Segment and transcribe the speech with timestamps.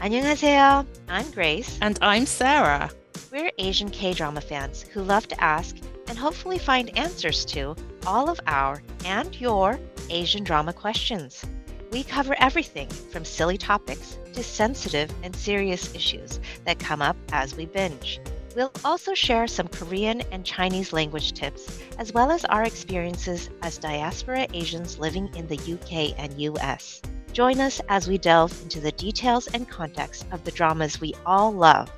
[0.00, 0.86] 안녕하세요.
[1.08, 1.78] I'm Grace.
[1.80, 2.90] And I'm Sarah.
[3.32, 5.76] We're Asian K drama fans who love to ask
[6.08, 7.74] and hopefully find answers to
[8.06, 9.80] all of our and your
[10.10, 11.44] Asian drama questions.
[11.90, 17.56] We cover everything from silly topics to sensitive and serious issues that come up as
[17.56, 18.20] we binge.
[18.54, 23.78] We'll also share some Korean and Chinese language tips, as well as our experiences as
[23.78, 27.00] diaspora Asians living in the UK and US.
[27.33, 31.51] Join us as we delve into the details and context of the dramas we all
[31.51, 31.91] love.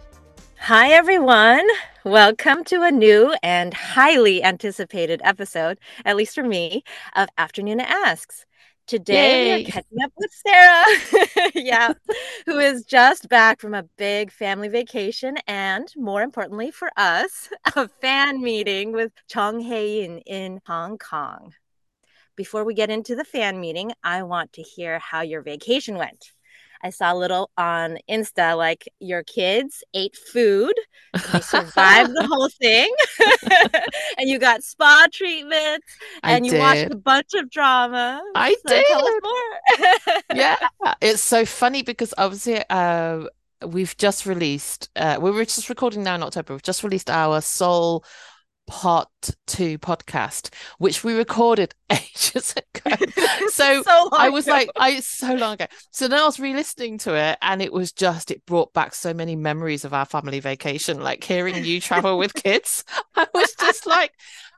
[0.59, 1.65] Hi, everyone.
[2.03, 6.83] Welcome to a new and highly anticipated episode, at least for me,
[7.15, 8.45] of Afternoon Asks.
[8.87, 9.57] Today Yay.
[9.63, 11.93] we're catching up with Sarah, yeah,
[12.45, 17.87] who is just back from a big family vacation and, more importantly for us, a
[17.87, 21.53] fan meeting with Chong Hae-in in Hong Kong.
[22.43, 26.31] Before we get into the fan meeting, I want to hear how your vacation went.
[26.83, 30.73] I saw a little on Insta like your kids ate food,
[31.27, 32.91] they survived the whole thing,
[34.17, 38.21] and you got spa treatments, I and you watched a bunch of drama.
[38.33, 39.13] I So did.
[39.21, 39.59] more.
[40.31, 40.57] yeah,
[41.01, 43.25] it's so funny because obviously uh,
[43.65, 47.41] we've just released, uh, we were just recording now in October, we've just released our
[47.41, 48.03] Seoul
[48.71, 49.09] Part
[49.47, 52.95] 2 podcast, which we recorded ages ago.
[53.49, 54.53] So, So I was ago.
[54.53, 55.65] like, I so long ago.
[55.91, 59.13] So then I was re-listening to it, and it was just it brought back so
[59.13, 61.01] many memories of our family vacation.
[61.01, 64.13] Like hearing you travel with kids, I was just like,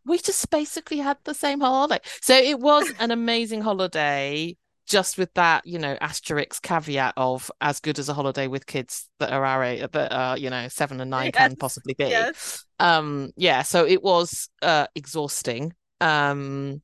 [0.06, 2.00] we just basically had the same holiday.
[2.22, 7.80] So it was an amazing holiday, just with that, you know, asterisk caveat of as
[7.80, 11.00] good as a holiday with kids that are our age, that are, you know, seven
[11.00, 12.06] and nine can possibly be.
[12.06, 12.66] yes.
[12.80, 15.73] Um, yeah, so it was uh exhausting.
[16.02, 16.81] Um,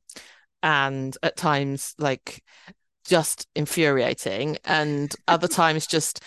[0.62, 2.42] and at times like
[3.06, 6.22] just infuriating, and other times just,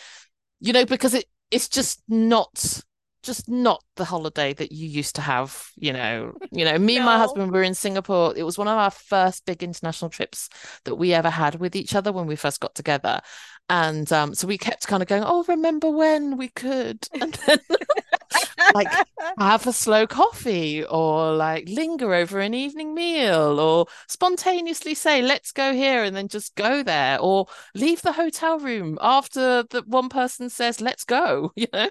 [0.60, 2.82] you know, because it it's just not
[3.24, 6.34] just not the holiday that you used to have, you know.
[6.52, 7.18] You know, me and my No.
[7.18, 8.34] husband were in Singapore.
[8.38, 10.50] It was one of our first big international trips
[10.86, 13.22] that we ever had with each other when we first got together.
[13.70, 17.08] And um, so we kept kind of going, oh, remember when we could?
[17.22, 17.60] And then
[18.74, 19.00] like
[19.40, 25.52] have a slow coffee or like linger over an evening meal or spontaneously say let's
[25.52, 30.10] go here and then just go there or leave the hotel room after the one
[30.10, 31.90] person says let's go you know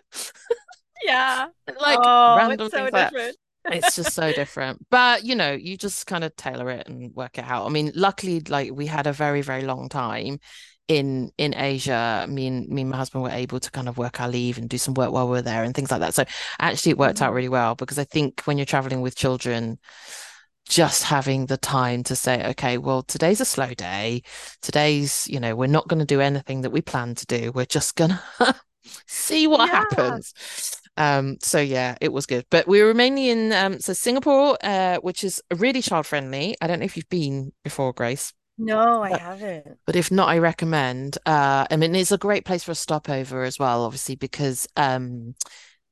[1.05, 1.47] yeah.
[1.81, 3.11] like oh, random it's so things like
[3.71, 7.39] it's just so different but you know you just kind of tailor it and work
[7.39, 10.39] it out i mean luckily like we had a very very long time
[10.89, 14.21] in in Asia, me and me and my husband were able to kind of work
[14.21, 16.12] our leave and do some work while we were there and things like that.
[16.12, 16.25] So
[16.61, 17.37] actually it worked out Mhm.
[17.37, 19.79] really well because I think when you're traveling with children,
[20.69, 24.23] just having the time to say, okay, well, today's a slow day.
[24.62, 27.53] Today's, you know, we're not going to do anything that we plan to do.
[27.53, 28.23] We're just gonna
[29.07, 29.77] see what Yeah.
[29.93, 30.35] happens.
[30.97, 32.45] Um, so yeah, it was good.
[32.51, 36.57] But we were mainly in um so Singapore, uh, which is really child friendly.
[36.61, 38.33] I don't know if you've been before, Grace.
[38.59, 39.79] No, I But- haven't.
[39.87, 41.17] But if not, I recommend.
[41.25, 45.35] Uh, I mean, it's a great place for a stopover as well, obviously, because um,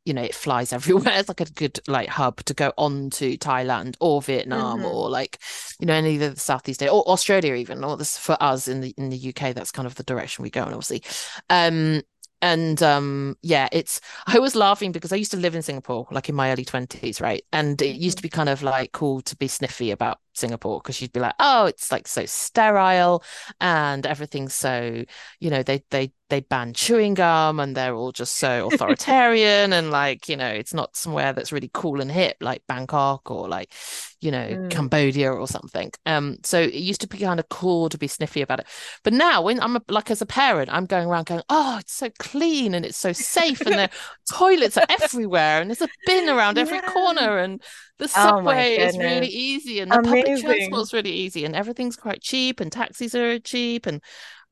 [0.05, 1.15] you know, it flies everywhere.
[1.19, 4.93] It's like a good like hub to go on to Thailand or Vietnam Mhm.
[4.93, 5.39] or like,
[5.79, 7.83] you know, any of the Southeast Asia or Australia even.
[7.85, 10.51] Or this for us in the in the UK, that's kind of the direction we
[10.51, 11.03] go in, obviously.
[11.49, 12.03] Um,
[12.43, 16.29] and um, yeah, it's I was laughing because I used to live in Singapore, like
[16.29, 17.45] in my early 20s, right?
[17.53, 21.01] And it used to be kind of like cool to be sniffy about Singapore because
[21.01, 23.23] you'd be like, oh, it's like so sterile
[23.61, 25.05] and everything's so,
[25.41, 29.91] you know, they they they ban chewing gum and they're all just so authoritarian and
[29.91, 33.73] like, you know, it's not somewhere that's really cool and hip like Bangkok or like,
[34.21, 34.69] you know, Mm.
[34.69, 35.91] Cambodia or something.
[36.07, 38.67] Um, so it used to be kind of cool to be sniffy about it.
[39.03, 41.93] But now when I'm a, like as a parent, I'm going around going, oh, it's
[41.95, 43.91] so clean and it's so safe and the
[44.31, 46.81] toilets are everywhere and there's a bin around every Yeah.
[46.81, 47.63] corner and
[48.01, 50.47] the Oh subway is really easy and the public Amazing.
[50.59, 54.03] transport's really easy and everything's quite cheap and taxis are cheap and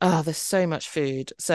[0.00, 1.32] oh, there's so much food.
[1.38, 1.54] So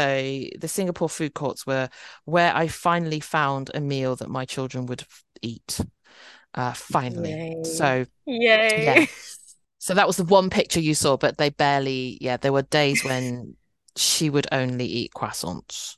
[0.59, 1.89] the Singapore food courts were
[2.25, 5.05] where I finally found a meal that my children would
[5.41, 5.79] eat.
[6.55, 7.31] Uh, finally.
[7.31, 7.63] Yay.
[7.63, 8.85] So Yay.
[8.85, 9.05] yeah.
[9.79, 13.03] So that was the one picture you saw, but they barely, yeah, there were days
[13.03, 13.57] when
[13.97, 15.97] she would only eat croissants.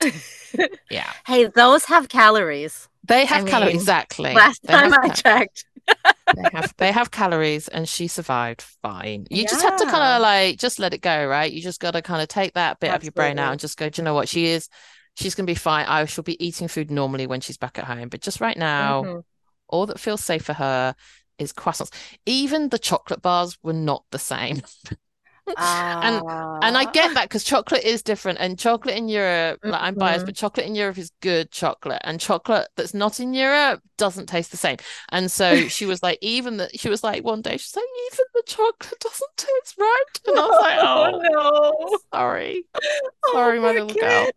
[0.90, 1.12] Yeah.
[1.26, 2.88] Hey, those have calories.
[3.04, 4.34] They have calories, mean, exactly.
[4.34, 5.64] Last They time have I ca- checked.
[6.34, 9.26] they have they have calories and she survived fine.
[9.30, 11.52] You just have to kind of like just let it go, right?
[11.52, 13.76] You just got to kind of take that bit of your brain out and just
[13.78, 14.28] go, do you know what?
[14.28, 14.68] She is
[15.16, 15.86] she's gonna be fine.
[15.86, 18.08] I shall be eating food normally when she's back at home.
[18.08, 19.24] But just right now, Mhm.
[19.68, 20.94] all that feels safe for her
[21.38, 21.92] is croissants.
[22.26, 24.62] Even the chocolate bars were not the same.
[26.02, 26.22] and
[26.62, 30.24] and I get that because chocolate is different, and chocolate in Europe, like I'm biased,
[30.24, 30.26] Mhm.
[30.26, 34.50] but chocolate in Europe is good chocolate, and chocolate that's not in Europe doesn't taste
[34.50, 34.78] the same.
[35.10, 38.24] And so she was like, even that she was like one day, she's like, even
[38.34, 41.98] the chocolate doesn't taste right, and I was like, oh, no.
[42.12, 42.66] sorry,
[43.24, 44.34] Oh, sorry, my poor little girl.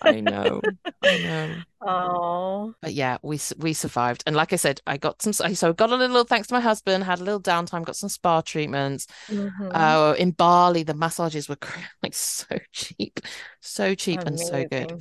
[0.00, 0.62] I know,
[1.02, 1.64] I know.
[1.80, 2.74] Oh.
[2.80, 5.32] But yeah, we we survived, and like I said, I got some.
[5.32, 8.08] So I got a little thanks to my husband, had a little downtime, got some
[8.08, 9.06] spa treatments.
[9.28, 9.70] Mhm.
[9.74, 11.58] Oh, in Bali, the massages were
[12.02, 13.20] like so cheap,
[13.60, 14.92] so cheap and so good.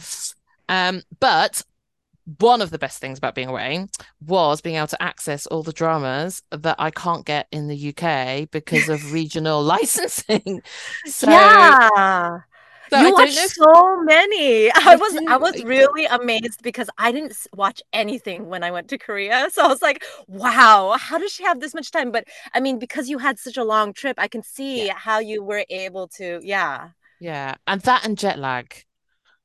[0.70, 1.64] Um, but
[2.40, 3.88] one of the best things about being away
[4.26, 8.52] was being able to access all the dramas that I can't get in the UK
[8.52, 10.62] because of regional licensing.
[11.06, 12.40] So, yeah.
[12.90, 14.72] So you watched know so many.
[14.86, 18.88] I I was I was really amazed because I didn't watch anything when I went
[18.90, 19.50] to Korea.
[19.58, 22.12] So I was like, wow, how does she have this much time?
[22.12, 25.20] But I mean, because you had such a long trip, I can see Yeah, how
[25.20, 26.90] you were able to, yeah.
[27.20, 28.84] yeah, and that and jet lag.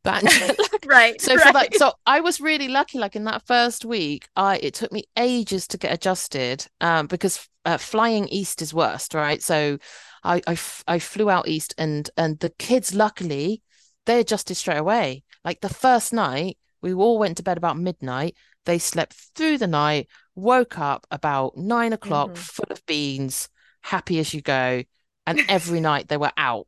[0.05, 0.59] That and jet lag.
[0.85, 2.99] Right, So for that, so I was really lucky.
[2.99, 7.49] Like in that first week, I it took me ages to get adjusted, um, because
[7.67, 9.43] uh, flying east is worst, right?
[9.43, 9.79] So
[10.25, 13.63] I, I f- I flew out east, and and the kids, luckily,
[14.07, 15.25] they adjusted straight away.
[15.45, 18.37] Like the first night, we all went to bed about midnight.
[18.65, 22.37] They slept through the night, woke up about nine o'clock, Mhm.
[22.37, 23.49] full of beans,
[23.83, 24.83] happy as you go,
[25.27, 26.67] and every night they were out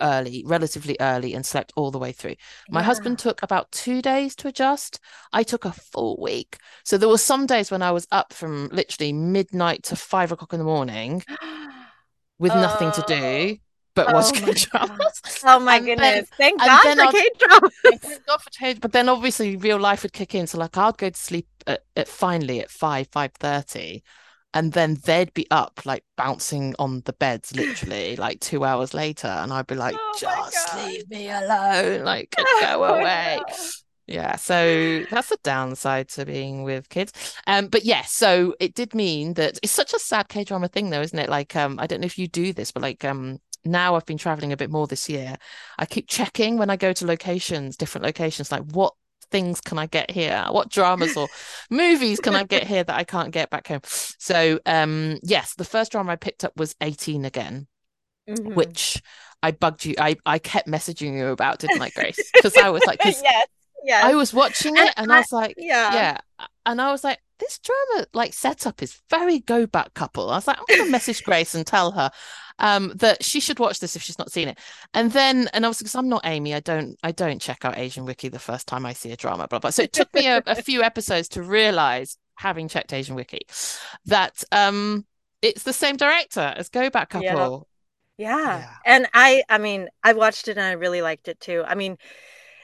[0.00, 2.36] early, relatively early, and slept all the way through.
[2.70, 2.86] My Yeah.
[2.86, 5.00] husband took about two days to adjust.
[5.32, 6.58] I took a full week.
[6.84, 10.52] So there were some days when I was up from literally midnight to five o'clock
[10.52, 11.22] in the morning
[12.38, 13.56] with nothing to do
[13.94, 15.22] but oh watch my K dramas.
[15.44, 16.28] Oh my And then goodness.
[16.38, 17.72] Thank and God then for K dramas.
[17.84, 18.80] thank God for change.
[18.80, 20.46] But then obviously real life would kick in.
[20.46, 24.02] So like I'd go to sleep at, at finally at five, five thirty.
[24.54, 29.28] And then they'd be up like bouncing on the beds literally like two hours later.
[29.28, 32.04] And I'd be like, Oh just leave me alone.
[32.04, 33.44] Like oh go Oh away.
[34.08, 37.12] Yeah, so that's the downside to being with kids.
[37.46, 41.02] Um, but yeah, so it did mean that it's such a sad K-drama thing though,
[41.02, 41.28] isn't it?
[41.28, 44.16] Like, um, I don't know if you do this, but like, um, now I've been
[44.16, 45.36] traveling a bit more this year.
[45.78, 48.94] I keep checking when I go to locations, different locations, like what
[49.30, 50.42] things can I get here?
[50.48, 51.28] What dramas or
[51.70, 53.82] movies can I get here that I can't get back home?
[53.84, 57.66] So, um, yes, the first drama I picked up was 18 again
[58.28, 58.54] Mhm.
[58.54, 59.02] which
[59.42, 59.94] I bugged you.
[59.98, 62.30] I, I kept messaging you about, didn't I, Grace?
[62.34, 63.22] Because I was like, yes,
[63.84, 64.04] yes.
[64.04, 65.94] I was watching it and I I, was like, yeah.
[65.94, 66.18] yeah.
[66.66, 70.30] And I was like, this drama like setup is very go back couple.
[70.30, 72.10] I was like, I'm gonna message Grace and tell her
[72.58, 74.58] um that she should watch this if she's not seen it.
[74.92, 78.04] And then and obviously because I'm not Amy, I don't I don't check out Asian
[78.04, 79.70] Wiki the first time I see a drama, blah blah.
[79.70, 83.42] So it took me a, a few episodes to realize, having checked Asian Wiki,
[84.06, 85.06] that um
[85.42, 87.34] it's the same director as Go Back Yeah.
[87.34, 87.68] Couple.
[88.16, 88.58] Yeah.
[88.58, 88.74] Yeah.
[88.84, 91.64] And I I mean, I watched it and I really liked it too.
[91.66, 91.96] I mean,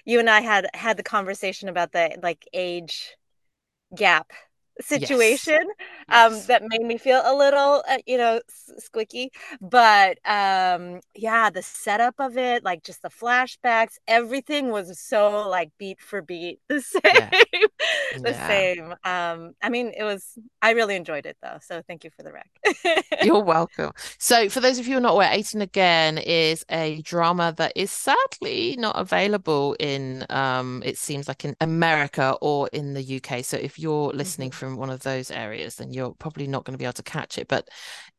[0.05, 3.17] you and I had had the conversation about the like age
[3.95, 4.33] gap
[4.93, 5.41] Yes.
[5.41, 5.59] situation
[6.11, 8.41] um that made me feel a little uh, you know
[8.81, 9.29] squicky
[9.61, 15.71] but um yeah the setup of it like just the flashbacks everything was so like
[15.79, 17.31] beat for beat the same Yeah.
[18.23, 18.35] the Yeah.
[18.35, 22.23] same um i mean it was i really enjoyed it though so thank you for
[22.23, 22.51] the rec
[23.21, 23.93] You're welcome.
[24.19, 27.73] So, for those of you who are not aware, 18 Again is a drama that
[27.77, 33.43] is sadly not available in, um, it seems like in America or in the UK.
[33.43, 34.51] So, if you're listening Mhm.
[34.51, 37.39] from one of those areas, then you're probably not going to be able to catch
[37.39, 37.49] it.
[37.49, 37.69] But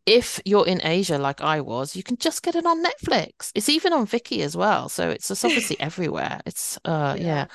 [0.06, 3.52] if you're in Asia, like I was, you can just get it on Netflix.
[3.56, 4.90] It's even on Viki as well.
[4.90, 6.42] So, it's just obviously everywhere.
[6.46, 7.48] It's, uh, yeah yeah.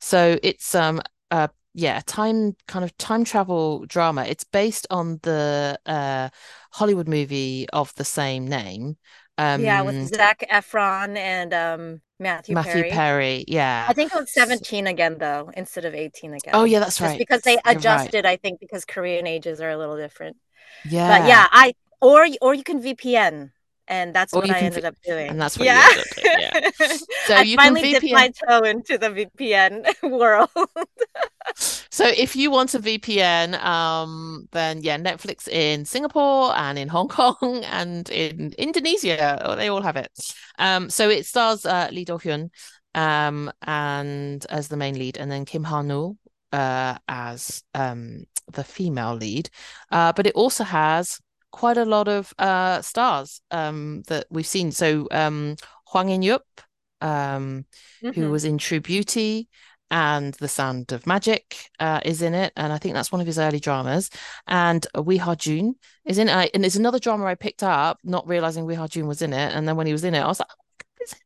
[0.00, 1.00] So, it's, um,
[1.30, 4.24] uh, yeah, time kind of time travel drama.
[4.24, 6.30] It's based on the uh
[6.72, 8.96] Hollywood movie of the same name.
[9.38, 13.86] Um, yeah with Um, Zac Efron and um Matthew Matthew Perry Perry, yeah.
[13.88, 16.54] I think it was 17 again though instead of 18 again.
[16.54, 17.18] Oh yeah, that's just right.
[17.18, 18.10] because they You're right.
[18.10, 20.36] adjusted I think because Korean ages are a little different
[21.06, 21.26] but Yeah.
[21.26, 23.52] yeah I or or you can VPN
[23.88, 25.30] and that's Or what I ended v- up doing.
[25.30, 26.36] and that's what you yeah ended up doing.
[26.38, 26.70] Yeah.
[27.22, 30.50] So I you can finally dipped my toe into the VPN world
[31.90, 37.08] So if you want a VPN, um, then yeah, Netflix in Singapore and in Hong
[37.18, 40.10] Kong and in Indonesia, oh, they all have it.
[40.58, 42.50] Um, so it stars uh, Lee Do-hyun,
[42.94, 46.16] um, and as the main lead, and then Kim Ha-neul,
[46.52, 49.50] uh, as um the female lead.
[49.90, 51.18] Uh, but it also has
[51.60, 54.72] quite a lot of uh stars um that we've seen.
[54.72, 55.56] So um
[55.92, 56.44] Hwang In-youp,
[57.00, 57.64] um,
[58.14, 58.30] who Mhm.
[58.30, 59.48] was in True Beauty
[59.90, 61.44] and The Sound of Magic
[61.78, 64.10] uh, is in it, and I think that's one of his early dramas.
[64.48, 68.64] And Wi Ha-joon is in it, and it's another drama I picked up, not realizing
[68.64, 70.48] Wi Ha-joon was in it, and then when he was in it, I was like.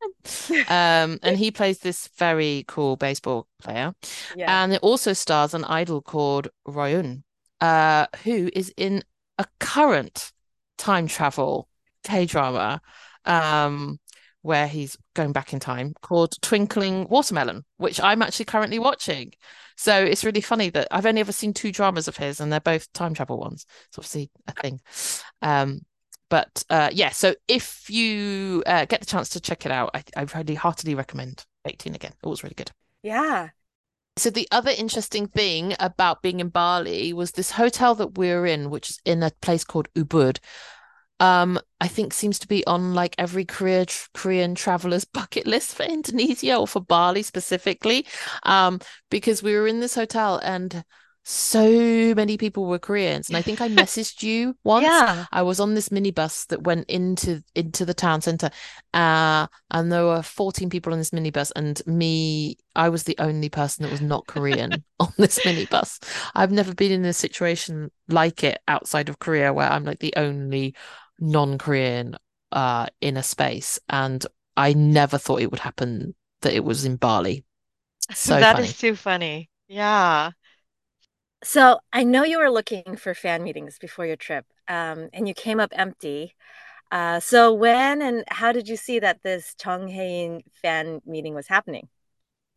[0.02, 3.94] Oh, um, and he plays this very cool baseball player,
[4.36, 4.62] yeah.
[4.62, 7.22] and it also stars an idol called Ryeoun,
[7.60, 9.02] uh, who is in
[9.40, 10.32] a current
[10.76, 11.66] time travel
[12.04, 12.80] K drama
[13.24, 13.98] um,
[14.42, 19.32] where he's going back in time called Twinkling Watermelon, which I'm actually currently watching.
[19.78, 22.60] So it's really funny that I've only ever seen two dramas of his and they're
[22.60, 23.64] both time travel ones.
[23.88, 24.80] It's obviously a thing.
[25.40, 25.80] Um,
[26.28, 30.04] but uh, yeah, so if you uh, get the chance to check it out, I,
[30.16, 32.12] I really heartily recommend 18 again.
[32.22, 32.70] It was really good.
[33.02, 33.48] Yeah.
[34.16, 38.46] So the other interesting thing about being in Bali was this hotel that we we're
[38.46, 40.38] in, which is in a place called Ubud,
[41.20, 45.84] um, I think seems to be on like every Korea, Korean traveler's bucket list for
[45.84, 48.06] Indonesia or for Bali specifically.
[48.42, 50.82] Um, because we were in this hotel and
[51.22, 53.28] so many people were Koreans.
[53.28, 54.84] And I think I messaged you once.
[54.84, 55.26] Yeah.
[55.30, 58.50] I was on this minibus that went into into the town center.
[58.94, 63.48] Uh, and there were 14 people on this minibus, and me, I was the only
[63.48, 66.02] person that was not Korean on this minibus.
[66.34, 70.14] I've never been in a situation like it outside of Korea where I'm like the
[70.16, 70.74] only
[71.20, 72.16] non-Korean
[72.50, 74.24] uh, in a space, and
[74.56, 77.44] I never thought it would happen that it was in Bali.
[78.12, 78.66] So that funny.
[78.66, 79.50] is too funny.
[79.68, 80.32] Yeah.
[81.42, 85.34] So I know you were looking for fan meetings before your trip, um, and you
[85.34, 86.34] came up empty.
[86.92, 91.34] Uh, so when and how did you see that this Jung Hae In fan meeting
[91.34, 91.88] was happening?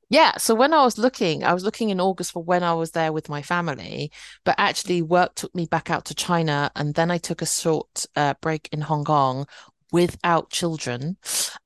[0.09, 2.91] Yeah, so when I was looking, I was looking in August for when I was
[2.91, 4.11] there with my family,
[4.43, 8.05] but actually work took me back out to China, and then I took a short
[8.15, 9.47] uh, break in Hong Kong
[9.91, 11.17] without children.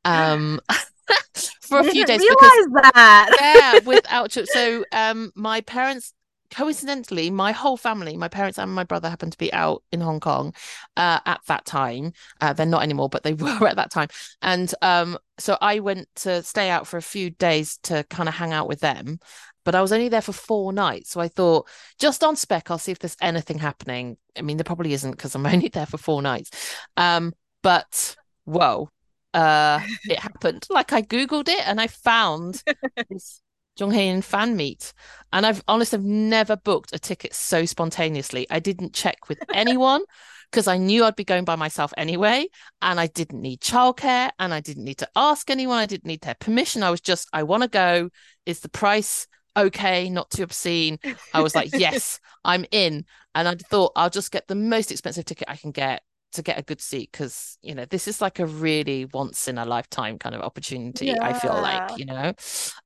[0.05, 0.61] Um,
[1.61, 3.37] for a few days because that.
[3.41, 4.31] yeah, without.
[4.31, 6.13] So um, my parents
[6.51, 10.19] coincidentally, my whole family, my parents and my brother happened to be out in Hong
[10.19, 10.53] Kong
[10.95, 12.13] uh, at that time.
[12.41, 14.07] Uh, they're not anymore, but they were at that time.
[14.41, 18.35] And um, so I went to stay out for a few days to kind of
[18.35, 19.19] hang out with them.
[19.63, 21.11] But I was only there for four nights.
[21.11, 21.67] So I thought,
[21.99, 24.17] just on spec, I'll see if there's anything happening.
[24.37, 26.51] I mean, there probably isn't because I'm only there for four nights.
[26.95, 28.89] Um, but whoa,
[29.33, 30.65] uh, it happened.
[30.69, 32.63] Like I Googled it and I found
[33.09, 33.41] this
[33.77, 34.93] Jonghae fan meet.
[35.33, 38.47] And I've honestly I've never booked a ticket so spontaneously.
[38.49, 40.03] I didn't check with anyone
[40.51, 42.47] because I knew I'd be going by myself anyway.
[42.81, 45.77] And I didn't need childcare and I didn't need to ask anyone.
[45.77, 46.83] I didn't need their permission.
[46.83, 48.09] I was just, I want to go.
[48.45, 50.09] Is the price okay?
[50.09, 50.99] Not too obscene.
[51.33, 53.05] I was like, yes, I'm in.
[53.35, 56.01] And I thought I'll just get the most expensive ticket I can get
[56.33, 59.57] to get a good seat because you know this is like a really once in
[59.57, 61.17] a lifetime kind of opportunity yeah.
[61.21, 62.33] i feel like you know?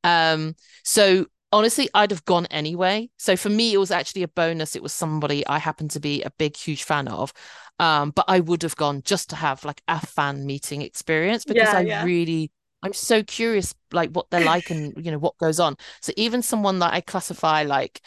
[0.03, 3.09] Um so honestly i'd have gone anyway.
[3.17, 4.75] So for me it was actually a bonus.
[4.75, 7.33] It was somebody i happen to be a big huge fan of.
[7.79, 11.69] Um but i would have gone just to have like a fan meeting experience because
[11.73, 12.03] yeah, i yeah.
[12.03, 12.51] really
[12.83, 15.75] i'm so curious like what they're like and you know what goes on.
[16.01, 18.01] So even someone that i classify like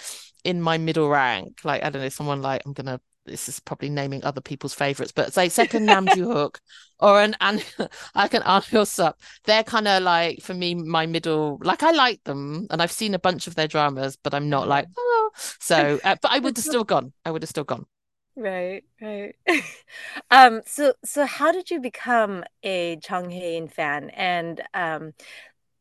[0.44, 3.88] in my middle rank like i don't know someone like i'm gonna this is probably
[3.88, 6.58] naming other people's favorites, but say second Nam Joo Hyuk
[7.00, 7.64] or an and
[8.14, 9.18] I can An Hyo Sup.
[9.44, 11.58] They're kind of like for me my middle.
[11.62, 14.68] Like I like them, and I've seen a bunch of their dramas, but I'm not
[14.68, 15.30] like oh.
[15.60, 17.12] So, uh, but I would have still gone.
[17.24, 17.86] I would have still gone.
[18.36, 19.34] Right, right.
[20.30, 20.62] um.
[20.66, 24.10] So, so how did you become a Jung Hae In fan?
[24.10, 25.12] And um,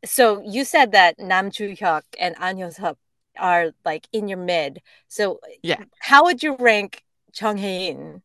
[0.05, 2.97] so you said that Nam Joo Hyuk and An Hyo Sup
[3.37, 4.81] are like in your mid.
[5.07, 7.02] So, yeah, how would you rank
[7.39, 8.21] Jung Hae In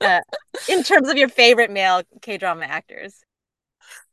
[0.00, 0.20] uh,
[0.68, 3.20] in terms of your favorite male K drama actors?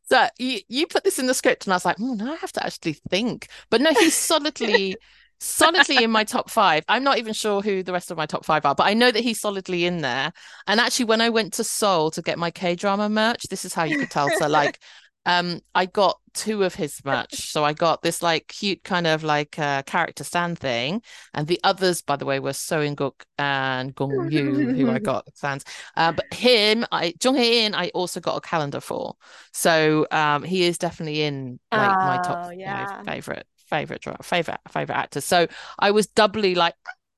[0.08, 2.38] So you you put this in the script, and I was like, oh, now I
[2.38, 3.48] have to actually think.
[3.70, 4.98] But no, he's solidly,
[5.40, 6.84] solidly in my top five.
[6.88, 9.12] I'm not even sure who the rest of my top five are, but I know
[9.12, 10.32] that he's solidly in there.
[10.68, 13.74] And actually, when I went to Seoul to get my K drama merch, this is
[13.74, 14.30] how you could tell.
[14.38, 14.80] So like,
[15.26, 17.52] um I got two of his merch.
[17.52, 21.02] So I got this like cute kind of like uh, character stand thing,
[21.34, 25.00] and the others, by the way, were Seo In Guk and Gong Yu, who I
[25.00, 25.66] got stands.
[25.96, 29.16] Uh, but him, I Jung Hae In, I also got a calendar for.
[29.54, 33.02] So um he is definitely in like oh, my top yeah.
[33.06, 35.22] my favorite favorite favorite favorite actor.
[35.22, 35.48] So
[35.80, 36.76] I was doubly like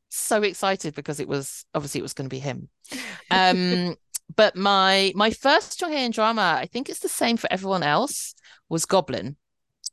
[0.09, 2.69] so excited because it was obviously it was going to be him.
[3.29, 3.95] Um
[4.35, 8.35] but my my first Jonghae drama, I think it's the same for everyone else,
[8.69, 9.37] was Goblin,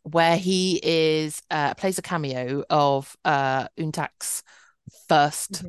[0.02, 4.42] where he is uh, plays a cameo of uh Euntak's
[5.10, 5.68] 1st mm-hmm.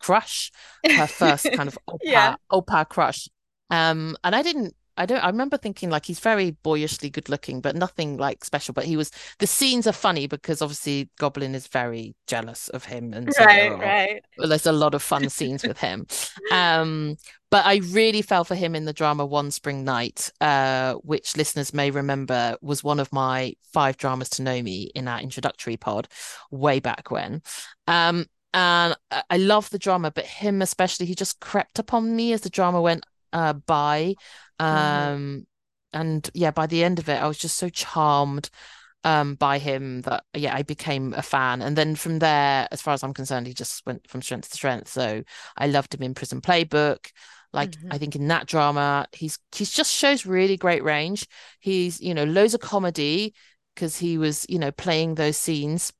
[0.00, 0.52] crush,
[0.88, 2.36] her first kind of oppa, yeah.
[2.50, 3.28] oppa crush.
[3.70, 7.60] Um, and I didn't I don't I remember thinking like he's very boyishly good looking,
[7.60, 8.74] but nothing like special.
[8.74, 13.12] But he was the scenes are funny because obviously Goblin is very jealous of him,
[13.12, 14.24] and so right, right.
[14.38, 16.06] Well, there's a lot of fun scenes with him.
[16.52, 17.16] Um,
[17.50, 21.74] but I really fell for him in the drama One Spring Night, uh, which listeners
[21.74, 26.08] may remember was one of my five dramas to know me in our introductory pod
[26.50, 27.42] way back when.
[27.86, 28.96] Um, and
[29.28, 32.80] I love the drama, but him especially, he just crept upon me as the drama
[32.80, 33.04] went
[33.36, 34.14] uh, by.
[34.58, 34.64] Mm-hmm.
[34.64, 35.46] Um, mm.
[35.92, 38.50] And yeah, by the end of it, I was just so charmed
[39.04, 41.62] um, by him that yeah, I became a fan.
[41.62, 44.56] And then from there, as far as I'm concerned, he just went from strength to
[44.56, 44.88] strength.
[44.88, 45.22] So
[45.56, 47.10] I loved him in Prison Playbook.
[47.52, 47.92] Like mm-hmm.
[47.92, 51.26] I think in that drama, he's he's just shows really great range.
[51.60, 53.34] He's you know loads of comedy
[53.74, 55.92] because he was you know playing those scenes.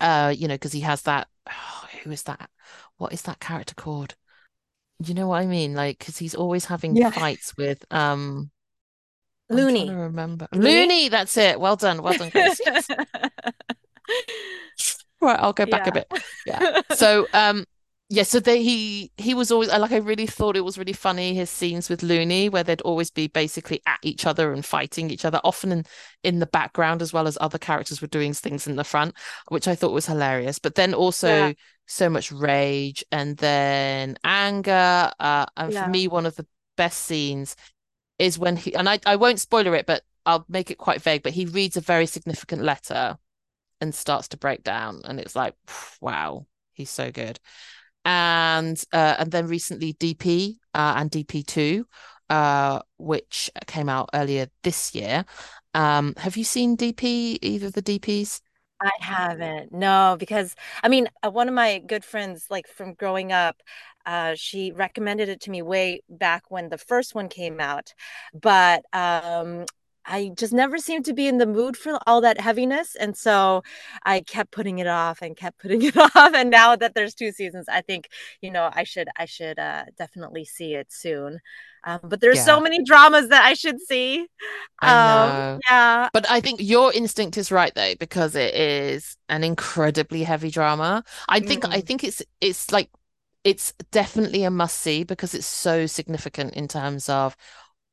[0.00, 1.28] Uh, you know because he has that.
[1.48, 2.50] Oh, who is that?
[2.96, 4.16] What is that character called?
[5.04, 5.74] You know what I mean?
[5.74, 7.10] Like, because he's always having yeah.
[7.10, 8.50] fights with um
[9.48, 9.88] Loony.
[9.90, 10.48] remember?
[10.52, 11.08] Loony?
[11.08, 11.60] That's it.
[11.60, 12.02] Well done.
[12.02, 12.30] Well done.
[12.34, 12.60] Yes.
[15.20, 15.90] right, I'll go back yeah.
[15.90, 16.12] a bit.
[16.46, 16.80] Yeah.
[16.94, 17.64] So um
[18.08, 21.34] yeah, so they he he was always like I really thought it was really funny
[21.34, 25.24] his scenes with Loony where they'd always be basically at each other and fighting each
[25.24, 25.84] other, often in
[26.22, 29.14] in the background as well as other characters were doing things in the front,
[29.48, 30.60] which I thought was hilarious.
[30.60, 31.52] But then also yeah.
[31.86, 35.10] So much rage and then anger.
[35.18, 35.84] Uh, and yeah.
[35.84, 37.56] for me, one of the best scenes
[38.18, 41.22] is when he and I I won't spoiler it, but I'll make it quite vague.
[41.22, 43.16] But he reads a very significant letter
[43.80, 45.54] and starts to break down, and it's like
[46.00, 47.38] wow, he's so good
[48.06, 51.84] and uh, and then recently DP uh, and DP2,
[52.30, 55.24] uh, which came out earlier this year.
[55.74, 57.38] Um, have you seen DP?
[57.42, 58.40] Either of the DPs?
[58.80, 59.72] I haven't.
[59.72, 63.62] No, because I mean, uh, one of my good friends, like from growing up,
[64.04, 67.94] uh, she recommended it to me way back when the first one came out.
[68.34, 69.64] But um,
[70.06, 72.94] I just never seemed to be in the mood for all that heaviness.
[72.94, 73.62] And so
[74.04, 76.34] I kept putting it off and kept putting it off.
[76.34, 78.08] And now that there's two seasons, I think,
[78.40, 81.40] you know, I should, I should uh, definitely see it soon.
[81.84, 82.44] Um, but there's yeah.
[82.44, 84.26] so many dramas that I should see.
[84.82, 86.08] Um, yeah.
[86.12, 91.04] But I think your instinct is right though, because it is an incredibly heavy drama.
[91.28, 91.72] I think, mm.
[91.72, 92.90] I think it's, it's like,
[93.44, 97.36] it's definitely a must see because it's so significant in terms of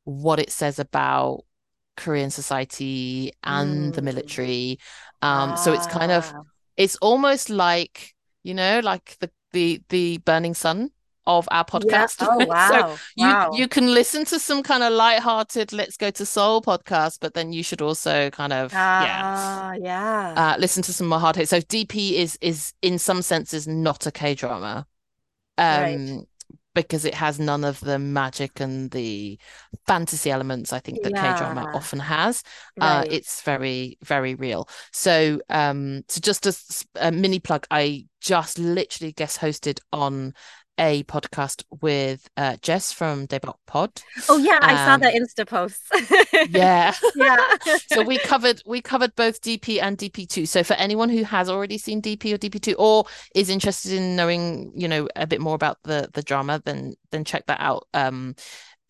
[0.03, 1.43] what it says about
[1.95, 3.95] Korean society and mm.
[3.95, 4.79] the military.
[5.21, 5.55] Um, ah.
[5.55, 6.41] so it's kind of ah.
[6.77, 10.91] it's almost like you know, like the the the burning sun
[11.25, 12.21] of our podcast.
[12.21, 12.27] Yeah.
[12.31, 12.69] Oh wow.
[12.69, 13.51] so you wow.
[13.53, 17.53] you can listen to some kind of light-hearted let's go to Seoul podcast, but then
[17.53, 19.73] you should also kind of yeah.
[19.79, 20.33] yeah.
[20.35, 21.51] Uh, listen to some more hard hits.
[21.51, 24.85] So DP is is in some senses not a K-drama.
[25.57, 26.19] Um right
[26.73, 29.37] because it has none of the magic and the
[29.85, 31.33] fantasy elements I think that yeah.
[31.33, 32.43] K drama often has.
[32.79, 32.99] Uh, right.
[32.99, 34.67] Uh, it's very, very real.
[34.91, 40.33] So, um, so just as a mini plug, I just literally guest hosted on
[40.77, 43.91] a podcast with uh, Jess from Daebak Pod.
[44.29, 45.81] Oh yeah, I saw the Insta post.
[46.49, 47.37] yeah, yeah.
[47.91, 50.47] so we covered we covered both DP and DP2.
[50.47, 53.05] So for anyone who has already seen DP or DP2 or
[53.35, 57.23] is interested in knowing, you know, a bit more about the the drama, then then
[57.23, 57.87] check that out.
[57.93, 58.35] Um,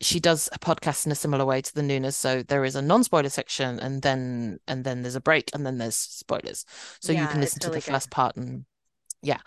[0.02, 2.16] she does a podcast in a similar way to the Noonas.
[2.16, 5.78] So there is a non-spoiler section, and then and then there's a break, and then
[5.78, 6.66] there's spoilers.
[7.00, 7.84] So yeah, you can listen to the good.
[7.84, 8.66] first part and
[9.22, 9.40] yeah.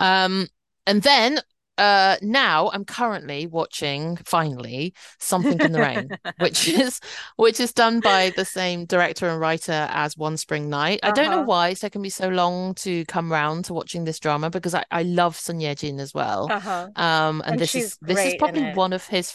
[0.00, 0.46] Um,
[0.86, 1.40] and then
[1.78, 7.00] uh, now I'm currently watching finally Something in the Rain, which is
[7.36, 11.00] which is done by the same director and writer as One Spring Night.
[11.02, 11.12] Uh-huh.
[11.12, 11.46] I don't know uh-huh.
[11.46, 14.84] why it's taken me so long to come round to watching this drama because I,
[14.90, 16.50] I love Son Ye Jin as well.
[16.50, 16.88] Uh-huh.
[16.96, 19.34] Um, and, and this is this is probably one of his.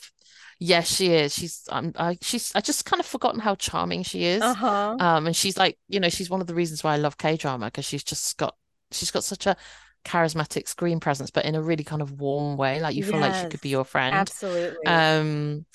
[0.60, 1.34] Yes, she is.
[1.34, 4.42] She's um, I she's I just kind of forgotten how charming she is.
[4.42, 4.98] Uh-huh.
[5.00, 7.38] Um, and she's like you know she's one of the reasons why I love K
[7.38, 8.56] drama because she's just got
[8.92, 9.56] she's got such a
[10.04, 12.80] charismatic screen presence, but in a really kind of warm way.
[12.80, 14.16] Like you feel yes, like she could be your friend.
[14.16, 14.86] Absolutely.
[14.86, 15.66] Um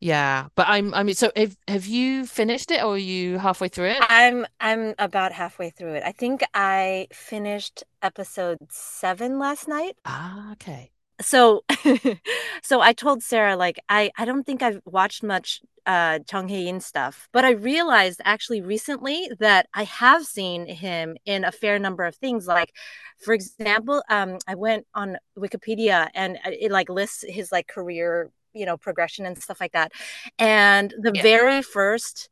[0.00, 0.48] yeah.
[0.54, 3.90] But I'm I mean, so have have you finished it or are you halfway through
[3.90, 3.98] it?
[4.00, 6.02] I'm I'm about halfway through it.
[6.04, 9.96] I think I finished episode seven last night.
[10.04, 11.64] Ah, okay so
[12.62, 16.66] so i told sarah like i i don't think i've watched much uh Jung Hae
[16.68, 21.78] In stuff but i realized actually recently that i have seen him in a fair
[21.78, 22.72] number of things like
[23.18, 28.66] for example um i went on wikipedia and it like lists his like career you
[28.66, 29.92] know progression and stuff like that
[30.38, 31.22] and the yeah.
[31.22, 32.28] very first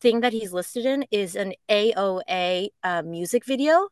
[0.00, 3.88] thing that he's listed in is an aoa uh, music video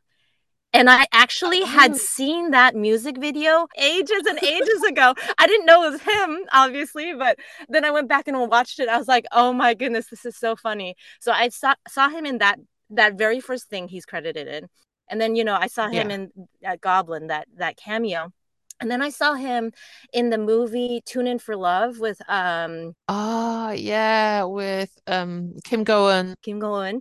[0.72, 1.96] And I actually had Oh.
[1.96, 5.14] seen that music video ages and ages ago.
[5.38, 8.88] I didn't know it was him, obviously, but then I went back and watched it.
[8.88, 12.24] I was like, "Oh my goodness, this is so funny." So I saw saw him
[12.24, 12.58] in that
[12.90, 14.68] that very first thing he's credited in,
[15.08, 16.14] and then you know I saw him Yeah.
[16.14, 16.30] in
[16.62, 18.32] that Goblin that that cameo,
[18.80, 19.72] and then I saw him
[20.12, 26.34] in the movie Tune In for Love with um Ah, yeah, with um Kim Go-eun.
[26.42, 27.00] Kim Go-eun,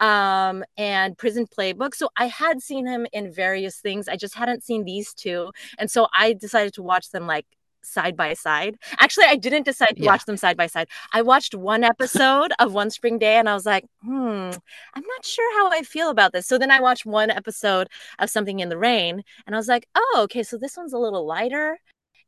[0.00, 1.94] um, and Prison Playbook.
[1.94, 4.08] So I had seen him in various things.
[4.08, 7.46] I just hadn't seen these two, and so I decided to watch them like
[7.82, 8.76] side by side.
[8.98, 10.10] Actually, I didn't decide to Yeah.
[10.12, 10.88] watch them side by side.
[11.12, 14.50] I watched one episode of One Spring Day, and I was like, hmm,
[14.94, 16.46] I'm not sure how I feel about this.
[16.46, 17.88] So then I watched one episode
[18.18, 20.98] of Something in the Rain, and I was like, oh, okay, so this one's a
[20.98, 21.78] little lighter.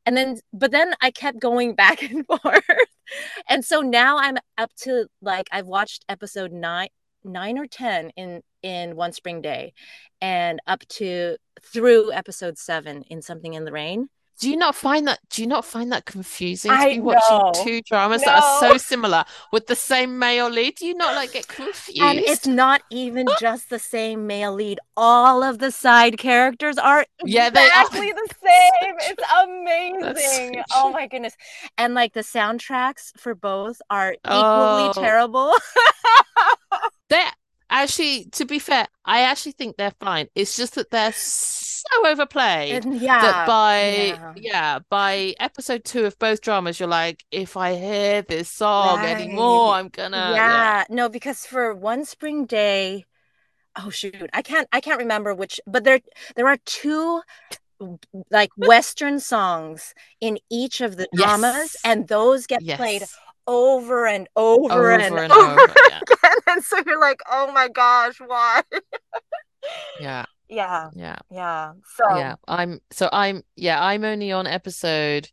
[0.04, 2.64] And then, but then I kept going back and forth.
[3.48, 6.88] And so now I'm up to like I've watched episode nine,
[7.24, 9.74] nine or ten in in One Spring Day,
[10.20, 14.08] and up to through episode seven in Something in the Rain.
[14.40, 17.64] Do you not find that do you not find that confusing to I be watching
[17.64, 20.74] two dramas that are so similar with the same male lead?
[20.76, 22.00] Do you not like get confused?
[22.00, 24.80] And it's not even just the same male lead.
[24.96, 27.82] All of the side characters are Yeah, they are.
[27.82, 28.94] exactly the same.
[29.00, 29.22] It's
[30.00, 30.62] That's so amazing.
[30.74, 31.36] oh my goodness.
[31.78, 34.92] And like the soundtracks for both are equally Oh.
[34.94, 35.54] terrible.
[37.08, 37.30] They're
[37.70, 40.28] actually, to be fair, I actually think they're fine.
[40.34, 41.61] It's just that they're so
[42.06, 43.20] overplayed And yeah.
[43.22, 44.32] that by yeah.
[44.36, 49.74] yeah, by episode two of both dramas, you're like, if I hear this song anymore,
[49.74, 53.04] I'm gonna yeah no because for one spring day
[53.76, 56.00] oh shoot i can't i can't remember which but there
[56.36, 57.22] there are two
[58.30, 61.76] like western songs in each of the dramas Yes.
[61.84, 63.02] and those get played
[63.46, 66.00] over and over, Over and, and over, over, yeah.
[66.22, 68.62] again and so you're like oh my gosh why
[70.00, 71.16] Yeah, yeah yeah.
[71.30, 75.28] yeah so Yeah, I'm so I'm yeah, I'm only on episode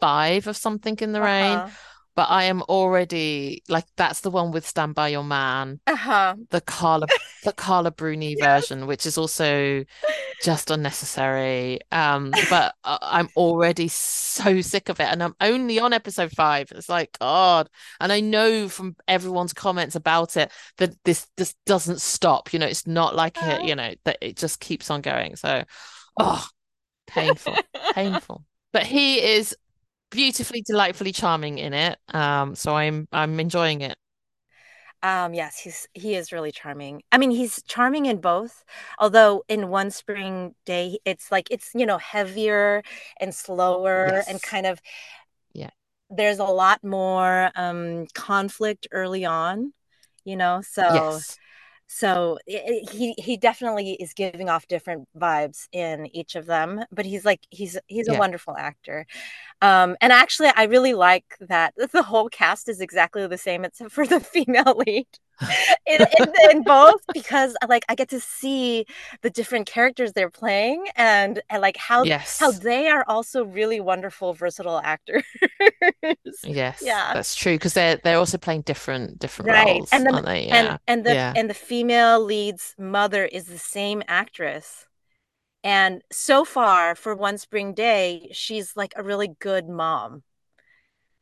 [0.00, 4.50] five of Something in the Rain, uh-huh but I am already like that's the one
[4.52, 7.06] with Stand By Your Man, uh-huh the Carla
[7.44, 9.84] the Carla Bruni version, which is also
[10.42, 11.80] just unnecessary.
[11.92, 16.70] Um, but I- I'm already so sick of it, and I'm only on episode five.
[16.72, 17.68] It's like God,
[18.00, 22.52] and I know from everyone's comments about it that this this doesn't stop.
[22.52, 23.64] You know, it's not like it.
[23.64, 25.36] You know that it just keeps on going.
[25.36, 25.64] So,
[26.18, 26.46] oh,
[27.06, 27.56] painful,
[27.94, 28.44] painful.
[28.72, 29.56] But he is
[30.14, 31.98] beautifully, delightfully charming in it.
[32.14, 33.96] Um, so I'm I'm enjoying it.
[35.02, 37.02] Um, yes, he's he is really charming.
[37.12, 38.64] I mean, he's charming in both.
[38.98, 42.82] Although in One Spring Day, it's like it's you know heavier
[43.20, 44.80] and slower and kind of
[45.54, 45.70] Yeah.
[46.10, 49.72] There's a lot more um conflict early on,
[50.24, 50.60] you know.
[50.62, 51.38] So Yes.
[51.88, 56.84] so he he definitely is giving off different vibes in each of them.
[56.92, 58.16] But he's like he's he's a Yeah.
[58.16, 59.06] wonderful actor.
[59.64, 63.92] Um, and actually, I really like that the whole cast is exactly the same except
[63.92, 65.06] for the female lead
[65.86, 68.86] in, in, in both because like I get to see
[69.22, 72.38] the different characters they're playing and, and like how Yes.
[72.38, 75.24] how they are also really wonderful, versatile actors.
[76.44, 77.12] Yes, Yeah.
[77.14, 79.66] that's true because they're they're also playing different different Right.
[79.78, 80.46] roles, And the- aren't they?
[80.48, 80.56] Yeah.
[80.56, 81.32] and and the yeah.
[81.36, 84.86] and the female lead's mother is the same actress.
[85.64, 90.22] And so far for One Spring Day, she's like a really good mom.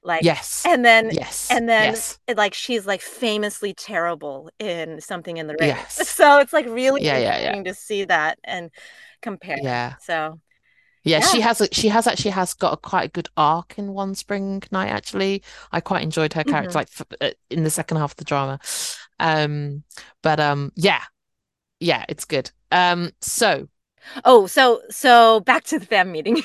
[0.05, 0.65] Like Yes.
[0.67, 1.49] and then Yes.
[1.51, 2.19] and then Yes.
[2.27, 5.71] it, like she's like famously terrible in something in the rain.
[5.77, 6.09] Yes.
[6.09, 7.63] So it's like really Yeah, yeah, yeah.
[7.63, 8.71] to see that and
[9.21, 9.59] compare.
[9.63, 9.95] Yeah.
[10.01, 10.41] So
[11.05, 13.93] Yeah, she has a, she has actually has got a quite a good arc in
[13.93, 15.43] One Spring Night actually.
[15.73, 16.75] I quite enjoyed her character Mhm.
[16.77, 18.59] like f uh, in the second half of the drama.
[19.21, 19.85] Um
[20.23, 21.03] but um yeah.
[21.81, 22.51] Yeah, it's good.
[22.73, 23.69] Um so
[24.25, 26.37] oh, so so back to the fan meeting.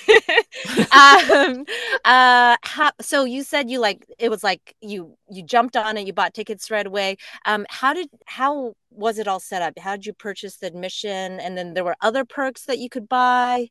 [0.92, 1.66] um
[2.06, 6.08] uh how, so you said you like it was like you you jumped on it,
[6.08, 7.18] you bought tickets right away.
[7.46, 9.78] Um how did how was it all set up?
[9.80, 13.10] How did you purchase the admission and then there were other perks that you could
[13.10, 13.70] buy?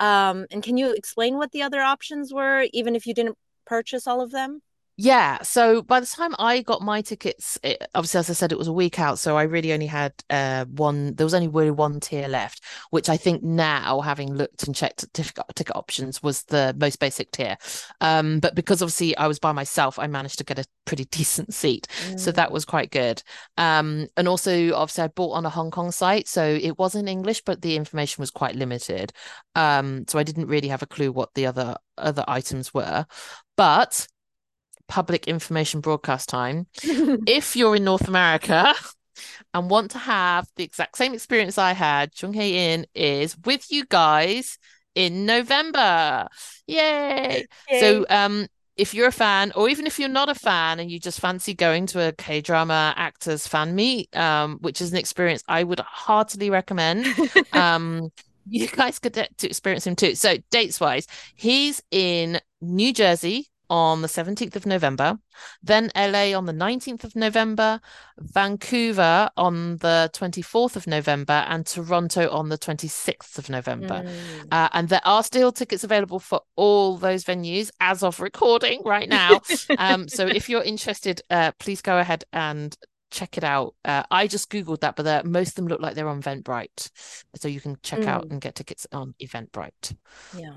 [0.00, 4.06] Um and can you explain what the other options were even if you didn't purchase
[4.06, 4.62] all of them?
[4.98, 8.58] Yeah, so by the time I got my tickets, it, obviously, as I said, it
[8.58, 11.14] was a week out, so I really only had uh one.
[11.14, 15.12] There was only really one tier left, which I think now, having looked and checked
[15.14, 17.56] ticket, ticket options, was the most basic tier.
[18.02, 21.54] Um, but because obviously I was by myself, I managed to get a pretty decent
[21.54, 22.34] seat, so Mm.
[22.36, 23.22] that was quite good.
[23.56, 27.08] Um, and also obviously I bought on a Hong Kong site, so it was in
[27.08, 29.12] English, but the information was quite limited.
[29.54, 33.06] Um, so I didn't really have a clue what the other other items were,
[33.56, 34.06] but
[34.92, 36.66] public information broadcast time.
[37.26, 38.74] If you're in North America,
[39.54, 43.72] and want to have the exact same experience I had, Jung Hae In is with
[43.72, 44.58] you guys
[44.94, 46.28] in November.
[46.66, 47.46] Yay!
[47.70, 47.80] Yay.
[47.80, 50.98] So um if you're a fan, or even if you're not a fan and you
[50.98, 55.42] just fancy going to a K drama actors fan meet, um, which is an experience
[55.48, 57.06] I would heartily recommend.
[57.52, 58.10] um,
[58.48, 60.14] you guys could get to experience him too.
[60.14, 65.18] So dates wise, he's in New Jersey on the 17th of November,
[65.62, 67.80] then LA on the 19th of November,
[68.18, 74.02] Vancouver on the 24th of November, and Toronto on the 26th of November.
[74.04, 74.48] Mm.
[74.52, 79.08] Uh, and there are still tickets available for all those venues as of recording right
[79.08, 79.40] now.
[79.78, 82.76] um, so if you're interested, uh, please go ahead and
[83.10, 83.74] check it out.
[83.86, 86.90] Uh, I just googled that, but most of them look like they're on Eventbrite,
[87.36, 88.32] so you can check out Mm.
[88.32, 89.96] and get tickets on Eventbrite.
[90.36, 90.56] yeah.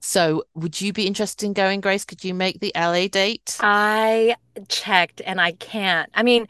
[0.00, 2.04] So, would you be interested in going, Grace?
[2.04, 3.58] Could you make the LA date?
[3.60, 4.36] I
[4.68, 6.10] checked and I can't.
[6.14, 6.46] I mean,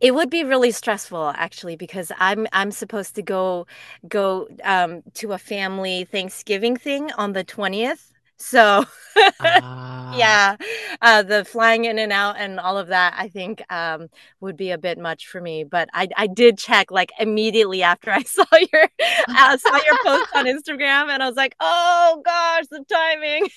[0.00, 3.66] it would be really stressful actually because I'm I'm supposed to go
[4.08, 8.12] go um to a family Thanksgiving thing on the 20th.
[8.38, 8.84] So,
[9.40, 10.56] Ah, yeah,
[11.02, 14.08] uh the flying in and out and all of that I think um
[14.40, 18.10] would be a bit much for me, but I I did check like immediately after
[18.10, 18.88] I saw your
[19.34, 23.48] I saw your post on Instagram and I was like, "Oh gosh, the timing."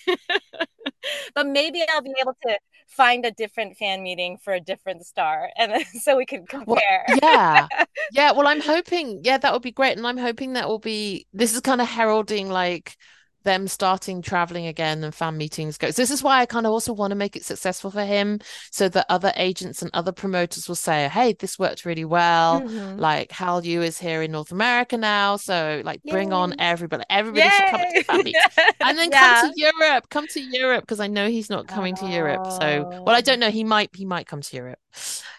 [1.35, 5.49] but maybe I'll be able to find a different fan meeting for a different star
[5.57, 7.05] and then, so we can Well, compare.
[7.07, 7.69] yeah,
[8.09, 8.31] yeah.
[8.31, 11.27] Well, I'm hoping, yeah, that would be great, and I'm hoping that will be.
[11.33, 12.97] This is kind of heralding like
[13.43, 15.95] them starting traveling again and fan meetings goes.
[15.95, 18.39] This is why I kind of also want to make it successful for him,
[18.71, 22.99] so that other agents and other promoters will say, "Hey, this worked really well." Mhm.
[22.99, 26.55] Like Hal Yu is here in North America now, so like bring on Yay.
[26.59, 27.03] everybody.
[27.09, 28.03] Everybody should come to Yay!
[28.03, 28.39] fan meets.
[28.81, 29.19] And then Yeah.
[29.41, 30.09] come to Europe.
[30.09, 32.41] Come to Europe because I know he's not coming to Europe.
[32.51, 33.21] So, well, I Oh.
[33.21, 33.49] don't know.
[33.51, 33.89] He might.
[33.95, 34.79] He might come to Europe.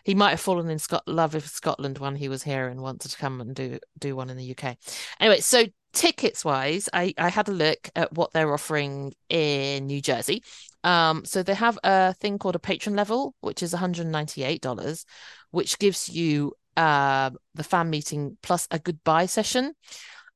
[0.05, 3.11] He might have fallen in Scot love with Scotland when he was here and wanted
[3.11, 4.77] to come and do do one in the UK.
[5.21, 10.01] Anyway, so tickets wise, I I had a look at what they're offering in New
[10.01, 10.43] Jersey.
[10.85, 15.05] Um, so they have a thing called a patron level, which is $198,
[15.51, 19.75] which gives you uh, the fan meeting plus a goodbye session,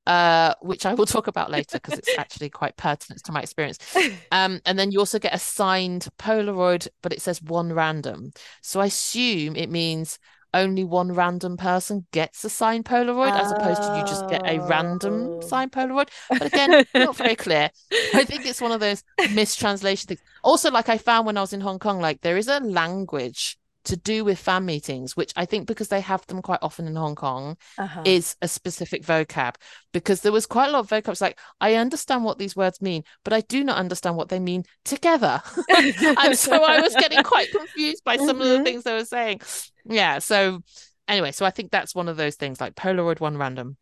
[0.07, 3.79] uh, which I will talk about later because it's actually quite pertinent to my experience.
[4.33, 8.33] Um, and then you also get a signed Polaroid, but it says one random.
[8.61, 10.19] So I assume it means
[10.61, 14.59] only one random person gets a signed Polaroid as opposed to you just get a
[14.61, 15.41] random Oh.
[15.41, 16.09] signed Polaroid.
[16.29, 17.71] But again, not very clear.
[18.15, 20.21] I think it's one of those mistranslation things.
[20.43, 23.57] Also, like I found when I was in Hong Kong, like there is a language
[23.87, 26.97] to do with fan meetings, which I think because they have them quite often in
[26.97, 28.03] Hong Kong, Uh-huh.
[28.05, 29.55] is a specific vocab.
[29.93, 33.03] Because there was quite a lot of vocabs like, I understand what these words mean,
[33.25, 35.43] but I do not understand what they mean together.
[35.69, 38.65] and so I was getting quite confused by some of the Mhm.
[38.65, 39.41] things they were saying.
[39.85, 40.19] Yeah.
[40.19, 40.61] So
[41.09, 43.77] anyway, so I think that's one of those things like Polaroid one random.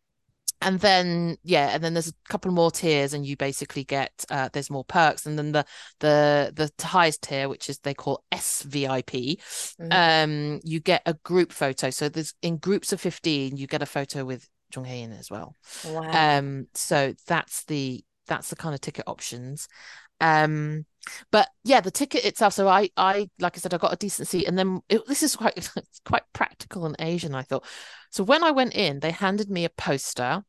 [0.61, 4.49] And then yeah, and then there's a couple more tiers, and you basically get uh,
[4.51, 5.65] there's more perks, and then the
[5.99, 9.37] the the highest tier, which is they call SVIP,
[9.79, 9.91] Mhm.
[9.91, 11.89] um, you get a group photo.
[11.89, 15.29] So there's in groups of 15, you get a photo with Jung Hae In as
[15.29, 15.55] well.
[15.83, 16.11] Wow.
[16.13, 19.67] Um, so that's the that's the kind of ticket options.
[20.21, 20.85] Um,
[21.31, 22.53] but yeah, the ticket itself.
[22.53, 25.23] So I I like I said, I got a decent seat, and then it, this
[25.23, 25.69] is quite
[26.05, 27.35] quite practical and Asian.
[27.35, 27.65] I thought.
[28.11, 30.43] So when I went in, they handed me a poster,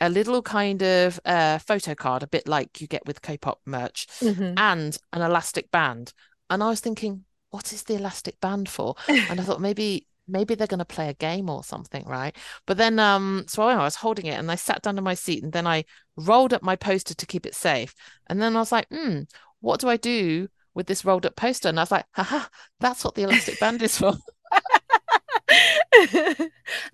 [0.00, 4.06] a little kind of uh photo card, a bit like you get with K-pop merch,
[4.22, 4.54] Mhm.
[4.56, 6.12] and an elastic band.
[6.50, 8.94] And I was thinking, what is the elastic band for?
[9.08, 12.36] And I thought maybe maybe they're going to play a game or something, right?
[12.66, 15.42] But then um so I was holding it and I sat down in my seat
[15.42, 15.84] and then I
[16.16, 17.94] rolled up my poster to keep it safe.
[18.28, 19.22] And then I was like, hmm,
[19.60, 21.68] what do I do with this rolled up poster?
[21.68, 22.46] And I was like, haha,
[22.80, 24.14] that's what the elastic band is for.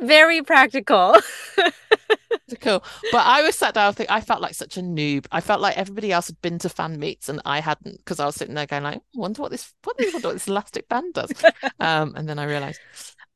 [0.00, 1.16] Very practical.
[2.60, 2.82] cool.
[3.12, 5.26] But I was sat down, I think I felt like such a noob.
[5.30, 8.26] I felt like everybody else had been to fan meets and I hadn't because I
[8.26, 11.32] was sitting there going like, wonder what this what, wonder what this elastic band does.
[11.80, 12.80] Um, and then I realized.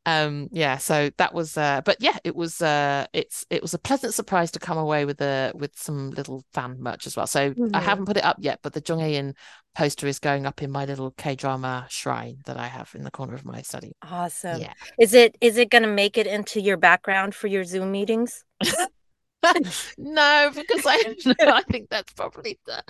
[0.08, 3.78] Um, yeah, so that was uh but yeah, it was uh it's it was a
[3.78, 7.26] pleasant surprise to come away with a with some little fan merch as well.
[7.26, 7.84] So I Mhm.
[7.84, 9.34] haven't put it up yet, but the Jung Hae-in
[9.74, 13.34] poster is going up in my little K-drama shrine that I have in the corner
[13.34, 13.92] of my study.
[14.02, 14.60] Awesome.
[14.60, 14.72] Yeah.
[14.98, 18.44] Is it is it going to make it into your background for your Zoom meetings?
[19.98, 22.82] No, because I no, I think that's probably the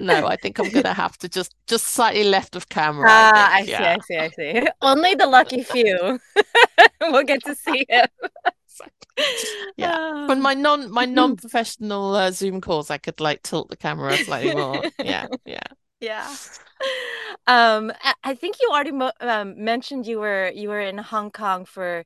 [0.00, 0.26] no.
[0.26, 3.08] I think I'm gonna have to just just slightly left of camera.
[3.10, 3.66] Ah, I think.
[3.66, 4.68] see, Yeah, I see, I see.
[4.82, 6.18] Only the lucky few
[7.00, 8.06] will get to see him.
[9.76, 9.92] Yeah.
[9.96, 10.30] Ah.
[10.30, 14.54] on my non my non-professional uh, Zoom calls, I could like tilt the camera slightly
[14.54, 14.82] more.
[14.98, 15.62] Yeah, yeah.
[16.00, 16.28] Yeah.
[17.46, 21.30] Um, I, I think you already mo um, mentioned you were you were in Hong
[21.30, 22.04] Kong for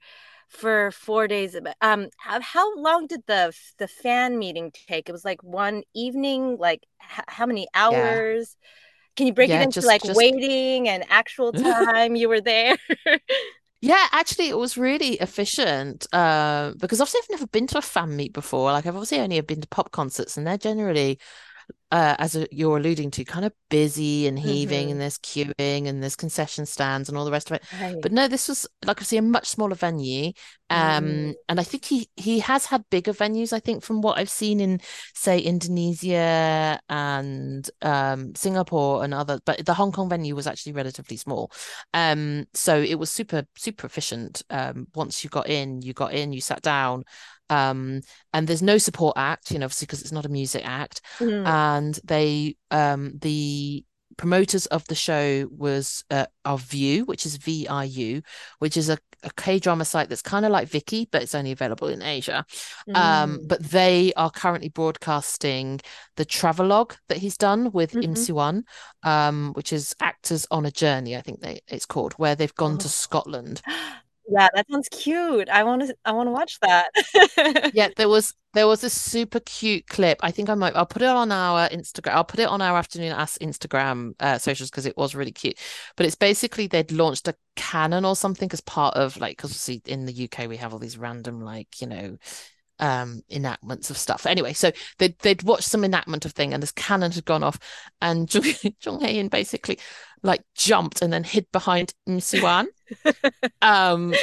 [0.49, 1.57] for four days.
[1.81, 5.09] Um, how, how long did the the fan meeting take?
[5.09, 6.57] It was like one evening.
[6.59, 8.57] Like h- how many hours?
[8.61, 8.69] Yeah.
[9.17, 10.17] Can you break yeah, it into just, like just...
[10.17, 12.77] waiting and actual time you were there?
[13.81, 18.17] Yeah, actually, it was really efficient uh, because obviously I've never been to a fan
[18.17, 18.73] meet before.
[18.73, 21.21] Like I've obviously only been to pop concerts, and they're generally
[21.91, 24.93] uh, as a, you're alluding to, kind of busy and heaving, mm-hmm.
[24.93, 27.63] and there's queuing and there's concession stands and all the rest of it.
[27.81, 27.97] Right.
[28.01, 30.33] But no, this was like I see a much smaller venue,
[30.69, 31.35] um, mm.
[31.49, 33.53] and I think he he has had bigger venues.
[33.53, 34.81] I think from what I've seen in
[35.15, 41.17] say Indonesia and um, Singapore and other, but the Hong Kong venue was actually relatively
[41.17, 41.51] small,
[41.95, 44.43] um, so it was super super efficient.
[44.51, 47.05] Um, once you got in, you got in, you sat down
[47.51, 48.01] um,
[48.33, 51.01] and there's no support act, you know, obviously because it's not a music act.
[51.19, 51.47] Mm.
[51.47, 53.85] And they, um, the
[54.17, 58.23] promoters of the show was uh, of Viu, which is V I U,
[58.59, 61.53] which is a, a K drama site that's kind of like Viki, but it's only
[61.53, 62.45] available in Asia.
[62.89, 62.99] Um, mm.
[62.99, 65.81] Um, but they are currently broadcasting
[66.17, 68.03] the travelogue that he's done with mm-hmm.
[68.03, 68.63] Im Siwan,
[69.05, 72.75] um, which is Actors on a Journey, I think they, it's called, where they've gone
[72.75, 72.79] oh.
[72.79, 73.63] to Scotland.
[74.31, 75.49] Yeah, that sounds cute.
[75.49, 76.91] I want to I want to watch that.
[77.73, 80.19] yeah, there was there was a super cute clip.
[80.23, 82.13] I think I might I'll put it on our Instagram.
[82.13, 85.59] I'll put it on our Afternoon Asks Instagram uh, socials because it was really cute.
[85.97, 89.81] But it's basically they'd launched a cannon or something as part of like because see
[89.87, 92.19] in the UK we have all these random like, you know,
[92.81, 94.27] um enactments of stuff.
[94.27, 97.59] Anyway, so they'd they'd watched some enactment of thing and this cannon had gone off
[98.01, 99.79] and Jung, Jung Hae-in basically
[100.23, 102.67] like jumped and then hid behind Im Siwan.
[103.63, 104.15] um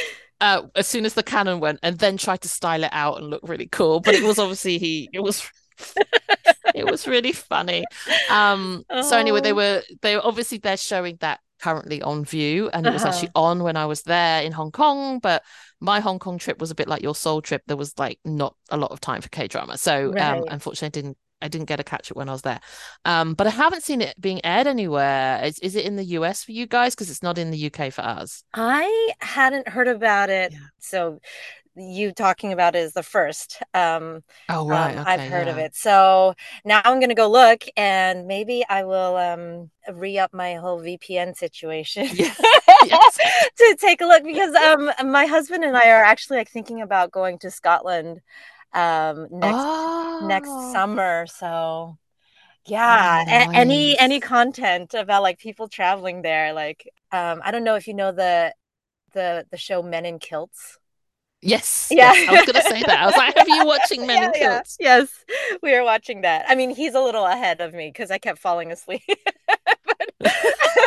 [0.41, 3.29] uh, as soon as the cannon went and then tried to style it out and
[3.29, 4.01] look really cool.
[4.01, 5.49] But it was obviously he it was
[6.75, 7.85] it was really funny.
[8.29, 9.01] Um oh.
[9.01, 9.55] so anyway, they oh.
[9.55, 13.11] were they were obviously they're showing that currently on Viu and it was uh-huh.
[13.11, 15.43] actually on when I was there in Hong Kong, but
[15.79, 17.63] my Hong Kong trip was a bit like your Seoul trip.
[17.67, 19.77] There was like not a lot of time for K drama.
[19.77, 20.37] So um, right.
[20.37, 22.59] um unfortunately I didn't I didn't get to catch it when I was there.
[23.03, 25.43] Um, but I haven't seen it being aired anywhere.
[25.43, 26.95] Is, is it in the US for you guys?
[26.95, 28.43] Because it's not in the UK for us.
[28.53, 30.53] I hadn't heard about it.
[30.53, 30.59] Yeah.
[30.79, 31.19] So
[31.75, 33.61] you talking about is the first.
[33.73, 35.53] Um, oh right, um, okay, I've heard yeah.
[35.53, 35.75] of it.
[35.75, 36.33] So
[36.63, 41.35] now I'm gonna go look, and maybe I will um, re up my whole VPN
[41.35, 42.39] situation yes.
[42.87, 43.17] Yes.
[43.57, 47.11] to take a look because um, my husband and I are actually like thinking about
[47.11, 48.21] going to Scotland
[48.73, 50.25] um, next oh.
[50.27, 51.25] next summer.
[51.27, 51.97] So
[52.65, 53.47] yeah, oh, nice.
[53.47, 57.87] a- any any content about like people traveling there, like um, I don't know if
[57.87, 58.53] you know the
[59.13, 60.77] the the show Men in Kilts.
[61.41, 61.89] Yes.
[61.91, 62.11] Yeah.
[62.13, 62.29] Yes.
[62.29, 62.99] I was gonna say that.
[62.99, 64.77] I was like, have you watching Men yeah, in Kilts?
[64.79, 64.97] Yeah.
[64.97, 65.25] Yes,
[65.61, 66.45] we are watching that.
[66.47, 69.03] I mean, he's a little ahead of me because I kept falling asleep.
[69.07, 70.33] but,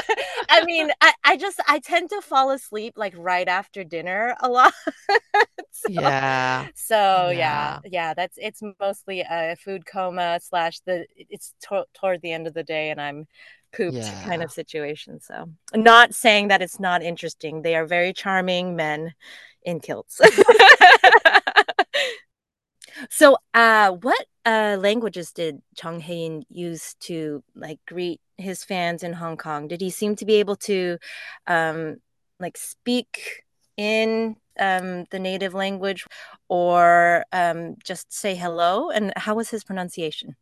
[0.49, 4.49] I mean, I, I just I tend to fall asleep like right after dinner a
[4.49, 4.73] lot.
[5.71, 6.69] so, yeah.
[6.75, 7.33] So yeah.
[7.33, 12.47] yeah, yeah, that's it's mostly a food coma slash the it's to- toward the end
[12.47, 13.27] of the day, and I'm
[13.73, 14.25] pooped yeah.
[14.25, 15.21] kind of situation.
[15.21, 17.63] So, not saying that it's not interesting.
[17.63, 19.15] They are very charming men
[19.63, 20.21] in kilts.
[23.11, 29.13] so, uh, what uh, languages did Jung Hae-in use to like greet his fans in
[29.15, 29.69] Hong Kong?
[29.69, 30.99] Did he seem to be able to
[31.47, 31.97] um,
[32.41, 33.45] like speak
[33.77, 36.07] in um, the native language
[36.49, 38.91] or um, just say hello?
[38.91, 40.37] And how was his pronunciation?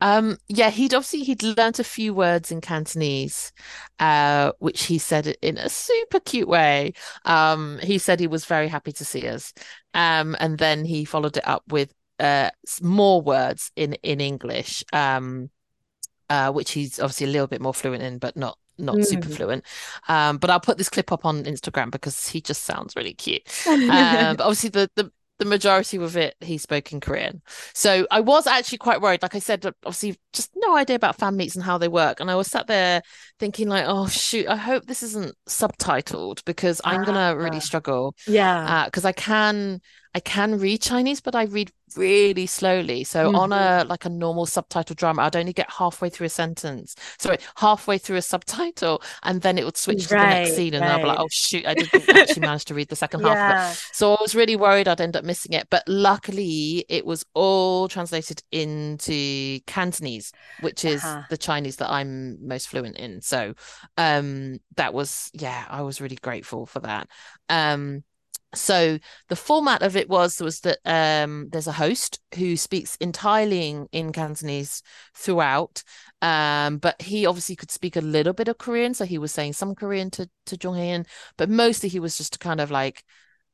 [0.00, 3.52] Um, yeah, he'd obviously he'd learnt a few words in Cantonese,
[3.98, 6.92] uh, which he said in a super cute way.
[7.24, 9.52] Um, he said he was very happy to see us.
[9.94, 12.50] Um, and then he followed it up with uh
[12.82, 15.50] more words in in English, um,
[16.30, 19.04] uh, which he's obviously a little bit more fluent in, but not not mm.
[19.04, 19.64] super fluent.
[20.08, 23.42] Um, but I'll put this clip up on Instagram because he just sounds really cute.
[23.68, 27.42] um, but obviously the the the majority of it he spoke in Korean.
[27.72, 29.22] So I was actually quite worried.
[29.22, 32.20] Like I said, obviously just no idea about fan meets and how they work.
[32.20, 33.02] And I was sat there
[33.38, 37.60] thinking like, oh shoot, I hope this isn't subtitled because I'm gonna really ah.
[37.60, 38.14] struggle.
[38.26, 38.84] Yeah.
[38.86, 39.80] Because uh, I can
[40.14, 43.04] I can read Chinese, but I read really slowly.
[43.04, 43.36] So mm-hmm.
[43.36, 46.96] on a like a normal subtitle drama, I'd only get halfway through a sentence.
[47.18, 50.74] Sorry, halfway through a subtitle, and then it would switch right, to the next scene,
[50.74, 50.94] and right.
[50.94, 53.34] I'd be like, "Oh shoot, I didn't actually manage to read the second yeah.
[53.34, 55.68] half of it." So I was really worried I'd end up missing it.
[55.70, 61.22] But luckily, it was all translated into Cantonese, which is uh-huh.
[61.30, 63.20] the Chinese that I'm most fluent in.
[63.28, 63.54] So
[63.96, 67.08] um, that was yeah, I was really grateful for that.
[67.48, 68.04] Um,
[68.54, 68.98] so
[69.28, 73.88] the format of it was was that um, there's a host who speaks entirely in,
[73.92, 74.82] in Cantonese
[75.14, 75.82] throughout,
[76.22, 79.52] um, but he obviously could speak a little bit of Korean, so he was saying
[79.52, 81.04] some Korean to to Jung Hae-in,
[81.36, 83.04] but mostly he was just kind of like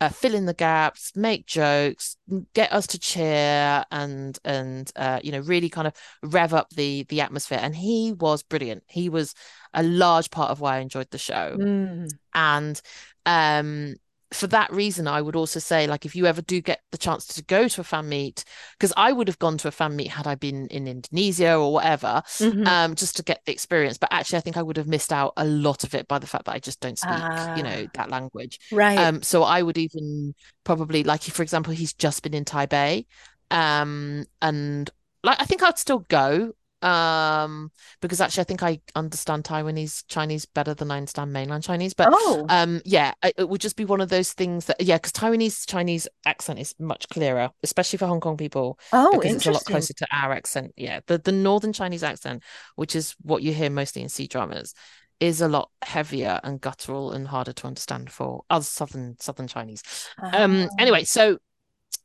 [0.01, 2.17] uh, fill in the gaps, make jokes,
[2.53, 7.05] get us to cheer, and and uh, you know really kind of rev up the
[7.09, 7.59] the atmosphere.
[7.61, 8.85] And he was brilliant.
[8.89, 9.35] He was
[9.75, 11.57] a large part of why I enjoyed the show.
[11.59, 12.11] Mm.
[12.35, 12.81] And
[13.27, 13.95] um,
[14.33, 17.27] for that reason, I would also say, like, if you ever do get the chance
[17.29, 18.45] to go to a fan meet,
[18.77, 21.73] because I would have gone to a fan meet had I been in Indonesia or
[21.73, 22.67] whatever, Mhm.
[22.67, 23.97] um, just to get the experience.
[23.99, 26.27] But actually, I think I would have missed out a lot of it by the
[26.27, 27.13] fact that I just don't speak,
[27.57, 27.91] you know, Ah.
[27.95, 28.59] that language.
[28.73, 28.99] right.
[28.99, 33.07] Um, so I would even probably like, for example, he's just been in Taipei,
[33.51, 34.91] um, and
[35.23, 36.53] like I think I'd still go,
[36.85, 37.71] um,
[38.01, 41.95] because actually I think I understand Taiwanese Chinese better than I understand mainland Chinese.
[41.95, 44.97] But oh, um, yeah, it, it would just be one of those things that yeah,
[44.97, 49.47] because Taiwanese Chinese accent is much clearer, especially for Hong Kong people, oh, because it's
[49.47, 50.73] a lot closer to our accent.
[50.77, 52.43] Yeah, the the Northern Chinese accent,
[52.77, 54.75] which is what you hear mostly in C dramas.
[55.21, 59.83] Is a lot heavier and guttural and harder to understand for us Southern Southern Chinese
[60.33, 60.75] um Ah.
[60.79, 61.39] anyway so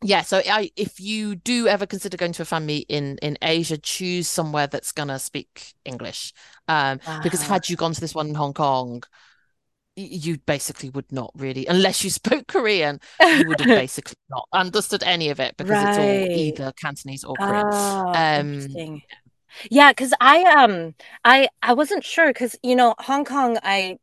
[0.01, 3.37] yeah so i if you do ever consider going to a fan meet in in
[3.41, 6.33] asia choose somewhere that's gonna speak english
[6.67, 7.47] um because Ah.
[7.47, 9.03] had you gone to this one in hong kong
[9.95, 12.99] you basically would not really unless you spoke korean
[13.31, 17.37] you would have basically not understood any of it because it's all either cantonese or
[17.37, 18.81] korean Oh, Um.
[19.71, 20.95] Yeah, because I um
[21.25, 23.99] I I wasn't sure because you know Hong Kong I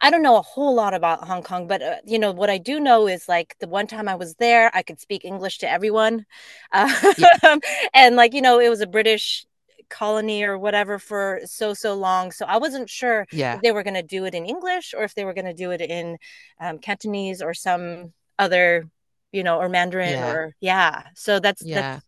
[0.00, 2.58] I don't know a whole lot about Hong Kong, but uh, you know what I
[2.58, 5.70] do know is like the one time I was there, I could speak English to
[5.70, 6.26] everyone,
[6.72, 7.58] uh,
[7.94, 9.44] and like you know it was a British
[9.90, 13.82] colony or whatever for so so long, so I wasn't sure yeah if they were
[13.82, 16.18] going to do it in English or if they were going to do it in
[16.60, 18.88] um, Cantonese or some other,
[19.32, 20.32] you know, or Mandarin Yeah.
[20.32, 21.04] or yeah.
[21.14, 22.04] So that's yeah that's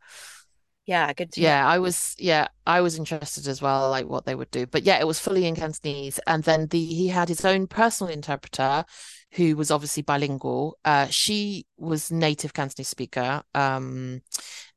[0.86, 1.48] yeah, good to know.
[1.48, 4.66] Yeah, I was yeah, I was interested as well, like what they would do.
[4.66, 6.18] But yeah, it was fully in Cantonese.
[6.26, 8.84] And then the he had his own personal interpreter
[9.32, 10.78] who was obviously bilingual.
[10.84, 13.42] Uh she was native Cantonese speaker.
[13.54, 14.22] Um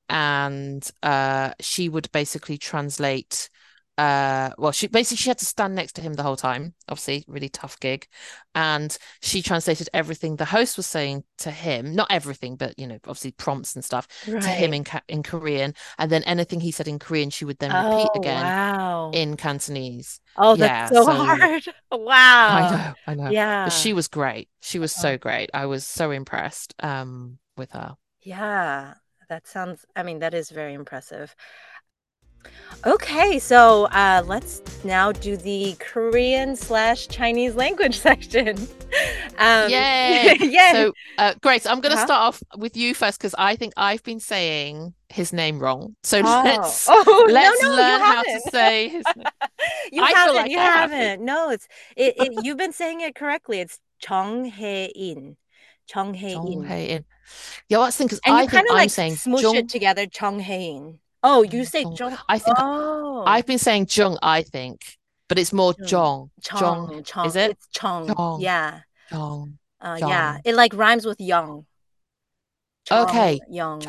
[0.09, 3.49] and uh she would basically translate
[3.99, 7.25] uh well she basically she had to stand next to him the whole time obviously
[7.27, 8.07] really tough gig
[8.55, 12.95] and she translated everything the host was saying to him not everything but you know
[13.07, 14.07] obviously prompts and stuff
[14.39, 17.73] to him in in Korean, and then anything he said in Korean, she would then
[17.73, 19.11] repeat Oh, again wow.
[19.11, 20.21] in Cantonese.
[20.35, 21.63] Oh, yeah, that's so so- hard.
[21.91, 22.47] Wow.
[22.57, 23.29] I know, I know.
[23.31, 23.65] Yeah.
[23.65, 24.49] But she was great.
[24.61, 25.01] She was Uh-huh.
[25.01, 25.49] so great.
[25.53, 27.97] I was so impressed um with her.
[28.21, 28.95] Yeah,
[29.29, 31.35] that sounds, I mean, that is very impressive.
[32.85, 38.57] Okay, so uh, let's now do the Korean slash Chinese language section.
[39.37, 40.37] Um, Yay!
[40.39, 40.69] yay!
[40.71, 42.05] So, uh, Grace, I'm going to Uh-huh.
[42.05, 45.97] start off with you first because I think I've been saying his name wrong.
[46.03, 46.41] So oh.
[46.45, 49.25] let's oh, let's no, no, learn how to say his name.
[49.91, 50.35] You I haven't.
[50.37, 50.97] like you haven't.
[50.97, 51.25] haven't.
[51.25, 52.45] No, it's it, it.
[52.45, 53.59] You've been saying it correctly.
[53.59, 55.35] It's Chong Hae In.
[55.87, 57.05] Chong Hae In.
[57.67, 59.55] Yeah, well, that's the thing because I think I'm like saying smoosh Jung.
[59.57, 60.99] it together, Chong Hae In.
[61.21, 61.85] Oh, you say.
[61.95, 62.17] Jong.
[62.27, 64.81] I think Oh, I've been saying Jung, I think,
[65.27, 65.73] but it's more.
[65.73, 66.31] Jong.
[66.41, 67.03] Chong.
[67.03, 67.25] Chong.
[67.27, 67.51] is it?
[67.51, 68.07] It's Chong.
[68.07, 68.41] Chong.
[68.41, 68.81] Yeah.
[69.09, 69.57] Jong.
[69.81, 70.37] Uh, yeah.
[70.43, 71.65] It like rhymes with young.
[72.85, 73.39] Chong, Okay.
[73.49, 73.81] Young.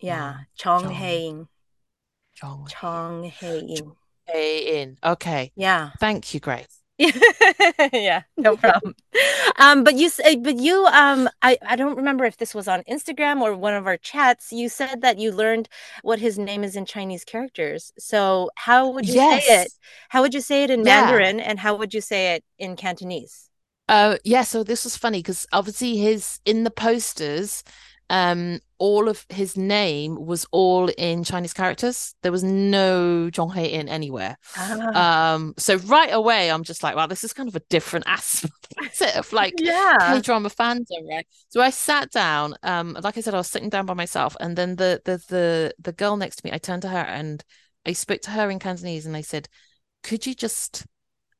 [0.00, 0.38] Yeah.
[0.56, 0.92] Chong Jong.
[0.92, 1.48] Hae In.
[2.34, 2.66] Jong.
[2.68, 3.24] Chong.
[3.24, 4.98] Hae In.
[5.04, 5.52] Okay.
[5.54, 5.90] Yeah.
[6.00, 6.81] Thank you, Grace.
[7.92, 8.94] yeah, no problem.
[9.58, 13.40] Um, but you but you, um, I, I don't remember if this was on Instagram
[13.42, 14.52] or one of our chats.
[14.52, 15.68] You said that you learned
[16.02, 17.92] what his name is in Chinese characters.
[17.98, 19.72] So how would you say it?
[20.10, 20.84] How would you say it in Yeah.
[20.84, 23.50] Mandarin, and how would you say it in Cantonese?
[23.88, 27.62] Uh, yeah, so this was funny because obviously his in the posters,
[28.12, 32.14] um, all of his name was all in Chinese characters.
[32.22, 34.36] There was no Jung Hae In anywhere.
[34.54, 38.06] Ah, Um, so right away, I'm just like, wow, this is kind of a different
[38.06, 38.52] aspect
[39.16, 40.20] of like yeah.
[40.20, 41.26] K-drama fandom, right?
[41.48, 44.56] So I sat down, um, like I said, I was sitting down by myself, and
[44.56, 47.42] then the the the the girl next to me, I turned to her and
[47.86, 49.48] I spoke to her in Cantonese, and I said,
[50.02, 50.86] "Could you just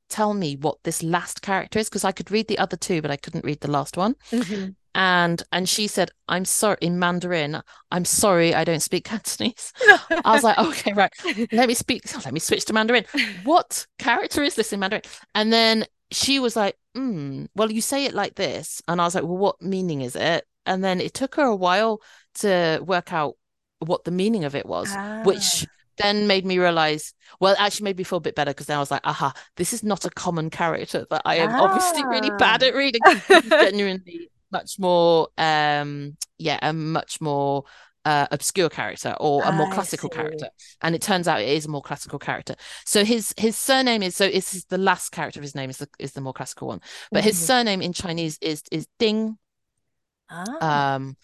[0.08, 3.10] tell me what this last character is?" Because I could read the other two, but
[3.10, 4.16] I couldn't read the last one.
[4.32, 4.74] Mhm.
[4.94, 7.62] And and she said, "I'm sorry in Mandarin.
[7.90, 9.72] I'm sorry, I don't speak Cantonese."
[10.24, 11.12] I was like, "Okay, right.
[11.52, 12.02] Let me speak.
[12.24, 13.04] Let me switch to Mandarin.
[13.44, 15.02] What character is this in Mandarin?"
[15.34, 18.82] And then she was like, hmm, well, you say it like this.
[18.86, 20.44] And I was like, well, what meaning is it?
[20.66, 22.02] And then it took her a while
[22.40, 23.36] to work out
[23.78, 25.70] what the meaning of it was, which Ah.
[25.96, 28.80] then made me realize, well, actually made me feel a bit better because then I
[28.80, 32.62] was like, aha, this is not a common character that I am obviously really bad
[32.62, 32.66] Ah.
[32.66, 33.00] at reading.
[33.48, 37.64] Genuinely much more, um, yeah, a much more
[38.04, 40.16] uh, obscure character or a more I classical see.
[40.16, 40.48] character.
[40.82, 42.54] And it turns out it is a more classical character.
[42.84, 45.78] So his his surname is so it's is the last character of his name is
[45.78, 46.80] the is the more classical one.
[47.12, 47.46] But his Mhm.
[47.46, 49.38] surname in Chinese is is Ding.
[50.30, 50.94] Ah.
[50.94, 51.16] Um,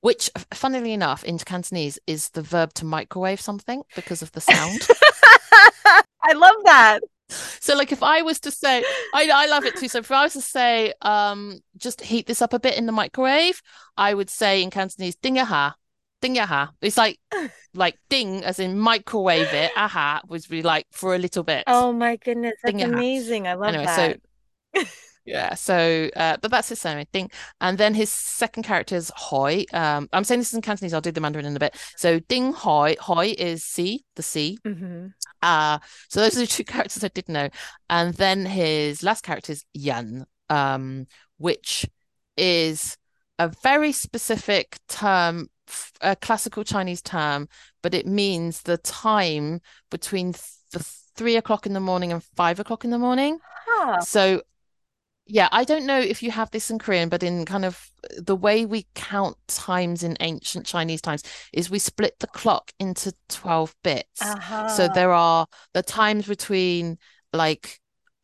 [0.00, 4.86] which, funnily enough, in Cantonese is the verb to microwave something because of the sound.
[6.22, 7.00] I love that.
[7.28, 8.82] So, like, if I was to say,
[9.14, 9.88] I, I love it too.
[9.88, 12.92] So, if I was to say, um, just heat this up a bit in the
[12.92, 13.60] microwave,
[13.96, 15.74] I would say in Cantonese, ding ha,
[16.20, 16.72] ding ha.
[16.80, 17.18] It's like,
[17.74, 19.70] like ding as in microwave it.
[19.76, 21.64] Aha was be like for a little bit.
[21.66, 23.46] Oh my goodness, that's amazing.
[23.46, 24.20] I love Anyway, that.
[24.74, 24.84] so
[25.28, 27.30] yeah, so uh, but that's his surname thing.
[27.60, 29.64] And then his second character is Hoi.
[29.72, 30.94] Um, I'm saying this is in Cantonese.
[30.94, 31.76] I'll do the Mandarin in a bit.
[31.96, 32.96] So Ding Hoi.
[33.00, 34.58] Hoi is sea, the sea.
[34.66, 35.12] Mhm.
[35.42, 37.48] Uh, so those are the two characters I did know.
[37.90, 41.06] And then his last character is Yan, um,
[41.36, 41.86] which
[42.36, 42.96] is
[43.38, 45.48] a very specific term,
[46.00, 47.48] a classical Chinese term,
[47.82, 49.60] but it means the time
[49.90, 50.80] between th- the
[51.16, 53.38] three o'clock in the morning and five o'clock in the morning.
[53.66, 54.00] Huh.
[54.00, 54.42] So,
[55.28, 58.34] yeah, I don't know if you have this in Korean, but in kind of the
[58.36, 61.22] way we count times in ancient Chinese times
[61.52, 64.36] is we split the clock into 12 bits.
[64.66, 64.88] So Uh-huh.
[64.88, 66.98] there are the times between
[67.32, 67.78] like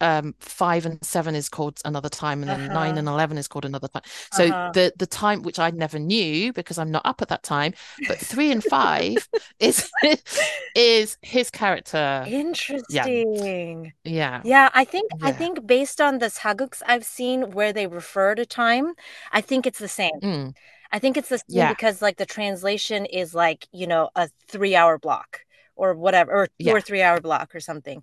[0.05, 2.98] um five and seven is called another time, and then nine Uh-huh.
[2.98, 4.02] and 11 is called another time.
[4.32, 4.74] So Uh-huh.
[4.74, 7.74] the the time which I never knew because I'm not up at that time,
[8.07, 9.28] but three and five
[9.61, 9.90] is
[10.74, 12.30] is his character.
[12.30, 13.92] Interesting.
[14.05, 14.05] Yeah.
[14.05, 18.34] Yeah, yeah I think I think based on the sageuks I've seen where they refer
[18.34, 18.94] to time,
[19.32, 20.20] I think it's the same.
[20.22, 20.55] Mm.
[20.92, 21.68] I think it's the same Yeah.
[21.68, 25.40] because like the translation is like, you know, a three hour block
[25.76, 28.02] or whatever, or two or three hour block or something.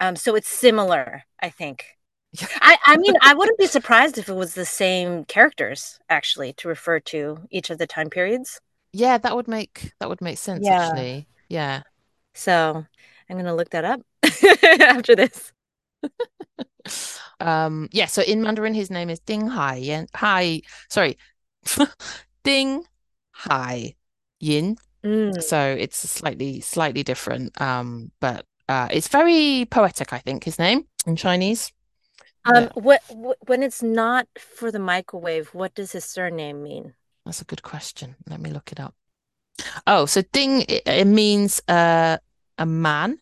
[0.00, 1.84] Um, so it's similar, I think.
[2.60, 6.68] I, I mean, I wouldn't be surprised if it was the same characters actually to
[6.68, 8.60] refer to each of the time periods.
[8.92, 10.90] Yeah, that would make that would make sense Yeah.
[10.90, 11.28] actually.
[11.48, 11.82] Yeah.
[12.34, 12.84] So
[13.28, 14.00] I'm gonna look that up
[14.80, 15.52] after this.
[17.38, 20.06] Um, yeah, so in Mandarin his name is Ding Hai Yan.
[20.14, 21.18] Hai, sorry.
[22.44, 22.84] Ding
[23.32, 23.94] Hai
[24.40, 24.76] Yin.
[25.04, 25.42] Mm.
[25.42, 27.60] So it's slightly slightly different.
[27.60, 31.72] Um, but uh it's very poetic, I think, his name in Chinese.
[32.44, 33.02] Um, what
[33.46, 36.94] when it's not for the microwave, what does his surname mean?
[37.24, 38.14] That's a good question.
[38.28, 38.94] Let me look it up.
[39.86, 42.18] Oh, so Ding it, it means uh
[42.58, 43.18] a man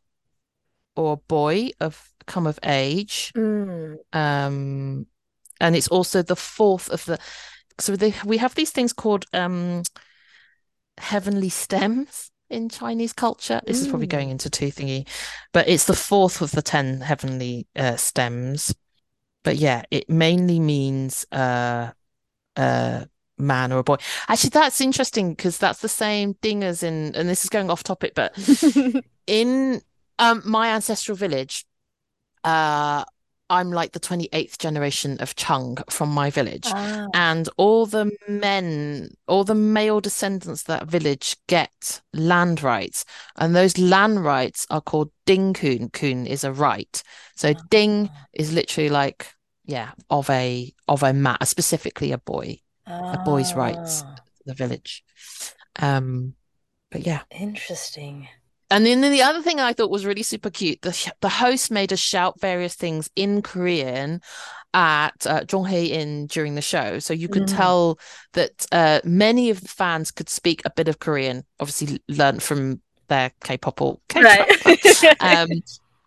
[0.97, 3.33] or boy of come of age.
[3.37, 3.99] Mm.
[4.13, 5.07] Um,
[5.61, 7.19] and it's also the fourth of the.
[7.79, 9.83] So they, we have these things called um,
[10.99, 13.61] heavenly stems in Chinese culture.
[13.67, 15.09] This is probably going into too thingy,
[15.53, 18.75] but it's the fourth of the ten heavenly uh, stems.
[19.43, 21.91] But yeah, it mainly means uh,
[22.57, 23.97] a man or a boy.
[24.29, 27.83] Actually, that's interesting because that's the same thing as in, and this is going off
[27.83, 28.37] topic, but
[29.27, 29.81] in
[30.19, 31.65] um my ancestral village
[32.45, 33.05] uh
[33.51, 36.67] I'm like the 28th generation of Chung from my village.
[36.67, 43.05] Ah, and all the men all the male descendants of that village get land rights.
[43.37, 45.91] And those land rights are called ding kun.
[45.91, 47.03] Kun is a right.
[47.37, 49.29] So ding is literally like
[49.67, 54.17] yeah of a of a man specifically a boy a boy's rights ah,
[54.47, 55.05] the village.
[55.81, 56.35] Um
[56.91, 57.23] but yeah.
[57.31, 58.29] Interesting.
[58.75, 61.93] And then the other thing I thought was really super cute, the the host made
[61.93, 64.21] us shout various things in Korean
[64.75, 67.57] at uh, Jung Hae-in during the show, so you could Mm.
[67.57, 67.99] tell
[68.33, 72.81] that uh, many of the fans could speak a bit of Korean, obviously learned from
[73.07, 74.49] their K-pop or Right.
[74.59, 75.17] K-drama.
[75.21, 75.63] um,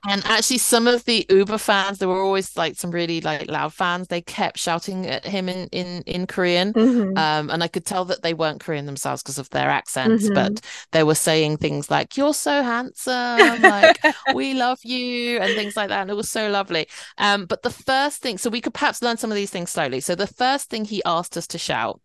[0.08, 3.74] and actually, some of the Uber fans, there were always like some really like loud
[3.74, 4.08] fans.
[4.08, 6.74] They kept shouting at him in in in Korean.
[6.74, 7.18] Mhm.
[7.18, 10.34] Um, and I could tell that they weren't Korean themselves because of their accents, Mhm.
[10.34, 14.00] but they were saying things like, You're so handsome, like,
[14.34, 16.02] we love you, and things like that.
[16.02, 16.88] And it was so lovely.
[17.18, 20.00] Um, but the first thing, so we could perhaps learn some of these things slowly.
[20.00, 22.00] So the first thing he asked us to shout,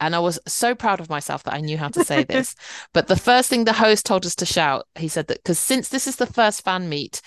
[0.00, 2.54] and I was so proud of myself that I knew how to say this.
[2.92, 5.88] but the first thing the host told us to shout, he said that because since
[5.88, 7.20] this is the first fan meet,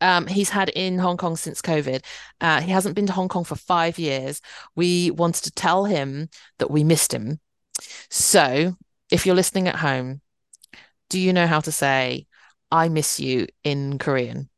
[0.00, 2.04] um, he's had in Hong Kong since COVID.
[2.40, 4.40] Uh, he hasn't been to Hong Kong for five years.
[4.74, 7.40] We wanted to tell him that we missed him.
[8.10, 8.76] So,
[9.10, 10.20] if you're listening at home,
[11.08, 12.26] do you know how to say,
[12.70, 14.50] I miss you in Korean?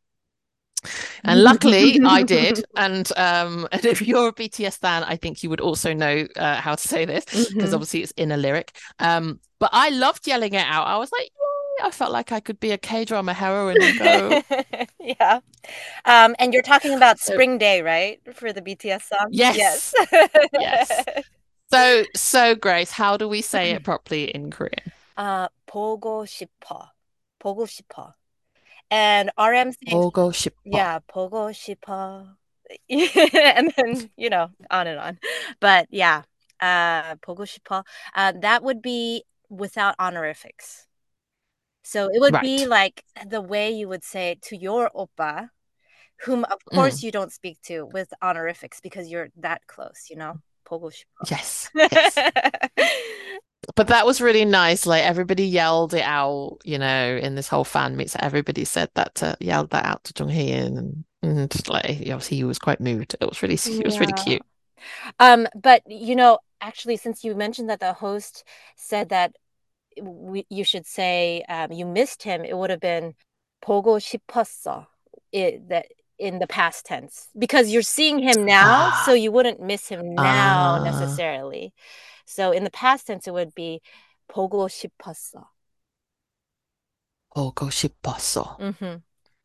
[1.23, 2.65] And luckily, I did.
[2.75, 6.55] And um, and if you're a BTS fan, I think you would also know uh,
[6.59, 7.73] how to say this because Mhm.
[7.73, 8.75] obviously it's in a lyric.
[8.99, 10.85] Um, but I loved yelling it out.
[10.87, 13.97] I was like, "Yay!" I felt like I could be a K drama heroine and
[13.99, 14.41] go,
[14.99, 15.39] Yeah.
[16.03, 18.19] Um, and you're talking about So- Spring Day, right?
[18.35, 19.27] For the BTS song?
[19.31, 19.93] Yes.
[20.51, 20.91] Yes.
[21.71, 24.91] so so Grace, how do we say it properly in Korean?
[25.15, 26.91] Uh, 보고 싶어.
[27.39, 28.13] 보고 싶어.
[28.89, 30.53] And RM sings, 보고 싶어.
[30.65, 32.35] yeah, 보고 싶어.
[32.89, 35.19] and then, you know, on and on.
[35.59, 36.23] But yeah,
[36.61, 37.83] uh, 보고 싶어,
[38.15, 40.87] uh, that would be without honorifics.
[41.83, 42.41] So it would right.
[42.41, 45.49] be like the way you would say to your oppa,
[46.21, 46.75] whom of mm.
[46.75, 47.03] course mm.
[47.03, 50.39] you don't speak to with honorifics because you're that close, you know?
[50.63, 51.23] 보고 싶어.
[51.29, 51.69] Yes.
[51.75, 52.15] yes.
[53.77, 54.85] but that was really nice.
[54.85, 58.11] Like everybody yelled it out, you know, in this whole fan meet.
[58.11, 62.37] So everybody said that to yelled that out to Jung Hae and, and like obviously
[62.37, 63.15] he was quite moved.
[63.19, 63.99] It was really it was yeah.
[63.99, 64.41] really cute.
[65.19, 68.43] Um, but you know, actually, since you mentioned that the host
[68.75, 69.35] said that
[70.01, 73.13] we, you should say um, you missed him, it would have been
[73.63, 74.87] 보고 싶었어.
[75.31, 75.87] It, that
[76.19, 80.75] in the past tense because you're seeing him now, so you wouldn't miss him now
[80.75, 81.73] uh, necessarily.
[82.27, 83.81] So in the past tense, it would be
[84.27, 85.49] 보고 싶었어.
[87.35, 88.57] 보고 싶었어.
[88.59, 88.95] Mm-hmm.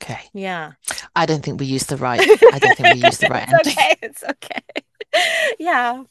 [0.01, 0.21] Okay.
[0.33, 0.73] Yeah.
[1.17, 2.21] I don't think we used the right.
[2.21, 3.49] I don't think we used the right.
[3.51, 3.97] it's okay.
[4.03, 4.63] It's okay.
[5.59, 6.05] yeah,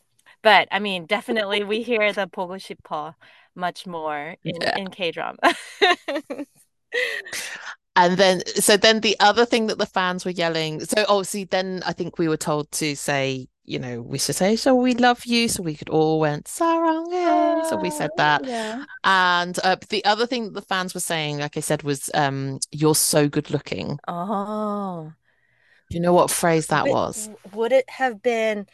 [0.44, 3.14] but I mean, definitely we hear the 보고 싶어
[3.56, 4.78] much more in, yeah.
[4.78, 5.38] in K drama.
[7.96, 11.82] and then so then the other thing that the fans were yelling so obviously then
[11.86, 15.25] i think we were told to say you know, we should say, so we love
[15.25, 15.49] you.
[15.49, 17.65] So we could all went, Sarang.
[17.69, 18.45] So we said that.
[18.45, 18.85] Yeah.
[19.05, 22.59] And uh, the other thing that the fans were saying, like I said, was, um,
[22.71, 23.99] you're so good looking.
[24.09, 25.13] Oh.
[25.91, 27.31] You know what phrase that was?
[27.53, 28.67] Would it have been,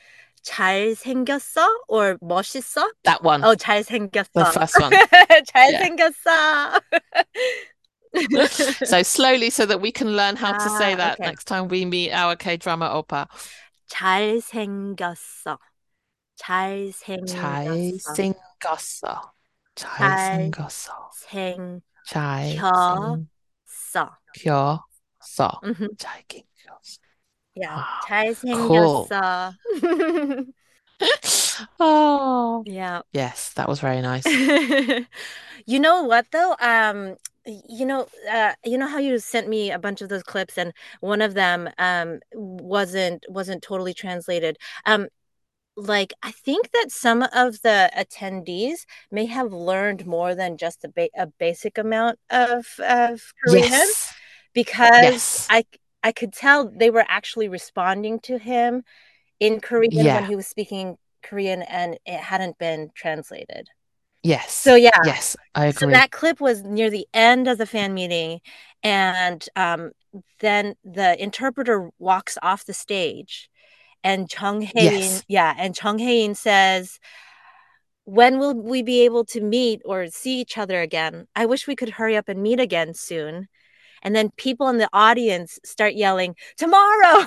[0.45, 2.87] 잘생겼어 or 멋있어?
[3.05, 3.45] That one.
[3.45, 4.33] Oh, 잘생겼어.
[4.33, 4.93] The first one.
[5.55, 6.81] 잘생겼어.
[8.87, 11.25] so slowly so that we can learn how ah, to say ah, that okay.
[11.29, 13.27] next time we meet our K-drama oppa.
[13.88, 15.60] 잘생겼어.
[16.36, 18.14] 잘생겼어.
[18.16, 19.34] 잘생겼어.
[19.76, 21.12] 잘생겼어.
[22.06, 23.28] 잘생겼어.
[24.36, 25.62] 잘생겼어.
[25.98, 27.00] 잘생겼어.
[27.56, 28.02] Yeah, wow.
[28.08, 29.56] 잘생겼어.
[29.70, 30.46] Cool.
[31.80, 32.64] oh.
[32.66, 33.02] Yeah.
[33.14, 34.26] Yes, that was very nice.
[35.66, 36.56] you know what though?
[36.60, 37.18] Um
[37.69, 40.73] you know uh you know how you sent me a bunch of those clips and
[41.01, 44.59] one of them um wasn't wasn't totally translated.
[44.87, 45.09] Um
[45.77, 48.81] like I think that some of the attendees
[49.11, 54.15] may have learned more than just a, ba- a basic amount of of Korean yes.
[54.53, 55.47] because yes.
[55.49, 55.65] I
[56.03, 58.83] I could tell they were actually responding to him
[59.41, 60.21] in Korean yeah.
[60.21, 63.69] when he was speaking Korean and it hadn't been translated.
[64.23, 64.53] Yes.
[64.53, 64.91] So yeah.
[65.05, 65.89] Yes, I agree.
[65.89, 68.41] So that clip was near the end of the fan meeting,
[68.83, 69.93] and um,
[70.41, 73.49] then the interpreter walks off the stage,
[74.03, 75.25] and Chung Hae yes.
[75.29, 76.99] yeah, and Chung Hae says,
[78.05, 81.27] "When will we be able to meet or see each other again?
[81.37, 83.49] I wish we could hurry up and meet again soon."
[84.01, 87.27] and then people in the audience start yelling tomorrow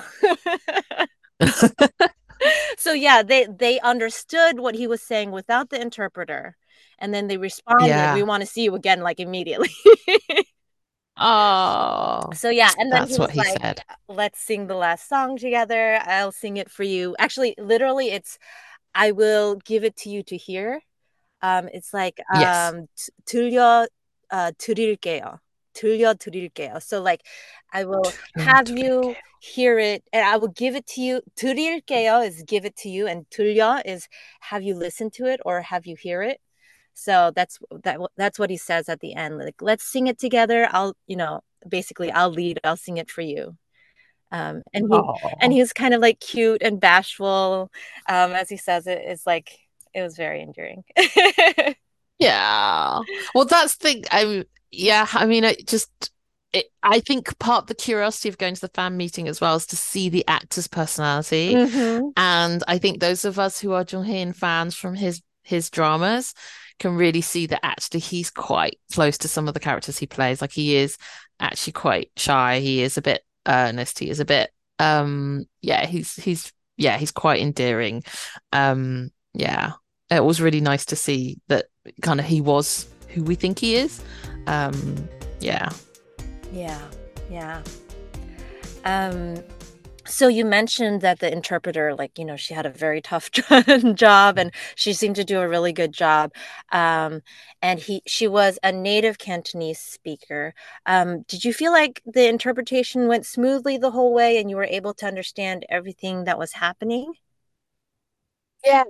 [2.78, 6.56] so yeah they they understood what he was saying without the interpreter
[6.99, 8.13] and then they responded yeah.
[8.13, 9.69] we want to see you again like immediately
[11.17, 15.07] oh so yeah and then that's he what he like, said let's sing the last
[15.09, 18.37] song together i'll sing it for you actually literally it's
[18.93, 20.81] i will give it to you to hear
[21.41, 23.09] um it's like um yes.
[23.25, 23.87] 들려
[24.31, 25.39] uh, 드릴게요
[25.77, 26.81] 들려드릴게요.
[26.81, 27.23] So like
[27.71, 31.21] I will have you hear it and I will give it to you.
[31.35, 34.07] 드릴게요 is give it to you and 들려 is
[34.39, 36.40] have you listen to it or have you hear it.
[36.94, 39.38] So that's that that's what he says at the end.
[39.38, 40.68] Like let's sing it together.
[40.70, 42.60] I'll you know basically I'll lead.
[42.64, 43.56] I'll sing it for you.
[44.30, 45.34] Um, and he Aww.
[45.40, 47.70] and he was kind of like cute and bashful
[48.08, 49.02] um, as he says it.
[49.04, 49.58] It's like
[49.94, 50.84] it was very endearing.
[52.18, 53.00] yeah.
[53.34, 56.10] Well, that's the I yeah, I mean, it just
[56.52, 59.56] it, I think part of the curiosity of going to the fan meeting as well
[59.56, 62.08] is to see the actor's personality, mm-hmm.
[62.16, 66.34] and I think those of us who are Jung Hae fans from his his dramas
[66.82, 70.40] can really see that actually he's quite close to some of the characters he plays.
[70.40, 70.98] Like he is
[71.40, 72.60] actually quite shy.
[72.60, 73.98] He is a bit earnest.
[73.98, 75.86] He is a bit um yeah.
[75.86, 76.98] He's he's yeah.
[76.98, 78.02] He's quite endearing.
[78.52, 79.72] Um yeah.
[80.10, 81.66] It was really nice to see that
[82.02, 84.02] kind of he was who we think he is.
[84.46, 85.08] Um,
[85.40, 85.70] yeah.
[86.52, 86.80] Yeah.
[87.30, 87.62] Yeah.
[88.84, 89.42] Um,
[90.12, 93.30] so you mentioned that the interpreter, like, you know, she had a very tough
[93.94, 96.32] job and she seemed to do a really good job.
[96.70, 97.22] Um,
[97.60, 100.54] and he, she was a native Cantonese speaker.
[100.86, 104.64] Um, did you feel like the interpretation went smoothly the whole way and you were
[104.64, 107.14] able to understand everything that was happening?
[108.64, 108.84] Yeah,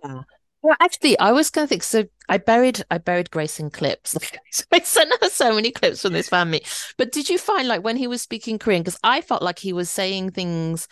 [0.62, 1.82] well, actually, I was going to think.
[1.82, 4.16] So I buried, I buried Grace in clips.
[4.52, 6.64] so I sent her so many clips from this family.
[6.96, 8.82] But did you find like when he was speaking Korean?
[8.82, 10.86] Because I felt like he was saying things,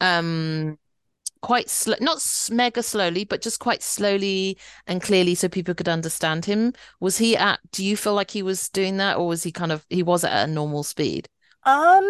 [0.00, 0.78] um,
[1.42, 6.44] quite slow, not mega slowly, but just quite slowly and clearly so people could understand
[6.46, 6.72] him.
[7.00, 9.72] Was he at, do you feel like he was doing that or was he kind
[9.72, 11.28] of, he was at a normal speed?
[11.64, 12.04] Um,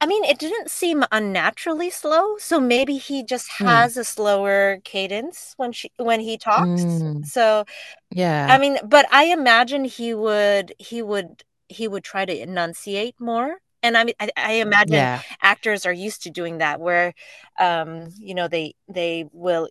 [0.00, 3.88] I mean, it didn't seem unnaturally slow, so maybe he just Hmm.
[3.88, 7.04] has a slower cadence when she when he talks.
[7.08, 7.66] Mm, So,
[8.10, 8.48] yeah.
[8.48, 13.60] I mean, but I imagine he would he would he would try to enunciate more.
[13.82, 15.22] And I mean, I, I imagine Yeah.
[15.42, 17.14] actors are used to doing that, where,
[17.58, 19.68] um, you know, they they will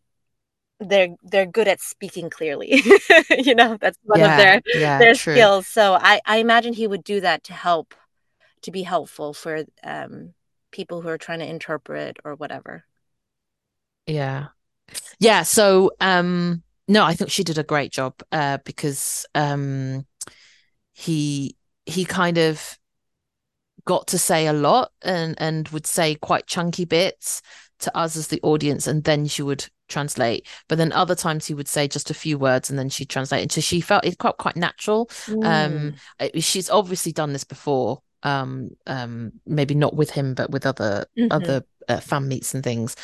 [0.80, 2.82] they're they're good at speaking clearly.
[3.38, 5.00] You know, that's one of their Yeah.
[5.00, 5.38] their True.
[5.38, 5.68] skills.
[5.68, 7.94] So I I imagine he would do that to help
[8.64, 10.34] to be helpful for um
[10.72, 12.86] people who are trying to interpret or whatever.
[14.06, 14.48] Yeah.
[15.20, 15.44] Yeah.
[15.44, 20.06] So, um, no, I think she did a great job, uh, because, um,
[20.94, 22.78] he, he kind of
[23.88, 27.42] got to say a lot and, and would say quite chunky bits
[27.80, 30.48] to us as the audience, and then she would translate.
[30.68, 33.44] But then other times he would say just a few words and then she'd translate.
[33.44, 35.10] And so she felt it quite, quite natural.
[35.44, 35.96] Um, Mm.
[36.20, 38.02] uh, she's obviously done this before.
[38.24, 41.32] Um, um, maybe not with him, but with other Mhm.
[41.32, 42.96] other uh, fan meets and things.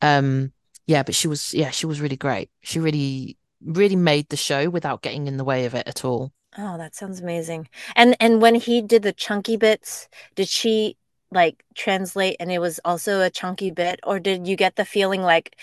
[0.00, 0.52] Um,
[0.86, 2.50] yeah, but she was yeah, she was really great.
[2.62, 6.32] She really really made the show without getting in the way of it at all.
[6.56, 7.68] Oh, that sounds amazing.
[7.96, 10.96] And and when he did the chunky bits, did she
[11.30, 15.22] like translate and it was also a chunky bit, or did you get the feeling
[15.22, 15.56] like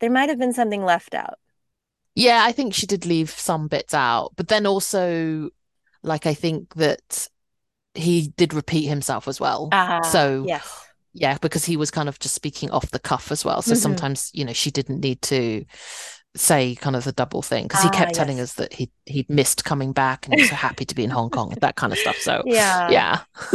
[0.00, 1.38] there might have been something left out?
[2.14, 5.50] Yeah, I think she did leave some bits out, but then also
[6.02, 7.28] like I think that
[7.94, 9.72] he did repeat himself as well.
[9.72, 10.88] Ah, So yes.
[11.14, 13.62] yeah, because he was kind of just speaking off the cuff as well.
[13.62, 13.76] So Mhm.
[13.76, 15.64] sometimes, you know, she didn't need to
[16.36, 18.40] say kind of the double thing because he Ah, kept telling yes.
[18.40, 21.10] us that he he'd missed coming back and he was so happy to be in
[21.10, 22.20] Hong Kong, and that kind of stuff.
[22.20, 22.44] So
[22.86, 22.86] Yeah.
[22.86, 23.20] yeah.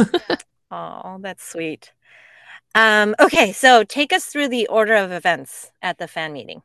[0.70, 1.92] Oh, that's sweet.
[2.74, 6.62] Um, okay, so take us through the order of events at the fan meeting.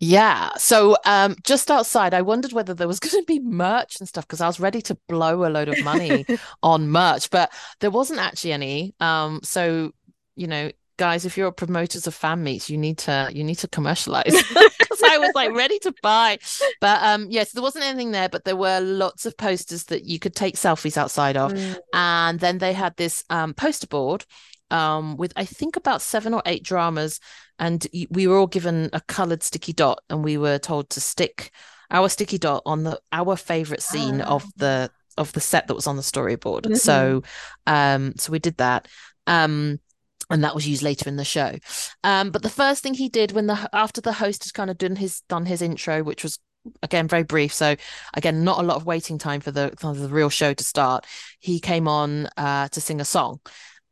[0.00, 0.50] Yeah.
[0.56, 4.26] So um just outside, I wondered whether there was going to be merch and stuff
[4.26, 6.26] because I was ready to blow a load of money
[6.62, 8.94] on merch, but there wasn't actually any.
[9.00, 9.92] Um so
[10.36, 13.68] you know, guys, if you're promoters of fan meets, you need to you need to
[13.68, 16.38] commercialize because I was like ready to buy.
[16.80, 20.18] But um yes, there wasn't anything there, but there were lots of posters that you
[20.18, 21.52] could take selfies outside of.
[21.52, 21.76] Mm.
[21.92, 24.24] And then they had this um, poster board
[24.70, 27.20] um, with, I think, about seven or eight dramas.
[27.58, 31.52] And we were all given a colored sticky dot, and we were told to stick
[31.90, 35.86] our sticky dot on the our favorite scene of the of the set that was
[35.86, 36.62] on the storyboard.
[36.62, 36.76] Mhm.
[36.76, 37.22] So,
[37.68, 38.88] um, so we did that.
[39.28, 39.78] Um,
[40.30, 41.52] and that was used later in the show.
[42.02, 44.78] Um, but the first thing he did when the after the host had kind of
[44.78, 46.38] done his done his intro, which was
[46.82, 47.76] again very brief, so
[48.14, 51.06] again not a lot of waiting time for the for the real show to start.
[51.40, 53.40] He came on uh, to sing a song,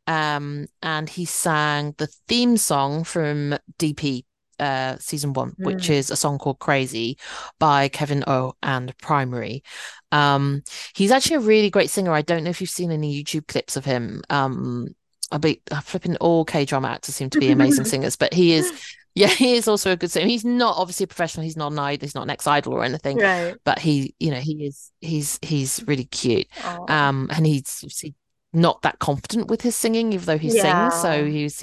[0.07, 4.25] um, and he sang the theme song from DP
[4.59, 5.89] uh, season one, which Mm.
[5.91, 7.17] is a song called "Crazy"
[7.59, 9.63] by Kevin O and Primary.
[10.11, 10.63] Um,
[10.95, 12.11] he's actually a really great singer.
[12.11, 14.21] I don't know if you've seen any YouTube clips of him.
[14.29, 14.95] Um,
[15.33, 18.53] I be uh, flipping all K drama actors seem to be amazing singers, but he
[18.53, 18.71] is,
[19.15, 20.27] yeah, he is also a good singer.
[20.27, 21.43] He's not obviously a professional.
[21.43, 22.05] He's not an idol.
[22.05, 23.55] He's not an ex idol or anything, Right.
[23.65, 24.91] but he, you know, he is.
[25.01, 26.47] He's he's really cute.
[26.63, 26.85] Oh.
[26.87, 28.15] Um, and he's obviously
[28.53, 30.93] not that confident with his singing, even though he sings.
[31.01, 31.25] So Yeah.
[31.25, 31.55] he was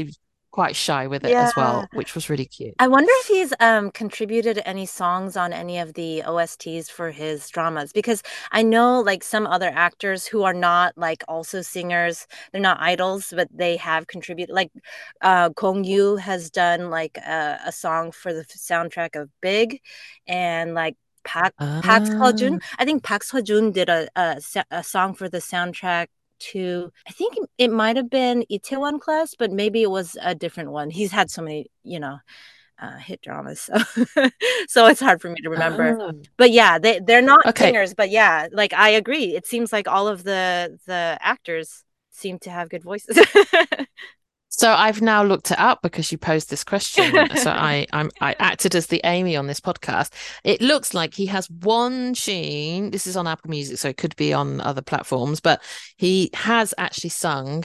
[0.50, 2.74] quite shy with it as well, which was really cute.
[2.78, 7.48] I wonder if he's um contributed any songs on any of the OSTs for his
[7.50, 8.22] dramas because
[8.52, 13.32] I know like some other actors who are not like also singers, they're not idols,
[13.36, 14.54] but they have contributed.
[14.54, 14.70] Like
[15.20, 19.80] uh Gong Yoo has done like a, a song for the soundtrack of Big,
[20.26, 22.10] and like Park Park Ah.
[22.18, 22.60] Seo-joon.
[22.78, 24.40] I think Park Seo-joon did a, a
[24.70, 26.06] a song for the soundtrack
[26.52, 30.70] to I think it might have been Itaewon Class, but maybe it was a different
[30.72, 30.90] one.
[30.90, 32.18] He's had so many, you know,
[32.80, 33.74] uh, hit dramas, so
[34.68, 35.98] so it's hard for me to remember.
[36.00, 36.12] Ah.
[36.36, 37.66] But yeah, they they're not Okay.
[37.66, 39.34] singers, but yeah, like I agree.
[39.36, 43.18] It seems like all of the the actors seem to have good voices.
[44.52, 47.12] So I've now looked it up because you posed this question.
[47.36, 50.12] so I I'm I acted as the Amy on this podcast.
[50.44, 52.90] It looks like he has one tune.
[52.90, 55.62] This is on Apple Music, so it could be on other platforms, but
[55.96, 57.64] he has actually sung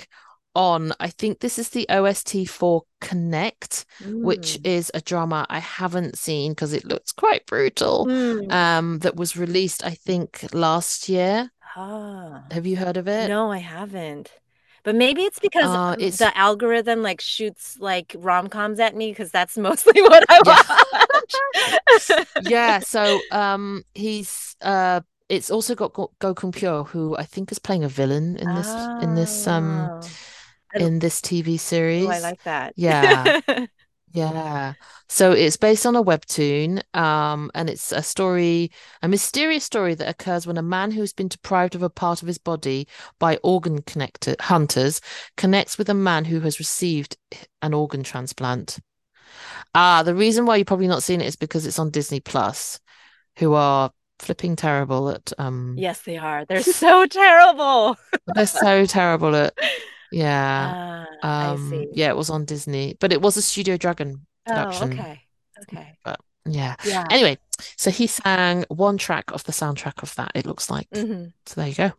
[0.54, 4.68] on I think this is the OST for Connect, which Mm.
[4.68, 8.06] is a drama I haven't seen because it looks quite brutal.
[8.06, 8.52] Mm.
[8.54, 11.50] Um, that was released, I think, last year.
[11.76, 12.44] Ah.
[12.52, 13.28] Have you heard of it?
[13.28, 14.32] No, I haven't.
[14.86, 19.32] But maybe it's because Uh, it's- the algorithm like shoots like rom-coms at me because
[19.32, 22.26] that's mostly what I watch.
[22.44, 27.58] yeah so um he's uh it's also got Go- Gokun Pyo who I think is
[27.60, 28.72] playing a villain in this
[29.02, 30.02] in this um Oh.
[30.76, 32.74] In this TV series Ooh, I like that.
[32.76, 33.40] Yeah.
[34.16, 34.74] Yeah.
[35.10, 40.08] So it's based on a webtoon, um, and it's a story, a mysterious story that
[40.10, 42.88] occurs when a man who's been deprived of a part of his body
[43.20, 45.02] by organ connector hunters
[45.38, 47.18] connects with a man who has received
[47.62, 48.80] an organ transplant.
[49.74, 52.80] Ah, the reason why you're probably not seeing it is because it's on Disney Plus,
[53.38, 56.46] who are flipping terrible at um Yes, they are.
[56.46, 57.98] They're so terrible.
[58.34, 59.54] they're so terrible at
[60.20, 60.74] yeah.
[60.74, 61.90] Ah, I Um see.
[61.94, 64.92] yeah, it was on Disney, but it was a Studio Dragon Oh, production.
[64.92, 65.22] okay.
[65.64, 65.98] Okay.
[66.04, 66.76] But yeah.
[66.84, 67.08] Yeah.
[67.10, 67.38] Anyway,
[67.78, 70.88] so he sang one track of the soundtrack of that, it looks like.
[70.94, 71.92] hmm So there you go.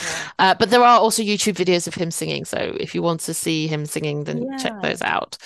[0.00, 0.28] Yeah.
[0.38, 2.44] Uh, but there are also YouTube videos of him singing.
[2.44, 5.38] So if you want to see him singing, then check those out.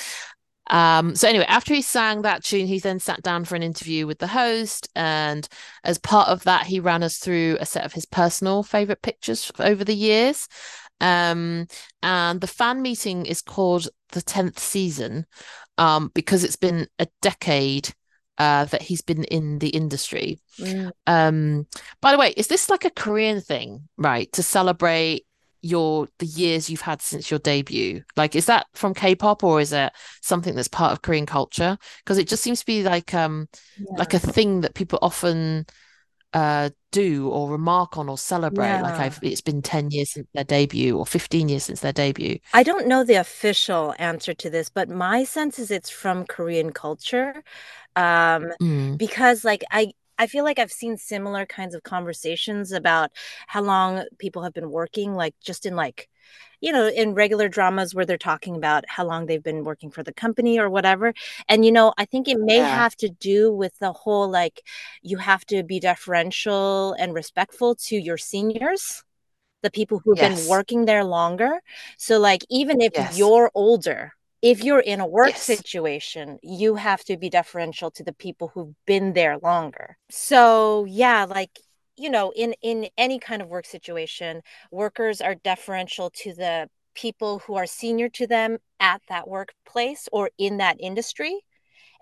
[0.71, 4.07] Um, so anyway, after he sang that tune, he then sat down for an interview
[4.07, 5.47] with the host, and
[5.85, 9.51] as part of that, he ran us through a set of his personal favorite pictures
[9.59, 10.49] over the years.
[11.01, 11.67] Um,
[12.03, 15.27] and the fan meeting is called the 10th season,
[15.79, 17.95] um, because it's been a decade
[18.39, 20.41] uh that he's been in the industry.
[20.59, 20.91] Mm.
[21.07, 21.67] Um,
[22.01, 24.33] by the way, is this like a Korean thing, right?
[24.33, 25.27] To celebrate
[25.63, 28.03] your the years you've had since your debut?
[28.17, 31.79] Like, is that from K-pop or is it something that's part of Korean culture?
[32.05, 33.49] Because it just seems to be like um
[33.97, 35.67] like a thing that people often
[36.35, 38.79] uh do or remark on or celebrate.
[38.81, 42.39] Like I've it's been 10 years since their debut or 15 years since their debut.
[42.53, 46.73] I don't know the official answer to this, but my sense is it's from Korean
[46.73, 47.43] culture.
[47.97, 53.11] Um, Mm, because like I I feel like I've seen similar kinds of conversations about
[53.49, 56.09] how long people have been working, like just in like,
[56.61, 60.03] you know, in regular dramas where they're talking about how long they've been working for
[60.03, 61.13] the company or whatever.
[61.49, 62.65] And you know, I think it may yeah.
[62.65, 64.63] have to do with the whole like
[65.03, 69.03] you have to be deferential and respectful to your seniors
[69.63, 71.61] the people who've been working there longer.
[71.99, 73.17] So, like, even if Yes.
[73.17, 74.13] you're older,
[74.43, 75.39] if you're in a work Yes.
[75.39, 79.97] situation, you have to be deferential to the people who've been there longer.
[80.11, 81.59] So, yeah, like,
[82.03, 87.41] you know, in in any kind of work situation, workers are deferential to the people
[87.41, 91.41] who are senior to them at that workplace or in that industry.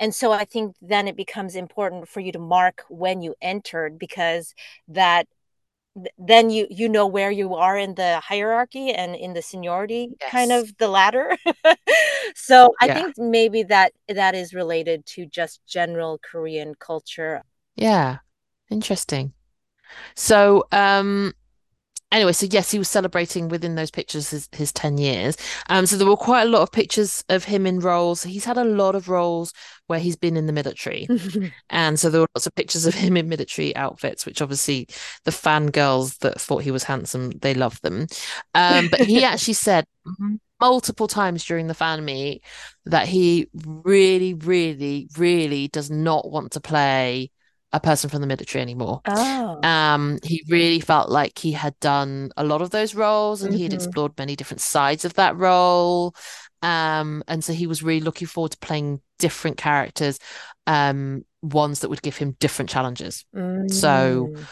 [0.00, 3.98] And so I think then it becomes important for you to mark when you entered
[3.98, 4.54] because
[4.88, 5.26] that
[6.18, 10.52] then you you know where you are in the hierarchy and in the seniority kind
[10.52, 11.36] of the ladder.
[12.36, 12.90] so I Yeah.
[12.90, 17.42] think maybe that that is related to just general Korean culture.
[17.76, 18.18] Yeah.
[18.70, 19.34] Interesting.
[20.14, 21.32] So, um,
[22.12, 25.36] anyway, so yes, he was celebrating within those pictures his, his 10 years.
[25.68, 28.22] Um, so there were quite a lot of pictures of him in roles.
[28.22, 29.52] He's had a lot of roles
[29.86, 31.08] where he's been in the military.
[31.70, 34.86] And so there were lots of pictures of him in military outfits, which obviously
[35.24, 38.06] the fangirls that thought he was handsome, they loved them.
[38.54, 39.84] Um, but he actually said
[40.60, 42.42] multiple times during the fan meet
[42.84, 47.30] that he really, really, really does not want to play
[47.72, 49.00] a person from the military anymore.
[49.06, 49.60] Oh.
[49.62, 53.62] Um, he really felt like he had done a lot of those roles and he
[53.62, 53.76] had Mhm.
[53.76, 56.14] explored many different sides of that role.
[56.62, 60.18] Um, and so he was really looking forward to playing different characters,
[60.66, 63.24] um, ones that would give him different challenges.
[63.70, 64.46] So Mm.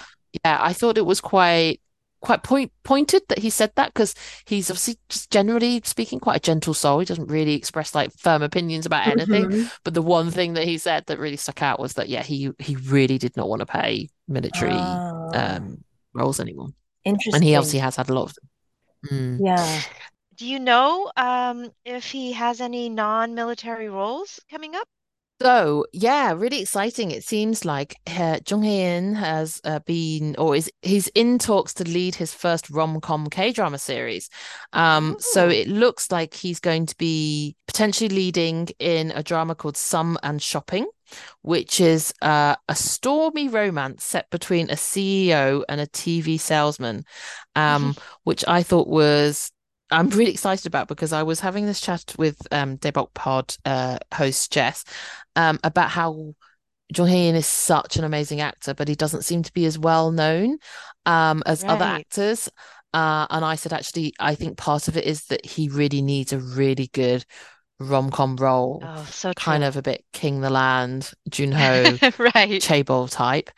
[0.44, 1.80] yeah, I thought it was quite
[2.20, 4.14] quite point pointed that he said that because
[4.44, 6.98] he's obviously just generally speaking quite a gentle soul.
[6.98, 9.44] He doesn't really express like firm opinions about anything.
[9.44, 9.72] Mhm.
[9.84, 12.50] But the one thing that he said that really stuck out was that yeah, he
[12.58, 16.68] he really did not want to pay military Oh, um roles anymore.
[17.04, 17.34] Interesting.
[17.34, 19.38] And he obviously has had a lot of them.
[19.38, 19.46] Mm.
[19.46, 19.82] Yeah.
[20.36, 24.86] Do you know um, if he has any non-military roles coming up?
[25.40, 27.12] So yeah, really exciting.
[27.12, 31.84] It seems like uh, Jung Hae-in has uh, been, or is he's in talks to
[31.84, 34.30] lead his first rom-com K-drama series.
[34.72, 35.48] Um, so Oh.
[35.48, 40.42] it looks like he's going to be potentially leading in a drama called Some and
[40.42, 40.86] Shopping,
[41.42, 47.04] which is uh, a stormy romance set between a CEO and a TV salesman,
[47.54, 49.52] um, which I thought was
[49.90, 53.98] I'm really excited about because I was having this chat with um Daebak Pod uh
[54.14, 54.84] host Jess
[55.36, 56.34] um about how
[56.96, 60.10] Jung Hae-in is such an amazing actor, but he doesn't seem to be as well
[60.10, 60.58] known
[61.06, 62.48] um as other actors.
[62.94, 66.32] Uh, and I said actually I think part of it is that he really needs
[66.32, 67.24] a really good
[67.78, 72.00] rom-com role, Oh, so kind of a bit King the Land, Junho,
[72.34, 72.60] Right.
[72.62, 73.50] Chaebol type.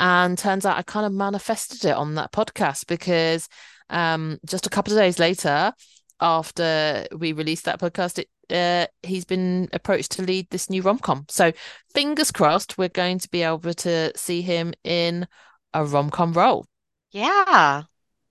[0.00, 3.48] And turns out I kind of manifested it on that podcast because
[3.90, 5.72] um, just a couple of days later,
[6.20, 11.26] after we released that podcast, it uh, he's been approached to lead this new rom-com.
[11.28, 11.52] So
[11.92, 15.26] fingers crossed, we're going to be able to see him in
[15.74, 16.66] a rom-com role.
[17.10, 17.82] Yeah.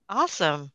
[0.08, 0.72] Awesome.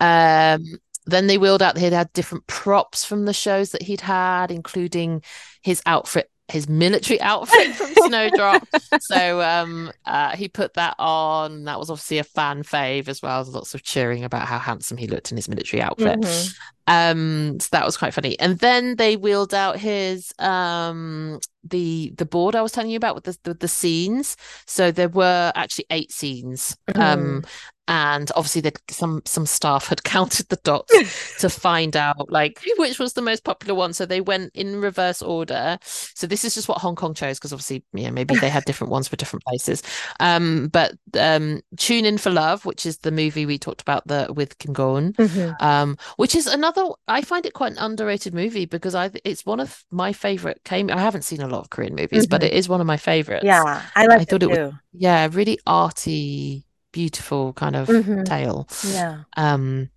[0.00, 0.64] Um,
[1.06, 5.22] then they wheeled out he'd had different props from the shows that he'd had, including
[5.62, 8.66] his outfit his military outfit from Snowdrop.
[9.00, 11.64] so um, uh, he put that on.
[11.64, 13.44] That was obviously a fan fave as well.
[13.44, 16.20] Lots of cheering about how handsome he looked in his military outfit.
[16.20, 16.48] Mm-hmm.
[16.86, 18.38] Um, so that was quite funny.
[18.40, 23.14] And then they wheeled out his um the the board I was telling you about
[23.14, 24.36] with the the, the scenes.
[24.66, 26.76] So there were actually eight scenes.
[26.88, 27.40] Mm-hmm.
[27.88, 30.94] And obviously that some some staff had counted the dots
[31.40, 33.92] to find out like which was the most popular one.
[33.92, 35.78] So they went in reverse order.
[35.82, 38.92] So this is just what hong kong chose because obviously yeah maybe they had different
[38.92, 39.82] ones for different places.
[40.20, 44.32] Um but um tune in for love which is the movie we talked about the
[44.34, 45.52] with kim mm-hmm.
[45.64, 49.60] um which is another i find it quite an underrated movie because i it's one
[49.60, 52.30] of my favorite came i haven't seen a lot of korean movies mm-hmm.
[52.30, 53.44] but it is one of my favorites.
[53.44, 58.24] Yeah i like i thought it, it was yeah really arty beautiful kind of mm-hmm.
[58.24, 58.68] tale.
[58.86, 59.22] Yeah.
[59.36, 59.90] Um,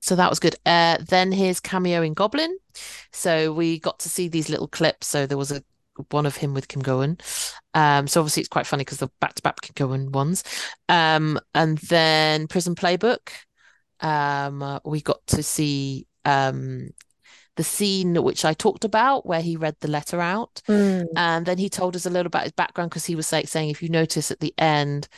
[0.00, 0.56] so that was good.
[0.64, 2.56] Uh, then his cameo in Goblin.
[3.12, 5.06] So we got to see these little clips.
[5.06, 5.62] So there was a
[6.10, 7.20] one of him with Kim Go-eun.
[7.74, 10.42] Um, so obviously it's quite funny because the back-to-back Kim Go-eun ones.
[10.88, 13.30] Um, and then Prison Playbook.
[14.00, 16.90] Um, we got to see um
[17.56, 20.62] the scene which I talked about where he read the letter out.
[20.66, 21.08] Mm.
[21.16, 23.68] And then he told us a little about his background because he was like saying,
[23.68, 25.08] if you notice at the end,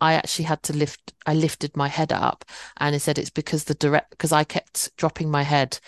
[0.00, 2.44] I actually had to lift, I lifted my head up
[2.78, 5.78] and he said it's because the direct, because I kept dropping my head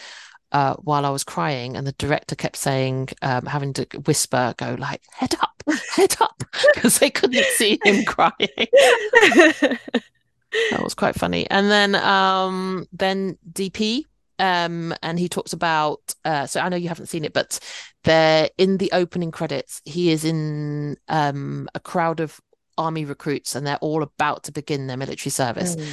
[0.53, 4.77] uh, while I was crying, and the director kept saying, um, having to whisper, go
[4.79, 5.63] like, head up,
[5.97, 6.45] head up,
[6.75, 8.33] because they couldn't see him crying.
[8.39, 9.79] that
[10.81, 11.49] was quite funny.
[11.51, 14.05] And then, um, then DP,
[14.39, 16.15] um, and he talks about.
[16.25, 17.59] Uh, so I know you haven't seen it, but
[18.05, 22.41] there in the opening credits, he is in um, a crowd of
[22.79, 25.77] army recruits and they're all about to begin their military service.
[25.77, 25.93] Mm.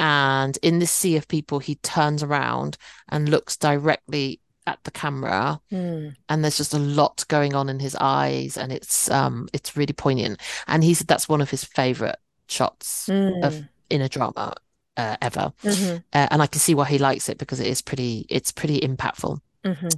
[0.00, 2.76] And in this sea of people, he turns around
[3.08, 6.14] and looks directly at the camera mm.
[6.28, 9.94] and there's just a lot going on in his eyes and it's um it's really
[9.94, 12.18] poignant and he said that's one of his favorite
[12.48, 13.42] shots mm.
[13.42, 14.52] of in a drama
[14.98, 15.96] uh, ever mm-hmm.
[16.12, 18.78] uh, and i can see why he likes it because it is pretty it's pretty
[18.80, 19.88] impactful Mm-hmm.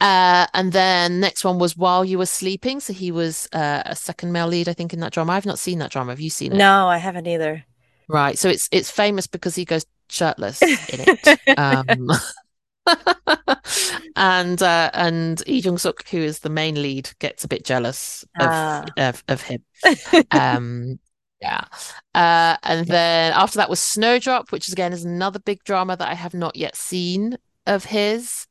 [0.00, 2.80] Uh, and then next one was While You Were Sleeping.
[2.80, 5.32] So he was uh, a second male lead, I think, in that drama.
[5.32, 6.12] I've not seen that drama.
[6.12, 6.56] Have you seen it?
[6.56, 7.64] No, I haven't either.
[8.08, 8.38] Right.
[8.38, 11.38] So it's it's famous because he goes shirtless in it.
[11.58, 12.10] um,
[14.16, 18.24] and uh, and Lee Jong Suk, who is the main lead, gets a bit jealous
[18.38, 18.84] of ah.
[18.96, 19.64] of, of him.
[20.30, 20.98] Um,
[21.40, 21.64] yeah.
[22.14, 26.08] Uh, and then after that was Snowdrop, which is again is another big drama that
[26.08, 27.36] I have not yet seen
[27.66, 28.46] of his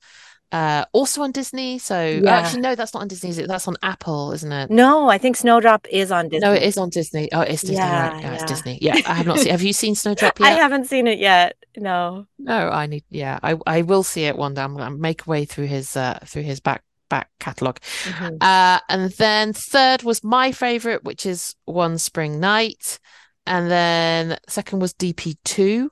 [0.51, 1.79] uh, also on Disney.
[1.79, 2.37] So yeah.
[2.37, 3.31] actually, no, that's not on Disney.
[3.31, 4.69] That's on Apple, isn't it?
[4.69, 6.47] No, I think Snowdrop is on Disney.
[6.47, 7.29] No, it is on Disney.
[7.31, 7.77] Oh, it's Disney.
[7.77, 8.21] Yeah, right.
[8.21, 8.33] yeah, yeah.
[8.35, 8.77] it's Disney.
[8.81, 9.51] Yeah, I have not seen.
[9.51, 10.47] Have you seen Snowdrop yet?
[10.47, 11.55] I haven't seen it yet.
[11.77, 12.27] No.
[12.37, 13.03] No, I need.
[13.09, 14.61] Yeah, I I will see it one day.
[14.61, 17.77] I'm gonna make way through his uh through his back back catalog.
[18.03, 18.37] Mm-hmm.
[18.41, 22.99] Uh, and then third was my favorite, which is One Spring Night,
[23.45, 25.91] and then second was DP two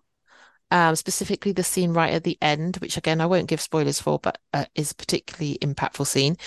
[0.72, 4.20] um, specifically the scene right at the end, which again I won't give spoilers for,
[4.20, 6.38] but uh, is a particularly impactful scene.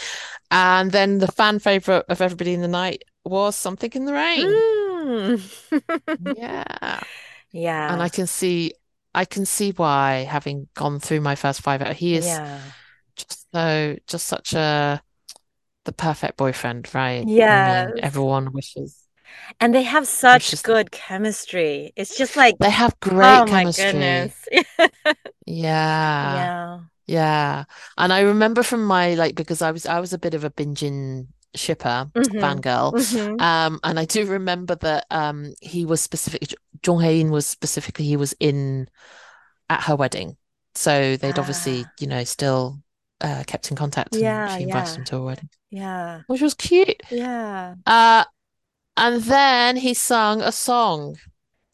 [0.51, 4.47] And then the fan favorite of everybody in the night was Something in the Rain.
[4.47, 6.37] Mm.
[6.37, 7.01] yeah,
[7.53, 8.75] yeah, and I can see,
[9.15, 12.61] I can see why, having gone through my first five, he is yeah.
[13.17, 15.03] just so, just such a
[15.85, 17.27] the perfect boyfriend, right?
[17.27, 19.02] Yeah, everyone wishes
[19.61, 21.93] and they have such just, good chemistry.
[21.97, 23.85] It's just like they have great oh chemistry.
[25.47, 26.35] yeah.
[26.35, 26.81] Yeah.
[27.07, 27.65] Yeah.
[27.99, 30.51] And I remember from my like because I was I was a bit of a
[30.51, 32.39] binging shipper mm-hmm.
[32.39, 33.41] fangirl mm-hmm.
[33.41, 36.55] um and i do remember that um he was specific
[36.85, 38.89] Jung Hae-in was specifically he was in
[39.69, 40.37] at her wedding
[40.75, 41.41] so they'd ah.
[41.41, 42.79] obviously you know still
[43.21, 44.97] uh kept in contact yeah she invited yeah.
[44.97, 48.25] him to her wedding yeah which was cute yeah uh
[48.97, 51.17] and then he sung a song.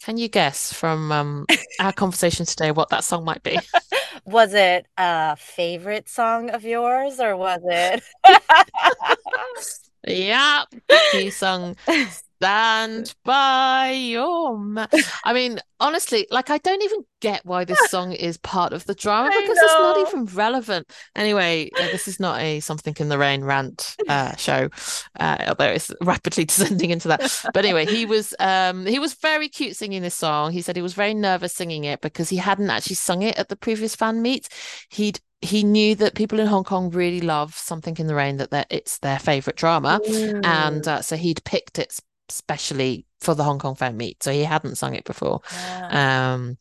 [0.03, 1.47] Can you guess from um,
[1.81, 3.59] our conversation today what that song might be?
[4.25, 8.03] was it a favorite song of yours or was it?
[10.07, 10.65] yeah,
[11.13, 11.77] he sung
[12.41, 14.87] Stand by your man.
[15.25, 18.95] I mean, honestly, like I don't even get why this song is part of the
[18.95, 20.89] drama because it's not even relevant.
[21.17, 24.69] Anyway, uh, this is not a something in the rain rant uh, show,
[25.19, 27.45] uh, although it's rapidly descending into that.
[27.53, 30.53] But anyway, he was um, he was very cute singing this song.
[30.53, 33.49] He said he was very nervous singing it because he hadn't actually sung it at
[33.49, 34.49] the previous fan meet.
[34.91, 38.67] He'd he knew that people in Hong Kong really love Something in the Rain, that
[38.71, 40.01] it's their favorite drama.
[40.05, 40.45] Mm.
[40.45, 42.01] And uh, so he'd picked it
[42.31, 44.23] specially for the Hong Kong fan meet.
[44.23, 45.41] So he hadn't sung it before.
[45.53, 46.33] Yeah.
[46.33, 46.59] Um,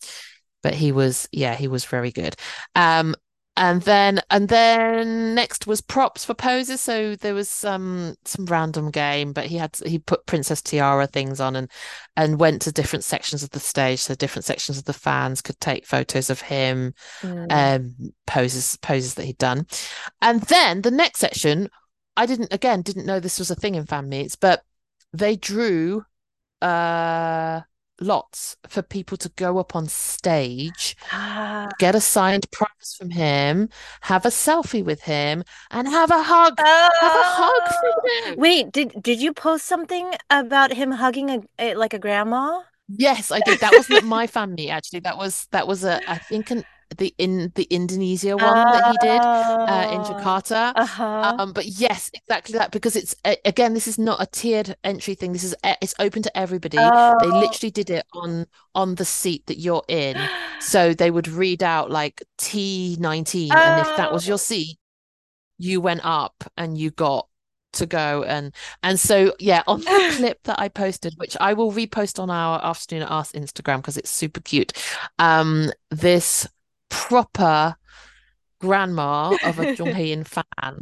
[0.63, 2.36] but he was yeah he was very good
[2.76, 3.15] um
[3.55, 8.91] and then and then next was props for poses so there was some some random
[8.91, 11.72] game but he had he put princess tiara things on and
[12.15, 15.59] and went to different sections of the stage so different sections of the fans could
[15.59, 17.47] take photos of him Mm.
[17.51, 19.65] um poses poses that he'd done
[20.22, 21.70] and then the next section
[22.15, 24.63] i didn't again didn't know this was a thing in fan meets but
[25.14, 26.05] they drew
[26.62, 27.62] uh
[27.99, 31.68] lots for people to go up on stage Ah.
[31.80, 33.70] get a signed prize from him
[34.01, 37.74] have a selfie with him and have a hug have a hug Oh.
[37.80, 41.99] from him Wait, did did you post something about him hugging a, a like a
[41.99, 42.62] grandma?
[42.89, 46.51] yes i did that wasn't my family actually that was that was a i think
[46.51, 46.64] an
[46.97, 50.03] the in the indonesia one that he did uh, in Oh.
[50.03, 50.71] Jakarta.
[50.75, 51.35] Uh-huh.
[51.39, 53.15] Um, but yes, exactly that because it's
[53.45, 55.33] again, this is not a tiered entry thing.
[55.33, 56.77] This is it's open to everybody.
[56.77, 57.17] They Oh.
[57.21, 60.17] literally did it on on the seat that you're in.
[60.59, 64.38] So they would read out like T19, and if that was your Oh.
[64.38, 64.77] seat,
[65.57, 67.27] you went up and you got
[67.73, 71.71] to go and and so yeah, on the clip that I posted, which I will
[71.71, 74.71] repost on our afternoon at Ask Instagram because it's super cute.
[75.19, 76.47] Um, this
[76.89, 77.75] proper
[78.59, 80.81] grandma of a Jung Hae-in fan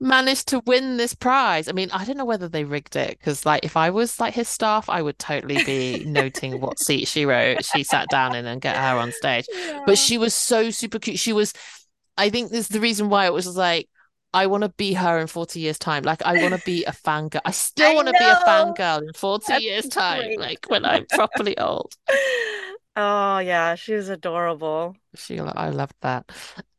[0.00, 1.68] managed to win this prize.
[1.68, 4.34] I mean, I don't know whether they rigged it because, like, if I was like
[4.34, 8.46] his staff, I would totally be noting what seat she wrote, she sat down in
[8.46, 9.46] and get her on stage.
[9.52, 9.82] Yeah.
[9.86, 11.18] But she was so super cute.
[11.18, 11.52] She was,
[12.16, 13.88] I think this is the reason why it was like,
[14.34, 16.02] I want to be her in 40 years' time.
[16.02, 17.40] Like, I want to be a fangirl.
[17.44, 20.38] I still want to be a fangirl in 40 That's years' time, great.
[20.38, 21.94] like when I'm properly old.
[22.98, 24.96] Oh yeah, she was adorable.
[25.14, 26.30] She, I loved that.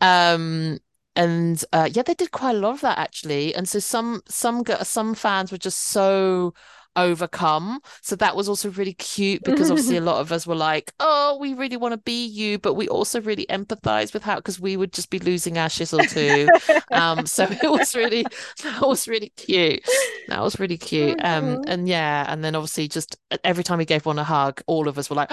[0.02, 0.80] Um,
[1.16, 3.56] and uh, yeah, they did quite a lot of that actually.
[3.56, 6.54] And so some some some fans were just so
[7.00, 7.80] overcome.
[8.02, 11.38] So that was also really cute because obviously a lot of us were like, "Oh,
[11.40, 14.78] we really want to be you," but we also really empathize with how because we
[14.78, 16.50] would just be losing our shizzle too.
[16.92, 18.26] Um, so it was really
[18.64, 19.84] that was really cute.
[20.28, 21.20] That was really cute.
[21.24, 24.88] Um, and yeah, and then obviously just every time we gave one a hug, all
[24.88, 25.32] of us were like,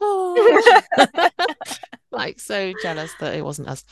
[0.00, 0.82] "Oh."
[2.10, 3.84] like so jealous that it wasn't us.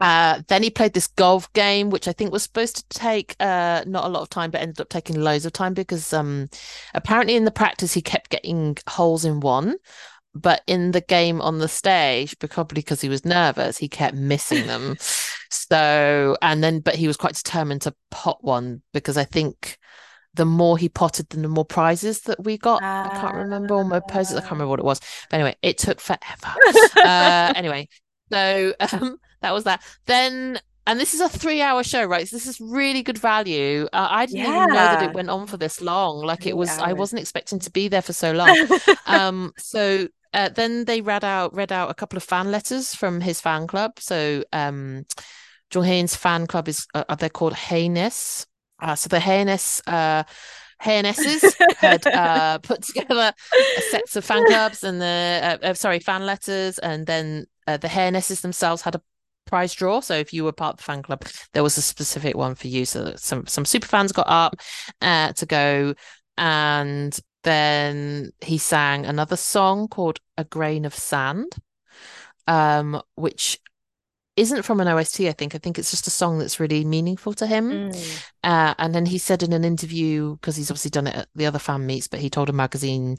[0.00, 3.84] Uh, then he played this golf game, which I think was supposed to take uh
[3.86, 6.48] not a lot of time, but ended up taking loads of time because um
[6.94, 9.76] apparently in the practice he kept getting holes in one,
[10.34, 14.66] but in the game on the stage, probably because he was nervous, he kept missing
[14.66, 14.96] them.
[15.52, 19.78] So and then but he was quite determined to pot one because I think
[20.34, 22.82] the more he potted, the more prizes that we got.
[22.82, 24.36] I can't remember all my poses.
[24.36, 25.00] I can't remember what it was.
[25.28, 26.54] But anyway, it took forever.
[26.96, 27.88] uh, anyway,
[28.32, 29.82] so um, that was that.
[30.06, 32.26] Then, and this is a three-hour show, right?
[32.26, 33.88] So this is really good value.
[33.92, 36.24] Uh, I didn't even know that it went on for this long.
[36.24, 38.68] Like it Three was, I wasn't expecting to be there for so long.
[39.06, 43.20] Um, so uh, then they read out read out a couple of fan letters from
[43.20, 43.92] his fan club.
[43.98, 45.04] So um,
[45.72, 48.46] Jung Hae-in's fan club is uh, they're called Hayness.
[48.80, 50.24] Uh, so the Hayness uh,
[50.82, 53.32] Haynesses had uh, put together
[53.90, 57.88] sets of fan clubs and the uh, uh, sorry fan letters, and then uh, the
[57.88, 59.02] Haynesses themselves had a
[59.50, 60.00] prize draw.
[60.00, 62.68] So if you were part of the fan club, there was a specific one for
[62.68, 62.84] you.
[62.86, 64.56] So some some super fans got up
[65.02, 65.94] uh, to go,
[66.38, 71.52] and then he sang another song called "A Grain of Sand,"
[72.46, 73.58] um, which
[74.36, 75.28] isn't from an OST.
[75.28, 77.70] I think I think it's just a song that's really meaningful to him.
[77.90, 78.24] Mm.
[78.42, 81.46] Uh, and then he said in an interview, because he's obviously done it at the
[81.46, 83.16] other fan meets, but he told a magazine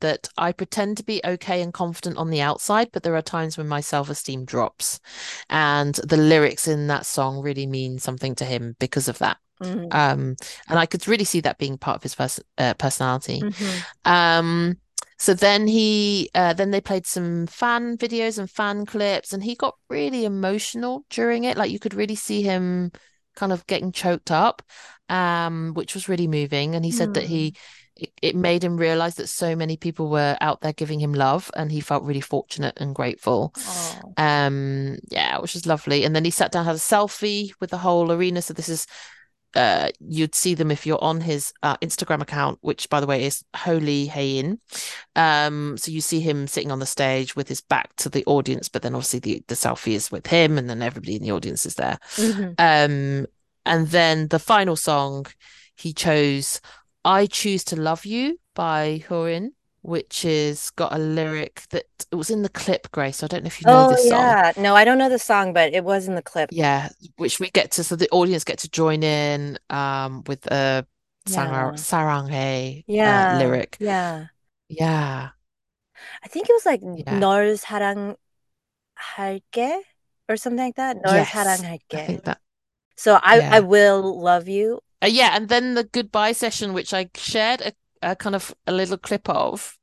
[0.00, 3.56] that I pretend to be okay and confident on the outside, but there are times
[3.56, 5.00] when my self-esteem drops.
[5.48, 9.38] And the lyrics in that song really mean something to him because of that.
[9.62, 9.94] Mhm.
[9.94, 10.36] Um,
[10.68, 13.40] and I could really see that being part of his pers uh, personality.
[13.40, 13.84] Mhm.
[14.04, 14.76] Um,
[15.22, 19.54] so then he uh, then they played some fan videos and fan clips, and he
[19.54, 21.56] got really emotional during it.
[21.56, 22.90] Like you could really see him
[23.36, 24.62] kind of getting choked up,
[25.08, 26.74] um, which was really moving.
[26.74, 27.54] And he said that he
[27.94, 31.52] it, it made him realize that so many people were out there giving him love,
[31.54, 33.54] and he felt really fortunate and grateful.
[33.56, 34.14] Oh.
[34.16, 36.02] Um, yeah, which is lovely.
[36.02, 38.42] And then he sat down, had a selfie with the whole arena.
[38.42, 38.88] So this is
[39.54, 43.24] uh you'd see them if you're on his uh, Instagram account, which by the way
[43.24, 44.58] is Holy Haein.
[45.16, 48.68] Um, so you see him sitting on the stage with his back to the audience,
[48.68, 51.66] but then obviously the, the selfie is with him, and then everybody in the audience
[51.66, 51.98] is there.
[52.16, 52.54] Mhm.
[52.58, 53.26] Um,
[53.64, 55.26] and then the final song
[55.76, 56.60] he chose
[57.04, 59.50] I Choose to Love You by Hurin,
[59.81, 63.23] which is got a lyric that it was in the clip, Grace.
[63.23, 64.37] I don't know if you know Oh this song.
[64.37, 64.53] yeah.
[64.57, 66.49] No, I don't know the song, but it was in the clip.
[66.49, 70.87] Yeah, which we get to, so the audience get to join in um with a
[71.25, 71.35] Yeah.
[71.35, 73.29] Sarang Saranghae uh, Yeah.
[73.29, 73.79] lyric.
[73.79, 74.27] Yeah.
[74.69, 75.31] Yeah.
[76.23, 77.19] I think it was like Yeah.
[77.19, 78.17] 널 사랑할게
[80.29, 80.97] or something like that.
[81.03, 81.97] 널 Yes, I 사랑할게.
[81.97, 82.39] think that.
[82.97, 83.51] So I Yeah.
[83.51, 84.81] I will love you.
[85.01, 88.72] Uh, yeah, and then the goodbye session, which I shared a, a kind of a
[88.72, 89.78] little clip of.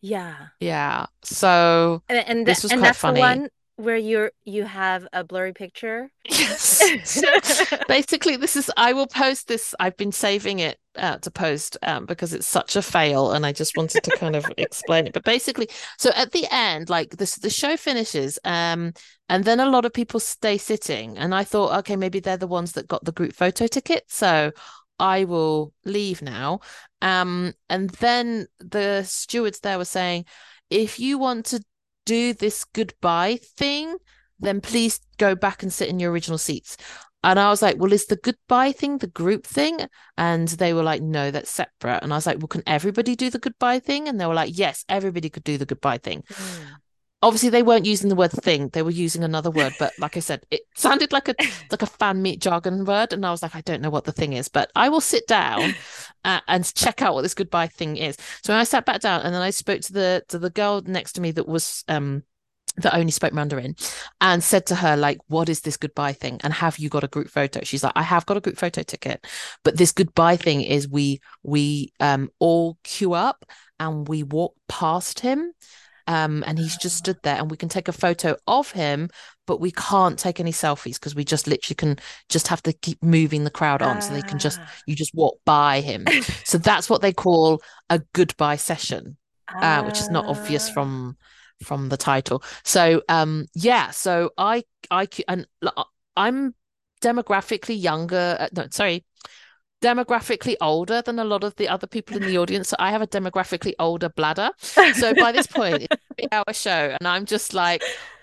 [0.00, 0.48] Yeah.
[0.60, 1.06] Yeah.
[1.22, 3.20] So And and, This was and quite that's funny.
[3.20, 6.10] the one where you're you have a blurry picture.
[6.24, 6.82] yes.
[7.04, 7.26] So
[7.88, 9.74] basically, this is I will post this.
[9.78, 13.52] I've been saving it uh, to post um, because it's such a fail, and I
[13.52, 15.12] just wanted to kind of explain it.
[15.12, 18.92] But basically, so at the end, like this, the show finishes, um,
[19.28, 22.46] and then a lot of people stay sitting, and I thought, okay, maybe they're the
[22.46, 24.52] ones that got the group photo ticket, so
[24.98, 26.60] I will leave now.
[27.02, 30.24] Um, and then the stewards there were saying,
[30.70, 31.62] if you want to
[32.06, 33.96] do this goodbye thing,
[34.40, 36.76] then please go back and sit in your original seats.
[37.24, 39.80] And I was like, well, is the goodbye thing the group thing?
[40.16, 42.02] And they were like, no, that's separate.
[42.02, 44.08] And I was like, well, can everybody do the goodbye thing?
[44.08, 46.22] And they were like, yes, everybody could do the goodbye thing.
[46.28, 46.64] Hmm.
[47.20, 49.74] Obviously, they weren't using the word thing; they were using another word.
[49.78, 51.34] But like I said, it sounded like a
[51.70, 54.12] like a fan meet jargon word, and I was like, I don't know what the
[54.12, 55.74] thing is, but I will sit down
[56.24, 58.16] uh, and check out what this goodbye thing is.
[58.42, 60.82] So when I sat back down, and then I spoke to the to the girl
[60.86, 62.22] next to me that was um
[62.82, 63.74] that only spoke Mandarin
[64.20, 66.40] and said to her, like, what is this goodbye thing?
[66.42, 67.60] And have you got a group photo?
[67.62, 69.26] She's like, I have got a group photo ticket.
[69.64, 73.44] But this goodbye thing is we we um all queue up
[73.80, 75.52] and we walk past him.
[76.08, 79.10] Um, and he's just stood there and we can take a photo of him,
[79.46, 81.98] but we can't take any selfies because we just literally can
[82.30, 84.68] just have to keep moving the crowd on so they can just Ah.
[84.86, 86.06] you just walk by him.
[86.44, 87.60] So that's what they call
[87.90, 89.18] a goodbye session
[89.60, 90.72] uh, which is not obvious Ah.
[90.72, 91.16] from
[91.62, 92.42] from the title.
[92.64, 95.46] So um yeah, so I I and
[96.16, 96.54] I'm
[97.02, 98.36] demographically younger.
[98.40, 99.04] Uh, no, sorry,
[99.80, 102.68] demographically older than a lot of the other people in the audience.
[102.68, 104.50] So I have a demographically older bladder.
[104.58, 107.82] So by this point, it's three-hour show, and I'm just like,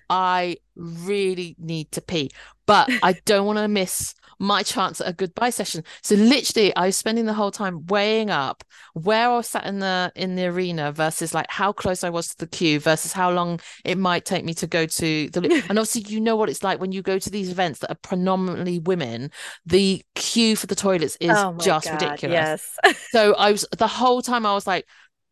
[0.10, 2.30] I really need to pee,
[2.66, 5.84] but I don't want to miss my chance at a goodbye session.
[6.02, 8.64] So literally, I was spending the whole time weighing up
[8.94, 12.30] where I was sat in the in the arena versus like how close I was
[12.30, 15.46] to the queue versus how long it might take me to go to the.
[15.70, 17.98] And obviously, you know what it's like when you go to these events that are
[18.02, 19.32] predominantly women.
[19.66, 22.76] The queue for the toilets is oh just God, ridiculous.
[22.84, 23.08] Yes.
[23.12, 24.86] So I was the whole time I was like,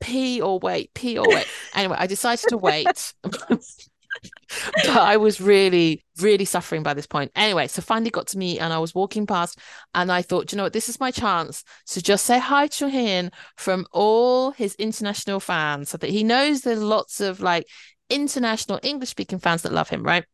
[0.04, 1.48] pee or wait, pee or wait.
[1.76, 3.14] Anyway, I decided to wait.
[4.76, 7.32] but I was really, really suffering by this point.
[7.36, 9.60] Anyway, so finally got to me and I was walking past
[9.96, 12.90] and I thought, you know what, this is my chance to just say hi to
[12.90, 17.68] him from all his international fans so that he knows there's lots of like
[18.10, 20.26] international English speaking fans that love him, right?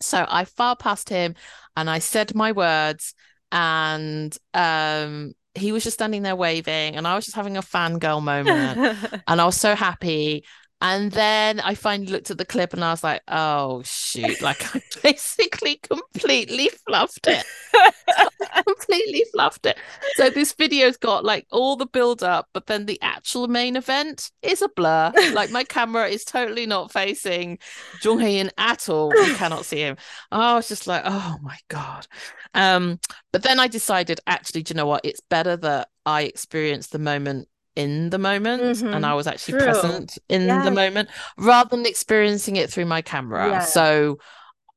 [0.00, 1.34] So I filed past him
[1.76, 3.14] and I said my words
[3.52, 8.22] and um he was just standing there waving and I was just having a fangirl
[8.22, 10.44] moment and I was so happy.
[10.82, 14.76] And then I finally looked at the clip and I was like, oh shoot, like
[14.76, 17.44] I basically completely fluffed it.
[18.66, 19.78] completely fluffed it.
[20.16, 24.30] So this video's got like all the build up, but then the actual main event
[24.42, 25.12] is a blur.
[25.32, 27.58] Like my camera is totally not facing
[28.02, 29.12] Jung Hae-in at all.
[29.26, 29.96] You cannot see him.
[30.30, 32.06] I was just like, oh my God.
[32.52, 33.00] Um,
[33.32, 35.04] but then I decided actually, do you know what?
[35.04, 38.94] It's better that I experience the moment in the moment Mhm.
[38.94, 39.66] and I was actually True.
[39.72, 40.64] present in Yeah.
[40.64, 43.48] the moment rather than experiencing it through my camera.
[43.48, 43.60] Yeah.
[43.60, 44.18] So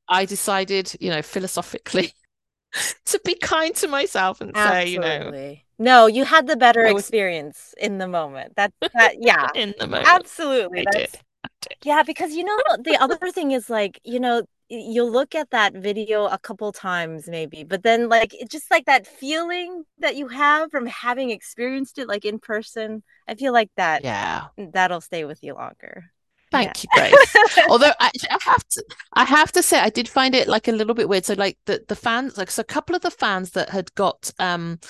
[0.08, 2.12] I decided, you know, philosophically
[3.06, 7.02] to be kind to myself and say, you know, No, you had the better was-
[7.04, 8.54] experience in the moment.
[8.56, 9.48] That that yeah.
[9.54, 10.08] in the moment.
[10.08, 10.84] Absolutely.
[10.86, 11.10] I did.
[11.44, 11.76] I did.
[11.84, 15.74] Yeah, because you know the other thing is like, you know, you'll look at that
[15.74, 20.28] video a couple times maybe, but then like it just like that feeling that you
[20.28, 24.48] have from having experienced it like in person, I feel like that Yeah.
[24.56, 26.12] that'll stay with you longer.
[26.50, 27.36] Thank you, Grace.
[27.68, 30.72] Although actually, I have to, I have to say, I did find it like a
[30.72, 31.24] little bit weird.
[31.24, 34.32] So, like the the fans, like so, a couple of the fans that had got
[34.40, 34.80] um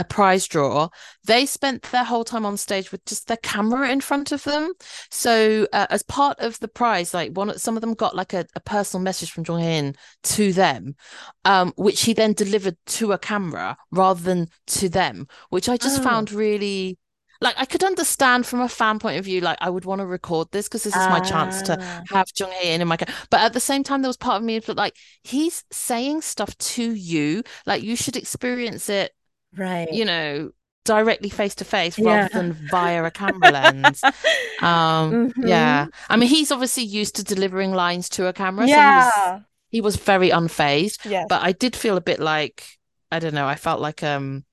[0.00, 0.88] a prize draw,
[1.24, 4.72] they spent their whole time on stage with just their camera in front of them.
[5.10, 8.32] So, uh, as part of the prize, like one, of some of them got like
[8.32, 9.94] a, a personal message from Jung Hae-in
[10.24, 10.96] to them,
[11.44, 16.00] um, which he then delivered to a camera rather than to them, which I just
[16.00, 16.04] Oh.
[16.04, 16.98] found really.
[17.42, 20.06] Like I could understand from a fan point of view, like I would want to
[20.06, 22.02] record this because this is my chance to Ah.
[22.10, 24.42] have Jung Hae in my ca- but at the same time there was part of
[24.44, 29.12] me that like he's saying stuff to you like you should experience it
[29.56, 29.92] Right.
[29.92, 30.52] you know
[30.84, 32.22] directly face to face Yeah.
[32.22, 34.02] rather than via a camera lens
[34.62, 35.48] um Mhm.
[35.48, 39.12] yeah I mean he's obviously used to delivering lines to a camera so he was
[39.16, 39.40] Yeah.
[39.68, 42.64] he was very unfazed Yeah, but I did feel a bit like
[43.12, 44.44] I don't know I felt like um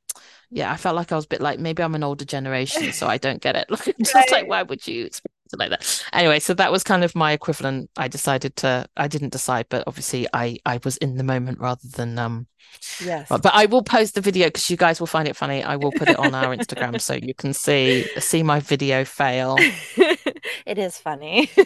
[0.49, 3.07] yeah I felt like I was a bit like maybe I'm an older generation so
[3.07, 5.09] I don't get it like just like why would you
[5.55, 6.03] like that.
[6.13, 7.89] Anyway, so that was kind of my equivalent.
[7.97, 8.87] I decided to.
[8.97, 12.47] I didn't decide, but obviously, I I was in the moment rather than um.
[13.03, 13.29] Yes.
[13.29, 15.63] But I will post the video because you guys will find it funny.
[15.63, 19.55] I will put it on our Instagram so you can see see my video fail.
[20.65, 21.49] it is funny.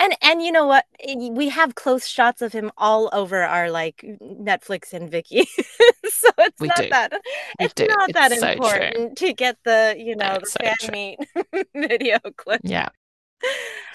[0.00, 0.84] and and you know what
[1.30, 5.46] we have close shots of him all over our like netflix and Viki
[6.08, 6.90] so it's We not do.
[6.90, 7.12] that
[7.58, 7.88] We it's do.
[7.88, 8.90] not It's that so true.
[8.94, 10.90] important to get the you know the so fan true.
[10.92, 11.18] meet
[11.74, 12.88] video clip Yeah.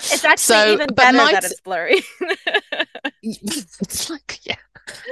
[0.09, 2.01] it's actually So, even but better my that it's blurry
[3.23, 4.55] it's like yeah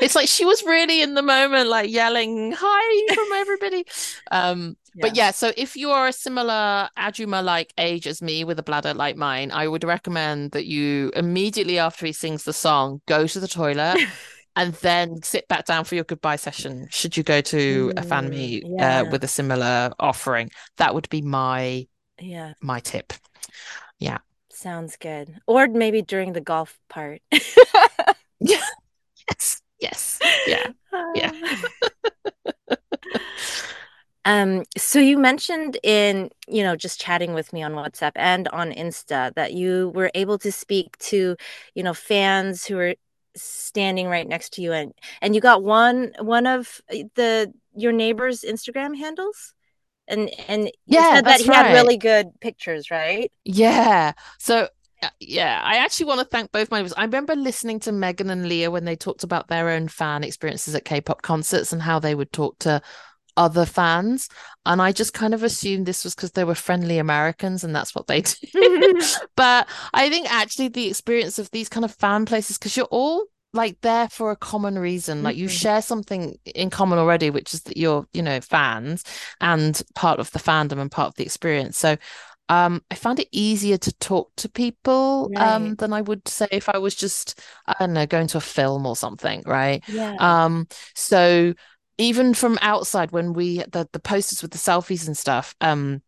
[0.01, 3.85] it's like she was really in the moment like yelling hi from everybody
[4.31, 5.31] um but yeah.
[5.31, 9.15] so if you are a similar ajuma like age as me with a bladder like
[9.15, 13.47] mine i would recommend that you immediately after he sings the song go to the
[13.47, 13.97] toilet
[14.55, 18.29] and then sit back down for your goodbye session should you go to a fan
[18.29, 19.01] Mm, meet yeah.
[19.01, 20.51] uh, with a similar offering.
[20.77, 21.87] That would be my
[22.19, 22.53] yeah.
[22.61, 23.13] my tip.
[23.99, 24.19] Yeah,
[24.51, 25.39] sounds good.
[25.47, 27.21] Or maybe during the golf part.
[29.29, 29.61] Yes.
[29.79, 30.19] Yes.
[30.47, 30.67] Yeah.
[31.15, 31.31] Yeah.
[34.29, 38.71] Um, so you mentioned in, you know, just chatting with me on WhatsApp and on
[38.71, 41.35] Insta that you were able to speak to,
[41.73, 42.93] you know, fans who are
[43.35, 47.91] standing right next to you and and you got one one of uh, the your
[47.91, 49.55] neighbor's Instagram handles?
[50.07, 53.31] And and Yeah, said that he had really good pictures, right?
[53.45, 54.13] Yeah.
[54.37, 54.69] So
[55.01, 56.93] uh, yeah, I actually want to thank both my neighbors.
[56.93, 60.75] I remember listening to Megan and Leah when they talked about their own fan experiences
[60.75, 62.81] at K-pop concerts and how they would talk to
[63.37, 64.29] other fans.
[64.65, 67.95] And I just kind of assumed this was because they were friendly Americans and that's
[67.95, 68.21] what they
[68.53, 68.93] do.
[69.35, 73.25] But I think actually the experience of these kind of fan places, because you're all
[73.53, 75.23] like there for a common reason.
[75.23, 75.53] Like you Mhm.
[75.53, 79.03] share something in common already, which is that you're, you know, fans
[79.41, 81.77] and part of the fandom and part of the experience.
[81.77, 81.97] So
[82.49, 86.67] um, I found it easier to talk to people um, than I would say if
[86.67, 89.83] I was just, I don't know, going to a film or something, right?
[89.87, 90.17] Yeah.
[90.17, 91.53] Um, so
[91.99, 96.01] even from outside, when we the the posters with the selfies and stuff, um,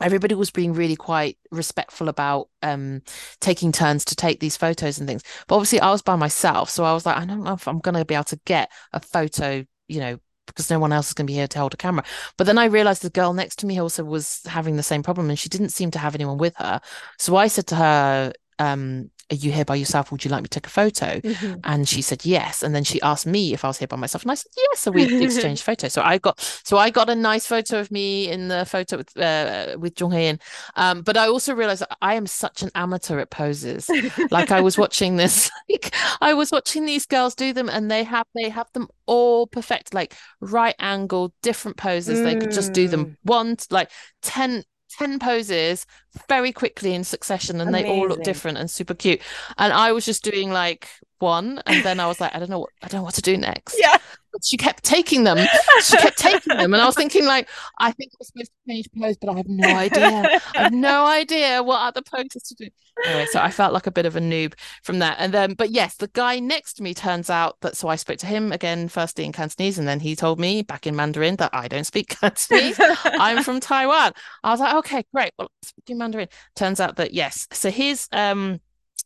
[0.00, 3.00] everybody was being really quite respectful about um
[3.40, 5.22] taking turns to take these photos and things.
[5.46, 7.78] But obviously, I was by myself, so I was like, I don't know if I'm
[7.78, 10.18] gonna be able to get a photo, you know,
[10.48, 12.04] because no one else is gonna be here to hold a camera.
[12.36, 15.30] But then I realized the girl next to me also was having the same problem,
[15.30, 16.80] and she didn't seem to have anyone with her.
[17.18, 20.12] So I said to her, um, "Are you here by yourself?
[20.12, 21.60] Would you like me to take a photo?" Mhm.
[21.64, 22.62] And she said yes.
[22.62, 24.22] And then she asked me if I was here by myself.
[24.22, 24.80] And I said yes.
[24.80, 25.92] So we exchanged photos.
[25.92, 29.16] So I got so I got a nice photo of me in the photo with
[29.16, 30.38] uh, with Jung Hae-in.
[30.76, 33.90] Um, but I also realized that I am such an amateur at poses.
[34.30, 38.04] Like I was watching this, like I was watching these girls do them, and they
[38.04, 42.22] have they have them all perfect, like right angle, different poses.
[42.22, 42.90] They could just do Mm.
[42.90, 43.90] them one, like
[44.22, 44.62] 10,
[44.98, 45.86] 10 poses
[46.28, 49.20] very quickly in succession, and they all look different and super cute.
[49.58, 50.88] And I was just doing like
[51.18, 53.22] one, and then I was like, I don't know what I don't know what to
[53.22, 53.76] do next.
[53.78, 53.96] Yeah.
[54.32, 55.38] But she kept taking them.
[55.82, 57.48] She kept taking them, and I was thinking like,
[57.78, 60.40] I think I'm supposed to change pose, but I have no idea.
[60.54, 62.70] I have no idea what other poses to do.
[63.04, 65.16] Anyway, so I felt like a bit of a noob from that.
[65.18, 68.18] And then, but yes, the guy next to me turns out that so I spoke
[68.18, 71.50] to him again, firstly in Cantonese, and then he told me back in Mandarin that
[71.52, 72.80] I don't speak Cantonese.
[73.04, 74.12] I'm from Taiwan.
[74.42, 75.32] I was like, okay, great.
[75.38, 76.28] Well, speaking Mandarin.
[76.54, 77.46] Turns out that yes.
[77.52, 78.60] So his um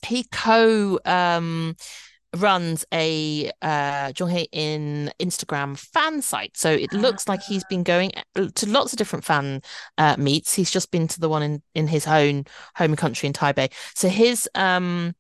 [0.06, 1.74] he co um
[2.36, 6.56] runs a uh Jung Hae-in Instagram fan site.
[6.56, 9.62] So it looks like he's been going to lots of different fan
[9.98, 10.55] uh meets.
[10.55, 12.44] He's just been to the one in in his own
[12.77, 13.72] home country in Taipei.
[13.94, 15.14] So his um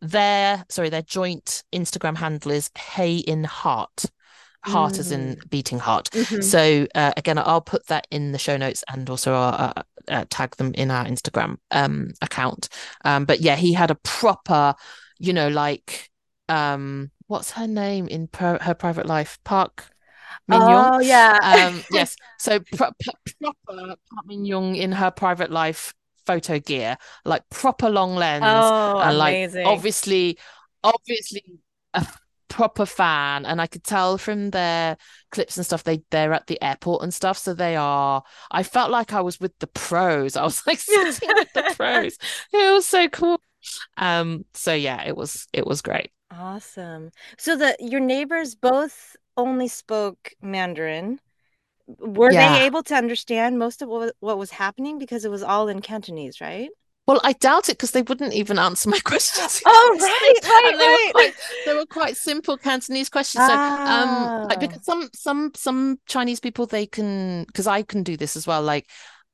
[0.00, 4.06] their sorry, their joint Instagram handle is Haein Heart.
[4.66, 6.08] Heart as in beating heart.
[6.12, 6.42] Mhm.
[6.42, 10.24] So uh, again, I'll put that in the show notes and also our, uh, uh,
[10.30, 12.68] tag them in our Instagram um, account.
[13.04, 14.74] Um, but yeah, he had a proper,
[15.18, 16.10] you know, like
[16.48, 19.38] um, what's her name in her private life?
[19.44, 19.86] Park
[20.48, 20.94] Min Young.
[20.94, 21.68] Oh yeah.
[21.68, 25.94] Um, yes, so pro- pro- proper Park Min Young in her private life
[26.26, 30.38] photo gear, like proper long lens, oh, and like obviously,
[30.82, 31.44] obviously
[31.94, 32.06] a
[32.48, 34.96] proper fan, and I could tell from their
[35.34, 38.22] clips and stuff they they're at the airport and stuff, so they are.
[38.50, 40.36] I felt like I was with the pros.
[40.38, 42.18] I was like sitting with the pros.
[42.52, 43.40] It was so cool.
[43.98, 46.10] Um, so yeah, it was it was great.
[46.30, 47.10] Awesome.
[47.38, 51.20] So the your neighbors both only spoke Mandarin.
[51.86, 52.36] Were Yeah.
[52.36, 55.82] they able to understand most of what, what was happening because it was all in
[55.82, 56.70] Cantonese, right?
[57.06, 59.62] Well, I doubt it because they wouldn't even answer my questions.
[59.66, 63.44] Oh, right, right, And they were quite they were quite simple Cantonese questions.
[63.44, 64.60] So um like Ah.
[64.60, 68.62] because some some some Chinese people they can because I can do this as well.
[68.62, 68.88] Like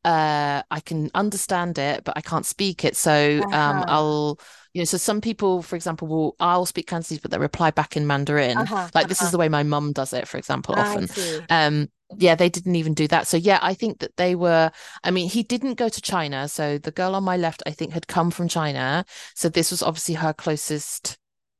[0.05, 2.97] uh, I can understand it, but I can't speak it.
[2.97, 3.87] So um, Uh-huh.
[3.87, 4.39] I'll,
[4.73, 7.97] you know, so some people, for example, will I'll speak Cantonese, but they reply back
[7.97, 8.57] in Mandarin.
[8.57, 9.33] Uh-huh, Like this is uh-huh.
[9.33, 11.03] the way my mum does it, for example, I often.
[11.03, 11.47] see.
[11.49, 13.27] Um, yeah, they didn't even do that.
[13.29, 14.71] So yeah, I think that they were,
[15.05, 16.49] I mean, he didn't go to China.
[16.49, 19.05] So the girl on my left, I think, had come from China.
[19.35, 21.19] So this was obviously her closest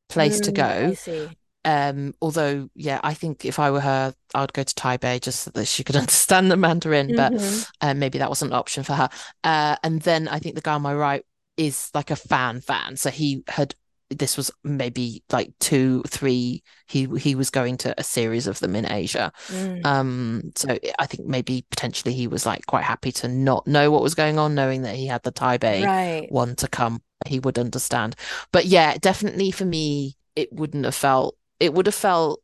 [0.09, 0.95] place to Mm, I go.
[0.95, 1.37] see.
[1.65, 5.41] Um, although, yeah, I think if I were her, I would go to Taipei just
[5.43, 7.67] so that she could understand the Mandarin, but Mhm.
[7.83, 9.09] um, maybe that wasn't an option for her.
[9.45, 11.25] Uh, and then I think the guy on my right
[11.61, 12.97] is like a fan fan.
[12.97, 13.75] So he had
[14.11, 16.63] this was maybe like two, three.
[16.89, 19.33] He he was going to a series of them in Asia.
[19.49, 19.87] Mm.
[19.87, 24.03] Um, so I think maybe potentially he was like quite happy to not know what
[24.03, 26.27] was going on, knowing that he had the Taipei Right.
[26.31, 27.03] one to come.
[27.27, 28.17] He would understand.
[28.53, 31.37] But yeah, definitely for me, it wouldn't have felt.
[31.61, 32.43] It would have felt.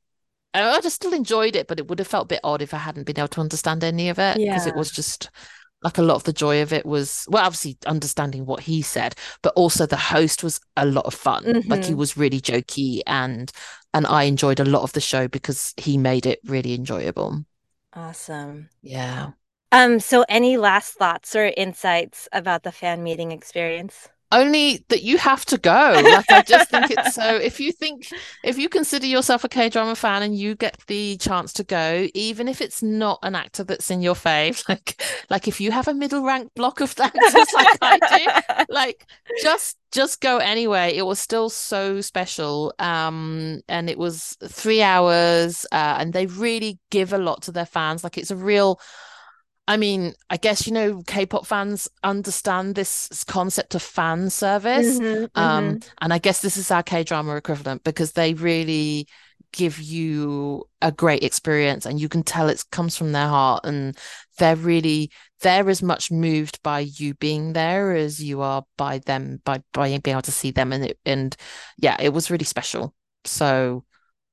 [0.55, 2.79] I have still enjoyed it, but it would have felt a bit odd if I
[2.79, 5.31] hadn't been able to understand any of it because it was just
[5.87, 9.15] like a lot of the joy of it was well, obviously understanding what he said,
[9.43, 11.57] but also the host was a lot of fun.
[11.67, 11.97] Like he Mhm.
[11.97, 13.53] was really jokey and
[13.95, 17.45] and I enjoyed a lot of the show because he made it really enjoyable.
[17.95, 18.71] Awesome.
[18.83, 19.33] Yeah.
[19.73, 24.09] Um, so any last thoughts or insights about the fan meeting experience?
[24.33, 26.01] Only that you have to go.
[26.05, 28.09] Like I just think it's so if you think
[28.43, 32.49] if you consider yourself a K-drama fan and you get the chance to go, even
[32.49, 35.01] if it's not an actor that's in your fave, like
[35.31, 37.99] like if you have a middle rank block of actors like I
[38.59, 39.07] do, like
[39.41, 40.93] just just go anyway.
[40.97, 42.75] It was still so special.
[42.81, 47.67] Um, and it was three hours, uh, and they really give a lot to their
[47.67, 48.03] fans.
[48.03, 48.81] Like it's a real
[49.69, 55.01] I mean, I guess you know K-pop fans understand this concept of fan service.
[55.01, 55.83] Mhm, Um, mhm.
[56.01, 59.09] and I guess this is our K-drama equivalent because they really
[59.53, 63.97] give you a great experience and you can tell it comes from their heart and
[64.39, 65.11] they're really
[65.41, 69.89] they're as much moved by you being there as you are by them by by
[69.89, 71.37] being able to see them and it and
[71.79, 72.95] yeah, it was really special.
[73.25, 73.85] So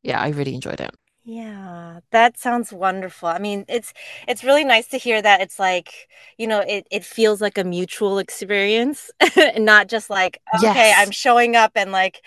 [0.04, 0.92] yeah, I really enjoyed it.
[1.26, 3.30] Yeah, that sounds wonderful.
[3.30, 3.94] I mean, it's
[4.28, 7.64] it's really nice to hear that it's like, you know, it it feels like a
[7.64, 12.22] mutual experience, and not just like, okay, I'm showing up and like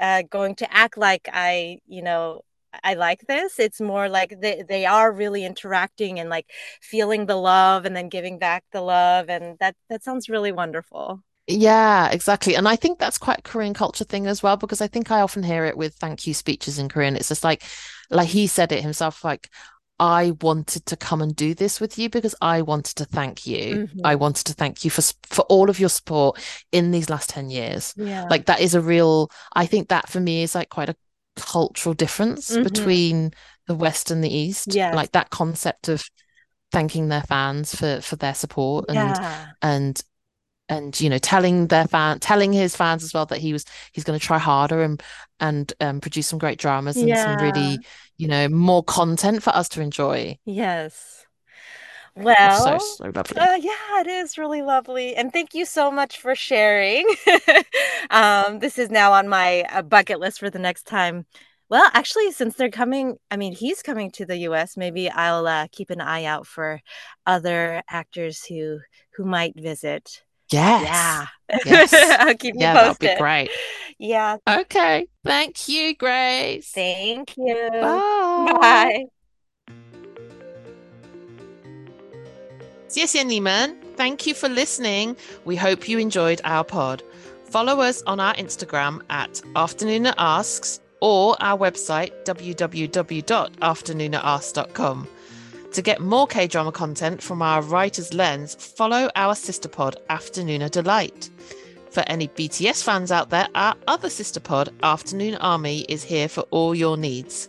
[0.00, 2.42] uh going to act like I, you know,
[2.84, 3.58] I like this.
[3.58, 6.50] It's more like they they are really interacting and like
[6.80, 11.22] feeling the love and then giving back the love and that that sounds really wonderful.
[11.46, 12.54] Yeah, exactly.
[12.54, 15.20] And I think that's quite a Korean culture thing as well, because I think I
[15.20, 17.16] often hear it with thank you speeches in Korean.
[17.16, 17.64] It's just like,
[18.10, 19.48] like he said it himself, like,
[19.98, 23.86] I wanted to come and do this with you because I wanted to thank you.
[24.02, 24.20] I Mhm.
[24.20, 26.38] wanted to thank you for for all of your support
[26.72, 27.92] in these last 10 years.
[27.96, 28.26] Yeah.
[28.30, 30.96] Like that is a real, I think that for me is like quite a
[31.36, 32.64] cultural difference Mhm.
[32.64, 33.30] between
[33.66, 34.74] the West and the East.
[34.74, 34.94] Yes.
[34.94, 36.02] Like that concept of
[36.72, 39.46] thanking their fans for for their support and Yeah.
[39.60, 40.02] and
[40.70, 44.04] and you know telling their fan telling his fans as well that he was he's
[44.04, 45.02] going to try harder and
[45.40, 47.82] and um, produce some great dramas and some really
[48.16, 51.26] you know more content for us to enjoy Yes.
[52.16, 55.14] That's so Well, so lovely uh, yeah, it is really lovely.
[55.16, 57.06] And thank you so much for sharing.
[58.10, 61.26] um, this is now on my uh, bucket list for the next time.
[61.68, 65.68] Well, actually, since they're coming, I mean, he's coming to the US, maybe I'll uh,
[65.70, 66.80] keep an eye out for
[67.26, 68.80] other actors who
[69.14, 70.22] who might visit.
[70.51, 71.25] yes Yeah.
[71.65, 73.17] yes I'll keep you yeah that would be posted.
[73.19, 73.49] great
[73.97, 74.37] Yeah.
[74.47, 77.69] okay thank you Grace Thank you.
[77.81, 79.05] bye Bye.
[82.87, 85.15] 谢谢你们 Thank you for listening.
[85.45, 87.01] We hope you enjoyed our pod.
[87.49, 95.07] Follow us on our Instagram at Afternooner Asks or our website www.afternoonerasks.com.
[95.72, 100.68] To get more K drama content from our writer's lens, follow our sister pod, Afternoona
[100.68, 101.30] Delight.
[101.90, 106.42] For any BTS fans out there, our other sister pod, Afternoon Army, is here for
[106.50, 107.46] all your needs.